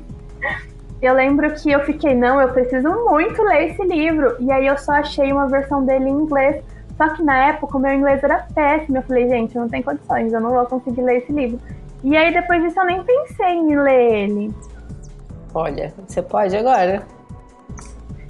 Eu 0.99 1.13
lembro 1.13 1.51
que 1.53 1.71
eu 1.71 1.79
fiquei, 1.81 2.15
não, 2.15 2.41
eu 2.41 2.49
preciso 2.49 2.89
muito 3.07 3.41
ler 3.43 3.69
esse 3.69 3.83
livro. 3.83 4.35
E 4.39 4.51
aí 4.51 4.65
eu 4.65 4.77
só 4.79 4.93
achei 4.93 5.31
uma 5.31 5.47
versão 5.47 5.85
dele 5.85 6.09
em 6.09 6.13
inglês. 6.13 6.63
Só 7.01 7.09
que 7.15 7.23
na 7.23 7.47
época 7.47 7.77
o 7.77 7.79
meu 7.79 7.91
inglês 7.93 8.23
era 8.23 8.45
péssimo. 8.53 8.97
Eu 8.97 9.01
falei, 9.01 9.27
gente, 9.27 9.57
não 9.57 9.67
tenho 9.67 9.83
condições, 9.83 10.31
eu 10.31 10.39
não 10.39 10.51
vou 10.51 10.63
conseguir 10.67 11.01
ler 11.01 11.17
esse 11.17 11.31
livro. 11.31 11.59
E 12.03 12.15
aí 12.15 12.31
depois 12.31 12.61
disso 12.61 12.79
eu 12.79 12.85
nem 12.85 13.03
pensei 13.03 13.55
em 13.55 13.75
ler 13.75 14.13
ele. 14.13 14.55
Olha, 15.51 15.91
você 16.07 16.21
pode 16.21 16.55
agora. 16.55 17.01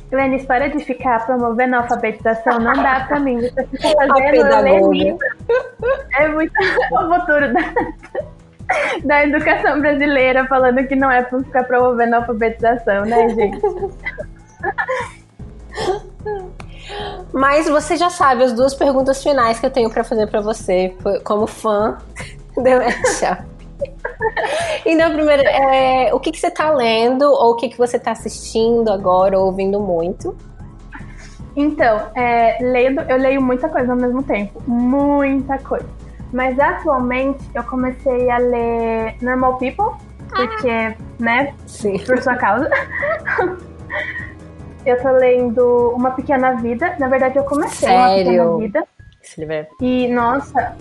Glennis, 0.09 0.45
para 0.45 0.69
de 0.69 0.79
ficar 0.85 1.25
promovendo 1.25 1.75
a 1.75 1.79
alfabetização, 1.79 2.59
não 2.59 2.71
dá 2.71 3.01
pra 3.09 3.19
mim. 3.19 3.41
Você 3.41 3.61
fica 3.65 3.89
fazendo 3.89 4.61
ler 4.63 4.89
livro. 4.89 5.19
É 6.17 6.29
muito 6.29 6.53
o 6.95 7.13
futuro 7.13 7.53
da, 7.53 7.73
da 9.03 9.23
educação 9.25 9.81
brasileira 9.81 10.47
falando 10.47 10.87
que 10.87 10.95
não 10.95 11.11
é 11.11 11.23
pra 11.23 11.39
ficar 11.39 11.65
promovendo 11.65 12.15
a 12.15 12.19
alfabetização, 12.19 13.03
né, 13.03 13.27
gente? 13.27 13.59
Mas 17.33 17.67
você 17.67 17.95
já 17.95 18.09
sabe 18.09 18.43
as 18.43 18.53
duas 18.53 18.73
perguntas 18.73 19.23
finais 19.23 19.59
que 19.59 19.65
eu 19.65 19.71
tenho 19.71 19.89
para 19.89 20.03
fazer 20.03 20.27
para 20.27 20.41
você, 20.41 20.95
como 21.23 21.47
fã 21.47 21.97
do 22.55 22.61
Matchup. 22.61 23.51
E 24.85 24.95
na 24.95 25.09
primeira, 25.09 25.43
é, 25.43 26.13
o 26.13 26.19
que, 26.19 26.31
que 26.31 26.39
você 26.39 26.51
tá 26.51 26.69
lendo 26.71 27.23
ou 27.23 27.51
o 27.51 27.55
que, 27.55 27.69
que 27.69 27.77
você 27.77 27.97
tá 27.97 28.11
assistindo 28.11 28.89
agora 28.91 29.37
ou 29.39 29.45
ouvindo 29.47 29.79
muito? 29.79 30.35
Então, 31.55 32.01
é, 32.15 32.57
lendo, 32.61 33.01
eu 33.01 33.17
leio 33.17 33.41
muita 33.41 33.67
coisa 33.67 33.91
ao 33.91 33.97
mesmo 33.97 34.23
tempo. 34.23 34.61
Muita 34.67 35.57
coisa. 35.59 35.87
Mas 36.31 36.57
atualmente 36.59 37.43
eu 37.53 37.63
comecei 37.63 38.29
a 38.29 38.37
ler 38.37 39.15
Normal 39.21 39.57
People, 39.57 39.97
porque, 40.29 40.69
ah. 40.69 40.95
né? 41.19 41.53
Sim. 41.65 41.99
Por 41.99 42.21
sua 42.21 42.35
causa. 42.35 42.69
eu 44.85 45.01
tô 45.01 45.09
lendo 45.11 45.93
Uma 45.95 46.11
Pequena 46.11 46.53
Vida. 46.53 46.95
Na 46.99 47.07
verdade, 47.07 47.37
eu 47.37 47.43
comecei 47.43 47.89
Sério? 47.89 47.97
Uma 47.97 48.15
Pequena 48.17 48.57
Vida. 48.57 48.87
É 49.37 49.65
e, 49.79 50.07
nossa, 50.07 50.75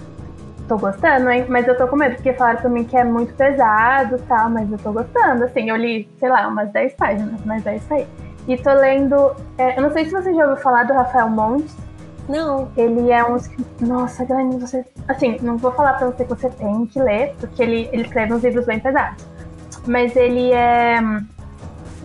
tô 0.66 0.78
gostando, 0.78 1.30
hein? 1.30 1.44
Mas 1.48 1.66
eu 1.66 1.76
tô 1.76 1.86
com 1.88 1.96
medo, 1.96 2.14
porque 2.14 2.32
falaram 2.32 2.60
pra 2.60 2.70
mim 2.70 2.84
que 2.84 2.96
é 2.96 3.04
muito 3.04 3.34
pesado 3.34 4.16
e 4.16 4.22
tal, 4.22 4.48
mas 4.48 4.70
eu 4.70 4.78
tô 4.78 4.92
gostando. 4.92 5.44
Assim, 5.44 5.68
eu 5.68 5.76
li, 5.76 6.08
sei 6.18 6.28
lá, 6.28 6.46
umas 6.48 6.70
10 6.70 6.94
páginas, 6.94 7.40
mas 7.44 7.66
é 7.66 7.76
isso 7.76 7.92
aí. 7.92 8.06
E 8.48 8.56
tô 8.56 8.72
lendo. 8.72 9.34
É, 9.58 9.78
eu 9.78 9.82
não 9.82 9.92
sei 9.92 10.06
se 10.06 10.12
você 10.12 10.32
já 10.32 10.44
ouviu 10.44 10.62
falar 10.62 10.84
do 10.84 10.92
Rafael 10.92 11.28
Montes. 11.28 11.76
Não. 12.28 12.68
Ele 12.76 13.10
é 13.10 13.24
um. 13.24 13.36
Nossa, 13.80 14.24
Glenn, 14.24 14.50
você. 14.50 14.84
Assim, 15.08 15.36
não 15.42 15.56
vou 15.56 15.72
falar 15.72 15.94
pra 15.94 16.06
você 16.06 16.24
que 16.24 16.30
você 16.30 16.48
tem 16.48 16.86
que 16.86 17.00
ler, 17.00 17.34
porque 17.40 17.62
ele, 17.62 17.88
ele 17.92 18.02
escreve 18.02 18.32
uns 18.32 18.44
livros 18.44 18.64
bem 18.66 18.78
pesados. 18.78 19.26
Mas 19.86 20.14
ele 20.16 20.52
é. 20.52 20.98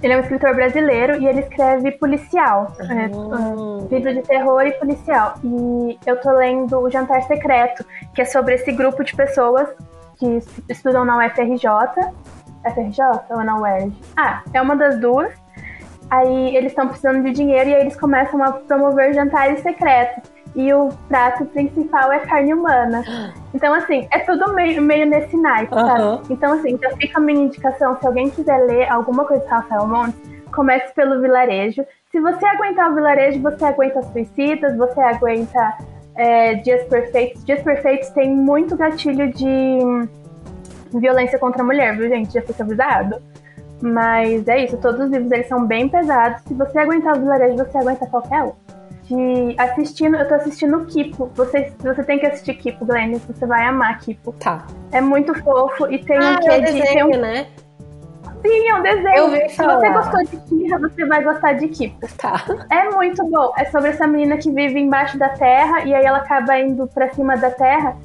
Ele 0.05 0.13
é 0.13 0.17
um 0.17 0.19
escritor 0.19 0.53
brasileiro 0.53 1.19
e 1.19 1.25
ele 1.25 1.39
escreve 1.39 1.91
policial. 1.93 2.71
Uhum. 2.79 3.87
É, 3.89 3.95
livro 3.95 4.13
de 4.13 4.21
terror 4.21 4.61
e 4.61 4.71
policial. 4.73 5.33
E 5.43 5.97
eu 6.05 6.21
tô 6.21 6.29
lendo 6.29 6.77
O 6.79 6.91
Jantar 6.91 7.23
Secreto, 7.23 7.83
que 8.13 8.21
é 8.21 8.25
sobre 8.25 8.53
esse 8.53 8.71
grupo 8.71 9.03
de 9.03 9.15
pessoas 9.15 9.67
que 10.19 10.43
estudam 10.69 11.05
na 11.05 11.25
UFRJ. 11.25 11.67
FRJ 12.71 13.03
ou 13.31 13.43
na 13.43 13.59
UERJ? 13.59 13.99
Ah, 14.15 14.43
é 14.53 14.61
uma 14.61 14.75
das 14.75 14.99
duas. 14.99 15.33
Aí 16.11 16.55
eles 16.55 16.71
estão 16.71 16.87
precisando 16.87 17.23
de 17.23 17.31
dinheiro 17.31 17.71
e 17.71 17.73
aí 17.73 17.81
eles 17.81 17.99
começam 17.99 18.43
a 18.43 18.51
promover 18.51 19.11
jantares 19.11 19.61
secretos. 19.61 20.31
E 20.55 20.71
o 20.71 20.89
prato 21.07 21.45
principal 21.45 22.11
é 22.11 22.19
carne 22.19 22.53
humana. 22.53 23.03
Então, 23.55 23.73
assim, 23.73 24.05
é 24.11 24.19
tudo 24.19 24.53
meio, 24.53 24.81
meio 24.81 25.05
nesse 25.05 25.37
naipe, 25.37 25.73
uhum. 25.73 25.79
sabe? 25.79 26.33
Então, 26.33 26.53
assim, 26.53 26.77
já 26.77 26.89
fica 26.97 27.17
a 27.17 27.21
minha 27.21 27.45
indicação. 27.45 27.97
Se 27.97 28.05
alguém 28.05 28.29
quiser 28.29 28.57
ler 28.65 28.91
alguma 28.91 29.23
coisa 29.23 29.41
de 29.43 29.49
Rafael 29.49 29.87
Montes, 29.87 30.19
comece 30.53 30.93
pelo 30.93 31.21
vilarejo. 31.21 31.85
Se 32.11 32.19
você 32.19 32.45
aguentar 32.45 32.91
o 32.91 32.95
vilarejo, 32.95 33.41
você 33.41 33.63
aguenta 33.63 34.03
suicidas, 34.03 34.75
você 34.75 34.99
aguenta 34.99 35.77
é, 36.17 36.55
Dias 36.55 36.83
Perfeitos. 36.87 37.45
Dias 37.45 37.61
Perfeitos 37.61 38.09
tem 38.09 38.29
muito 38.29 38.75
gatilho 38.75 39.31
de 39.31 39.79
violência 40.93 41.39
contra 41.39 41.61
a 41.61 41.65
mulher, 41.65 41.95
viu, 41.97 42.09
gente? 42.09 42.33
Já 42.33 42.41
fica 42.41 42.61
avisado. 42.61 43.21
Mas 43.81 44.45
é 44.49 44.65
isso, 44.65 44.77
todos 44.77 44.99
os 44.99 45.09
livros 45.09 45.31
eles 45.31 45.47
são 45.47 45.65
bem 45.65 45.87
pesados. 45.87 46.41
Se 46.43 46.53
você 46.53 46.77
aguentar 46.77 47.15
o 47.15 47.21
vilarejo, 47.21 47.55
você 47.55 47.77
aguenta 47.77 48.05
qualquer 48.07 48.43
um. 48.43 48.51
De 49.07 49.55
assistindo, 49.59 50.15
eu 50.17 50.27
tô 50.27 50.33
assistindo 50.33 50.83
Kipo. 50.85 51.29
Você, 51.35 51.71
você 51.79 52.03
tem 52.03 52.19
que 52.19 52.25
assistir 52.25 52.55
Kipo, 52.55 52.85
Glenn, 52.85 53.19
você 53.19 53.45
vai 53.45 53.65
amar 53.65 53.99
Kipo. 53.99 54.33
Tá. 54.33 54.65
É 54.91 54.99
muito 54.99 55.33
fofo 55.43 55.91
e 55.91 55.99
tem 55.99 56.17
ah, 56.17 56.31
um 56.31 56.39
quê 56.39 56.49
é 56.49 56.59
de. 56.61 56.81
Tem 56.81 57.03
um... 57.03 57.09
né? 57.09 57.47
Sim, 58.41 58.69
é 58.69 58.75
um 58.75 58.81
desenho. 58.81 59.17
Eu 59.17 59.31
vi 59.31 59.49
Se 59.49 59.63
você 59.63 59.89
gostou 59.89 60.23
de 60.23 60.37
Kira, 60.37 60.79
você 60.79 61.05
vai 61.05 61.23
gostar 61.23 61.53
de 61.53 61.67
Kipo. 61.67 62.07
Tá. 62.17 62.43
É 62.69 62.89
muito 62.89 63.23
bom. 63.25 63.51
É 63.57 63.65
sobre 63.65 63.89
essa 63.89 64.07
menina 64.07 64.37
que 64.37 64.51
vive 64.51 64.79
embaixo 64.79 65.17
da 65.17 65.29
terra 65.29 65.83
e 65.83 65.93
aí 65.93 66.05
ela 66.05 66.19
acaba 66.19 66.57
indo 66.59 66.87
pra 66.87 67.11
cima 67.13 67.35
da 67.35 67.49
terra 67.49 67.95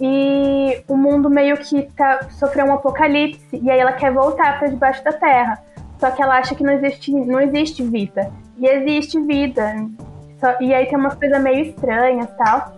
e 0.00 0.82
o 0.86 0.96
mundo 0.96 1.28
meio 1.28 1.56
que 1.56 1.82
tá, 1.96 2.20
sofreu 2.30 2.66
um 2.66 2.74
apocalipse 2.74 3.60
e 3.60 3.70
aí 3.70 3.80
ela 3.80 3.92
quer 3.92 4.12
voltar 4.12 4.58
para 4.58 4.68
debaixo 4.68 5.02
da 5.02 5.12
terra. 5.12 5.62
Só 5.98 6.10
que 6.10 6.22
ela 6.22 6.38
acha 6.38 6.54
que 6.54 6.62
não 6.62 6.72
existe, 6.72 7.12
não 7.12 7.40
existe 7.40 7.82
vida. 7.82 8.30
E 8.56 8.66
existe 8.66 9.20
vida. 9.20 9.74
Só, 10.38 10.56
e 10.60 10.72
aí 10.74 10.86
tem 10.86 10.98
umas 10.98 11.14
coisas 11.14 11.42
meio 11.42 11.66
estranhas 11.66 12.28
tal. 12.36 12.72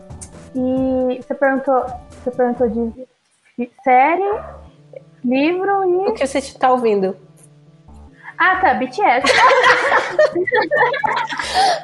E 0.54 1.20
você 1.22 1.34
perguntou, 1.34 1.84
você 2.10 2.30
perguntou 2.30 2.68
de 2.68 3.70
série, 3.84 4.40
livro 5.24 5.84
e. 5.84 6.08
O 6.10 6.14
que 6.14 6.26
você 6.26 6.38
está 6.38 6.70
ouvindo? 6.70 7.16
Ah, 8.42 8.56
tá, 8.56 8.72
BTS. 8.72 9.02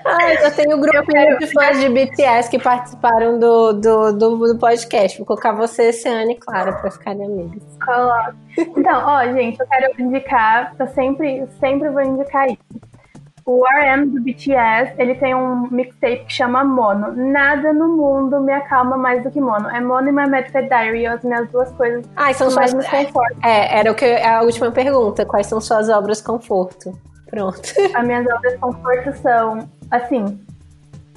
ah, 0.06 0.32
eu 0.42 0.54
tenho 0.56 0.78
um 0.78 0.80
grupo 0.80 1.04
quero... 1.12 1.38
de 1.38 1.46
fãs 1.52 1.78
de 1.78 1.86
BTS 1.90 2.48
que 2.48 2.58
participaram 2.58 3.38
do, 3.38 3.74
do, 3.74 4.12
do, 4.12 4.36
do 4.54 4.58
podcast. 4.58 5.18
Vou 5.18 5.26
colocar 5.26 5.52
você, 5.52 5.92
Ciane 5.92 6.32
e 6.32 6.36
Clara, 6.36 6.72
pra 6.72 6.90
ficarem 6.90 7.26
amigas. 7.26 7.62
Então, 8.56 9.02
ó, 9.04 9.22
gente, 9.34 9.60
eu 9.60 9.66
quero 9.66 10.00
indicar, 10.00 10.74
eu 10.78 10.86
sempre, 10.88 11.46
sempre 11.60 11.90
vou 11.90 12.00
indicar 12.00 12.46
isso. 12.46 12.56
O 13.46 13.62
RM 13.64 14.08
do 14.08 14.20
BTS, 14.20 14.94
ele 14.98 15.14
tem 15.14 15.32
um 15.32 15.68
mixtape 15.70 16.24
que 16.24 16.32
chama 16.32 16.64
Mono. 16.64 17.12
Nada 17.14 17.72
no 17.72 17.96
mundo 17.96 18.40
me 18.40 18.52
acalma 18.52 18.96
mais 18.96 19.22
do 19.22 19.30
que 19.30 19.40
Mono. 19.40 19.68
É 19.70 19.80
Mono 19.80 20.08
e 20.08 20.12
My 20.12 20.28
Medical 20.28 20.62
Diary, 20.62 21.06
as 21.06 21.22
minhas 21.22 21.48
duas 21.50 21.70
coisas 21.74 22.04
ah, 22.16 22.32
são 22.32 22.50
suas... 22.50 22.74
mais 22.74 22.88
É, 23.44 23.78
era 23.78 23.92
o 23.92 23.94
que 23.94 24.04
a 24.04 24.42
última 24.42 24.72
pergunta. 24.72 25.24
Quais 25.24 25.46
são 25.46 25.60
suas 25.60 25.88
obras 25.88 26.20
conforto? 26.20 26.92
Pronto. 27.30 27.60
As 27.94 28.04
minhas 28.04 28.26
obras 28.26 28.56
conforto 28.58 29.12
são, 29.18 29.68
assim, 29.92 30.40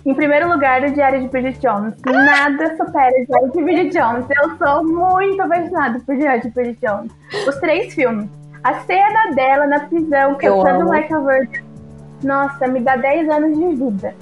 em 0.05 0.13
primeiro 0.13 0.49
lugar, 0.49 0.83
o 0.83 0.91
Diário 0.91 1.21
de 1.21 1.27
Bridget 1.29 1.59
Jones. 1.59 1.95
Nada 2.05 2.77
supera 2.77 3.11
o 3.21 3.25
Diário 3.25 3.51
de 3.51 3.63
Bridget 3.63 3.97
Jones. 3.97 4.25
Eu 4.29 4.55
sou 4.57 4.83
muito 4.83 5.41
apaixonada 5.41 5.99
por 6.05 6.15
Diário 6.15 6.43
de 6.43 6.49
Bridget 6.51 6.79
Jones. 6.85 7.11
Os 7.47 7.55
três 7.57 7.93
filmes. 7.93 8.29
A 8.63 8.81
cena 8.81 9.31
dela 9.33 9.65
na 9.65 9.79
prisão, 9.81 10.35
cantando 10.35 10.89
Like 10.89 11.13
a 11.13 11.19
Virgin 11.19 11.68
nossa, 12.23 12.67
me 12.67 12.79
dá 12.79 12.95
10 12.95 13.29
anos 13.29 13.57
de 13.57 13.75
vida. 13.75 14.13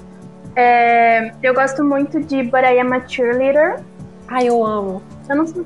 É, 0.56 1.30
eu 1.42 1.54
gosto 1.54 1.84
muito 1.84 2.20
de 2.20 2.42
But 2.42 2.64
I 2.64 2.80
Am 2.80 2.92
a 2.92 3.06
Cheerleader. 3.06 3.80
Ai, 4.28 4.48
eu 4.48 4.64
amo. 4.64 5.02
Eu 5.28 5.36
não 5.36 5.46
sei. 5.46 5.64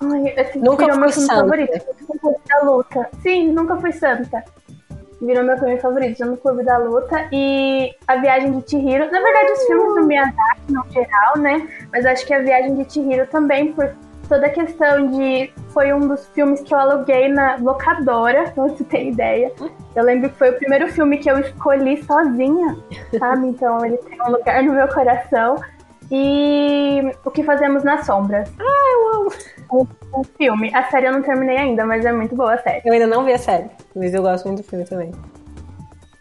Ai, 0.00 0.34
esse 0.36 0.58
nunca 0.58 0.84
virou 0.84 1.00
meu 1.00 1.10
filme 1.10 1.28
favorito. 1.28 1.94
Clube 2.20 2.38
da 2.48 2.70
Luta. 2.70 3.08
Sim, 3.22 3.52
nunca 3.52 3.76
fui 3.76 3.92
santa. 3.92 4.44
Virou 5.20 5.42
meu 5.42 5.58
filme 5.58 5.78
favorito 5.78 6.24
no 6.24 6.36
Clube 6.36 6.64
da 6.64 6.78
Luta. 6.78 7.28
E 7.32 7.92
A 8.06 8.16
Viagem 8.16 8.58
de 8.58 8.70
Chihiro. 8.70 9.10
Na 9.10 9.20
verdade, 9.20 9.52
os 9.52 9.64
filmes 9.66 9.94
do 9.94 10.06
Miyazaki, 10.06 10.70
no 10.70 10.84
geral, 10.90 11.38
né? 11.38 11.68
Mas 11.92 12.06
acho 12.06 12.24
que 12.24 12.32
A 12.32 12.40
Viagem 12.40 12.76
de 12.76 12.92
Chihiro 12.92 13.26
também, 13.26 13.72
por 13.72 13.92
toda 14.28 14.46
a 14.46 14.50
questão 14.50 15.10
de. 15.10 15.50
Foi 15.68 15.92
um 15.92 16.00
dos 16.00 16.26
filmes 16.28 16.60
que 16.60 16.74
eu 16.74 16.78
aluguei 16.78 17.28
na 17.28 17.56
locadora, 17.56 18.50
pra 18.50 18.68
você 18.68 18.84
ter 18.84 19.08
ideia. 19.08 19.52
Eu 19.94 20.04
lembro 20.04 20.28
que 20.30 20.36
foi 20.36 20.50
o 20.50 20.56
primeiro 20.56 20.88
filme 20.88 21.18
que 21.18 21.30
eu 21.30 21.38
escolhi 21.38 22.02
sozinha, 22.04 22.76
sabe? 23.18 23.48
Então 23.48 23.84
ele 23.84 23.96
tem 23.98 24.20
um 24.22 24.30
lugar 24.30 24.62
no 24.62 24.72
meu 24.72 24.88
coração. 24.88 25.56
E 26.10 27.02
O 27.24 27.30
que 27.30 27.42
Fazemos 27.42 27.84
nas 27.84 28.06
Sombras. 28.06 28.50
Ah, 28.58 28.92
eu 28.92 29.20
amo! 29.20 29.32
O, 29.70 29.86
o 30.20 30.24
filme. 30.24 30.70
A 30.74 30.84
série 30.84 31.06
eu 31.06 31.12
não 31.12 31.22
terminei 31.22 31.58
ainda, 31.58 31.84
mas 31.84 32.04
é 32.04 32.12
muito 32.12 32.34
boa 32.34 32.54
a 32.54 32.58
série. 32.58 32.82
Eu 32.84 32.92
ainda 32.92 33.06
não 33.06 33.24
vi 33.24 33.32
a 33.32 33.38
série, 33.38 33.68
mas 33.94 34.14
eu 34.14 34.22
gosto 34.22 34.46
muito 34.46 34.62
do 34.62 34.68
filme 34.68 34.84
também. 34.86 35.12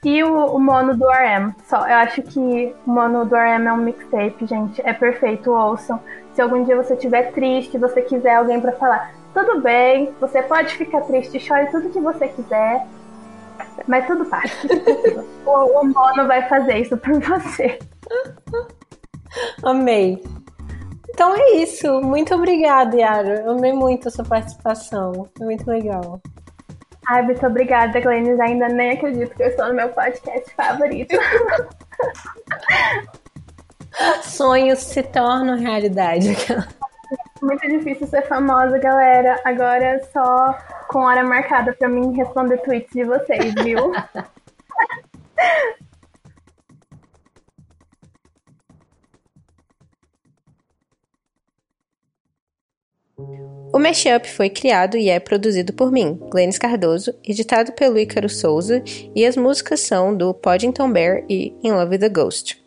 E 0.03 0.24
o, 0.24 0.55
o 0.55 0.60
mono 0.60 0.95
do 0.95 1.05
RM. 1.05 1.53
Só, 1.66 1.88
eu 1.88 1.95
acho 1.95 2.22
que 2.22 2.74
o 2.86 2.89
mono 2.89 3.26
do 3.26 3.36
RM 3.36 3.68
é 3.68 3.74
um 3.74 3.78
mixtape, 3.78 4.45
gente. 4.45 4.82
É 4.86 4.93
perfeito, 4.93 5.51
ouçam. 5.51 5.99
Se 6.38 6.41
algum 6.43 6.63
dia 6.63 6.75
você 6.75 6.93
estiver 6.93 7.31
triste, 7.31 7.79
você 7.79 8.03
quiser 8.03 8.35
alguém 8.35 8.61
para 8.61 8.71
falar, 8.73 9.11
tudo 9.33 9.59
bem, 9.59 10.13
você 10.21 10.43
pode 10.43 10.71
ficar 10.75 11.01
triste, 11.01 11.39
chore 11.39 11.65
tudo 11.71 11.89
que 11.89 11.99
você 11.99 12.27
quiser, 12.27 12.85
mas 13.88 14.05
tudo 14.05 14.23
passa. 14.23 14.67
o, 15.43 15.49
o 15.49 15.88
mono 15.88 16.27
vai 16.27 16.47
fazer 16.47 16.77
isso 16.77 16.95
por 16.95 17.19
você. 17.19 17.79
Amei. 19.65 20.23
Então 21.09 21.35
é 21.35 21.55
isso. 21.55 22.01
Muito 22.01 22.35
obrigada, 22.35 22.95
Yara. 22.95 23.41
Eu 23.41 23.53
amei 23.53 23.73
muito 23.73 24.07
a 24.07 24.11
sua 24.11 24.23
participação. 24.23 25.27
Foi 25.35 25.47
muito 25.47 25.67
legal. 25.67 26.21
Ai, 27.07 27.23
muito 27.23 27.47
obrigada, 27.47 27.99
Glennis. 27.99 28.39
Ainda 28.39 28.67
nem 28.67 28.91
acredito 28.91 29.35
que 29.35 29.41
eu 29.41 29.47
estou 29.47 29.69
no 29.69 29.73
meu 29.73 29.89
podcast 29.89 30.53
favorito. 30.53 31.17
Sonhos 34.24 34.80
se 34.80 35.04
tornam 35.04 35.58
realidade. 35.58 36.36
Muito 37.41 37.68
difícil 37.68 38.08
ser 38.08 38.24
famosa, 38.24 38.78
galera. 38.78 39.39
Agora 39.45 39.84
é 39.84 40.00
só 40.00 40.58
com 40.88 41.00
hora 41.00 41.24
marcada 41.24 41.74
para 41.74 41.88
mim 41.88 42.16
responder 42.16 42.58
tweets 42.60 42.91
de 42.93 43.04
vocês, 43.04 43.54
viu? 43.64 43.91
O 53.74 53.80
Mashup 53.80 54.28
foi 54.30 54.50
criado 54.50 54.95
e 54.95 55.10
é 55.10 55.20
produzido 55.20 55.74
por 55.74 55.91
mim, 55.91 56.20
Glennis 56.32 56.58
Cardoso, 56.58 57.14
editado 57.24 57.72
pelo 57.74 57.98
Ícaro 57.98 58.30
Souza, 58.30 58.84
e 59.16 59.26
as 59.26 59.36
músicas 59.36 59.82
são 59.82 60.16
do 60.16 60.34
Poddington 60.34 60.91
Bear 60.91 61.24
e 61.28 61.56
In 61.64 61.72
Love 61.72 61.91
with 61.91 62.00
the 62.00 62.10
Ghost. 62.10 62.66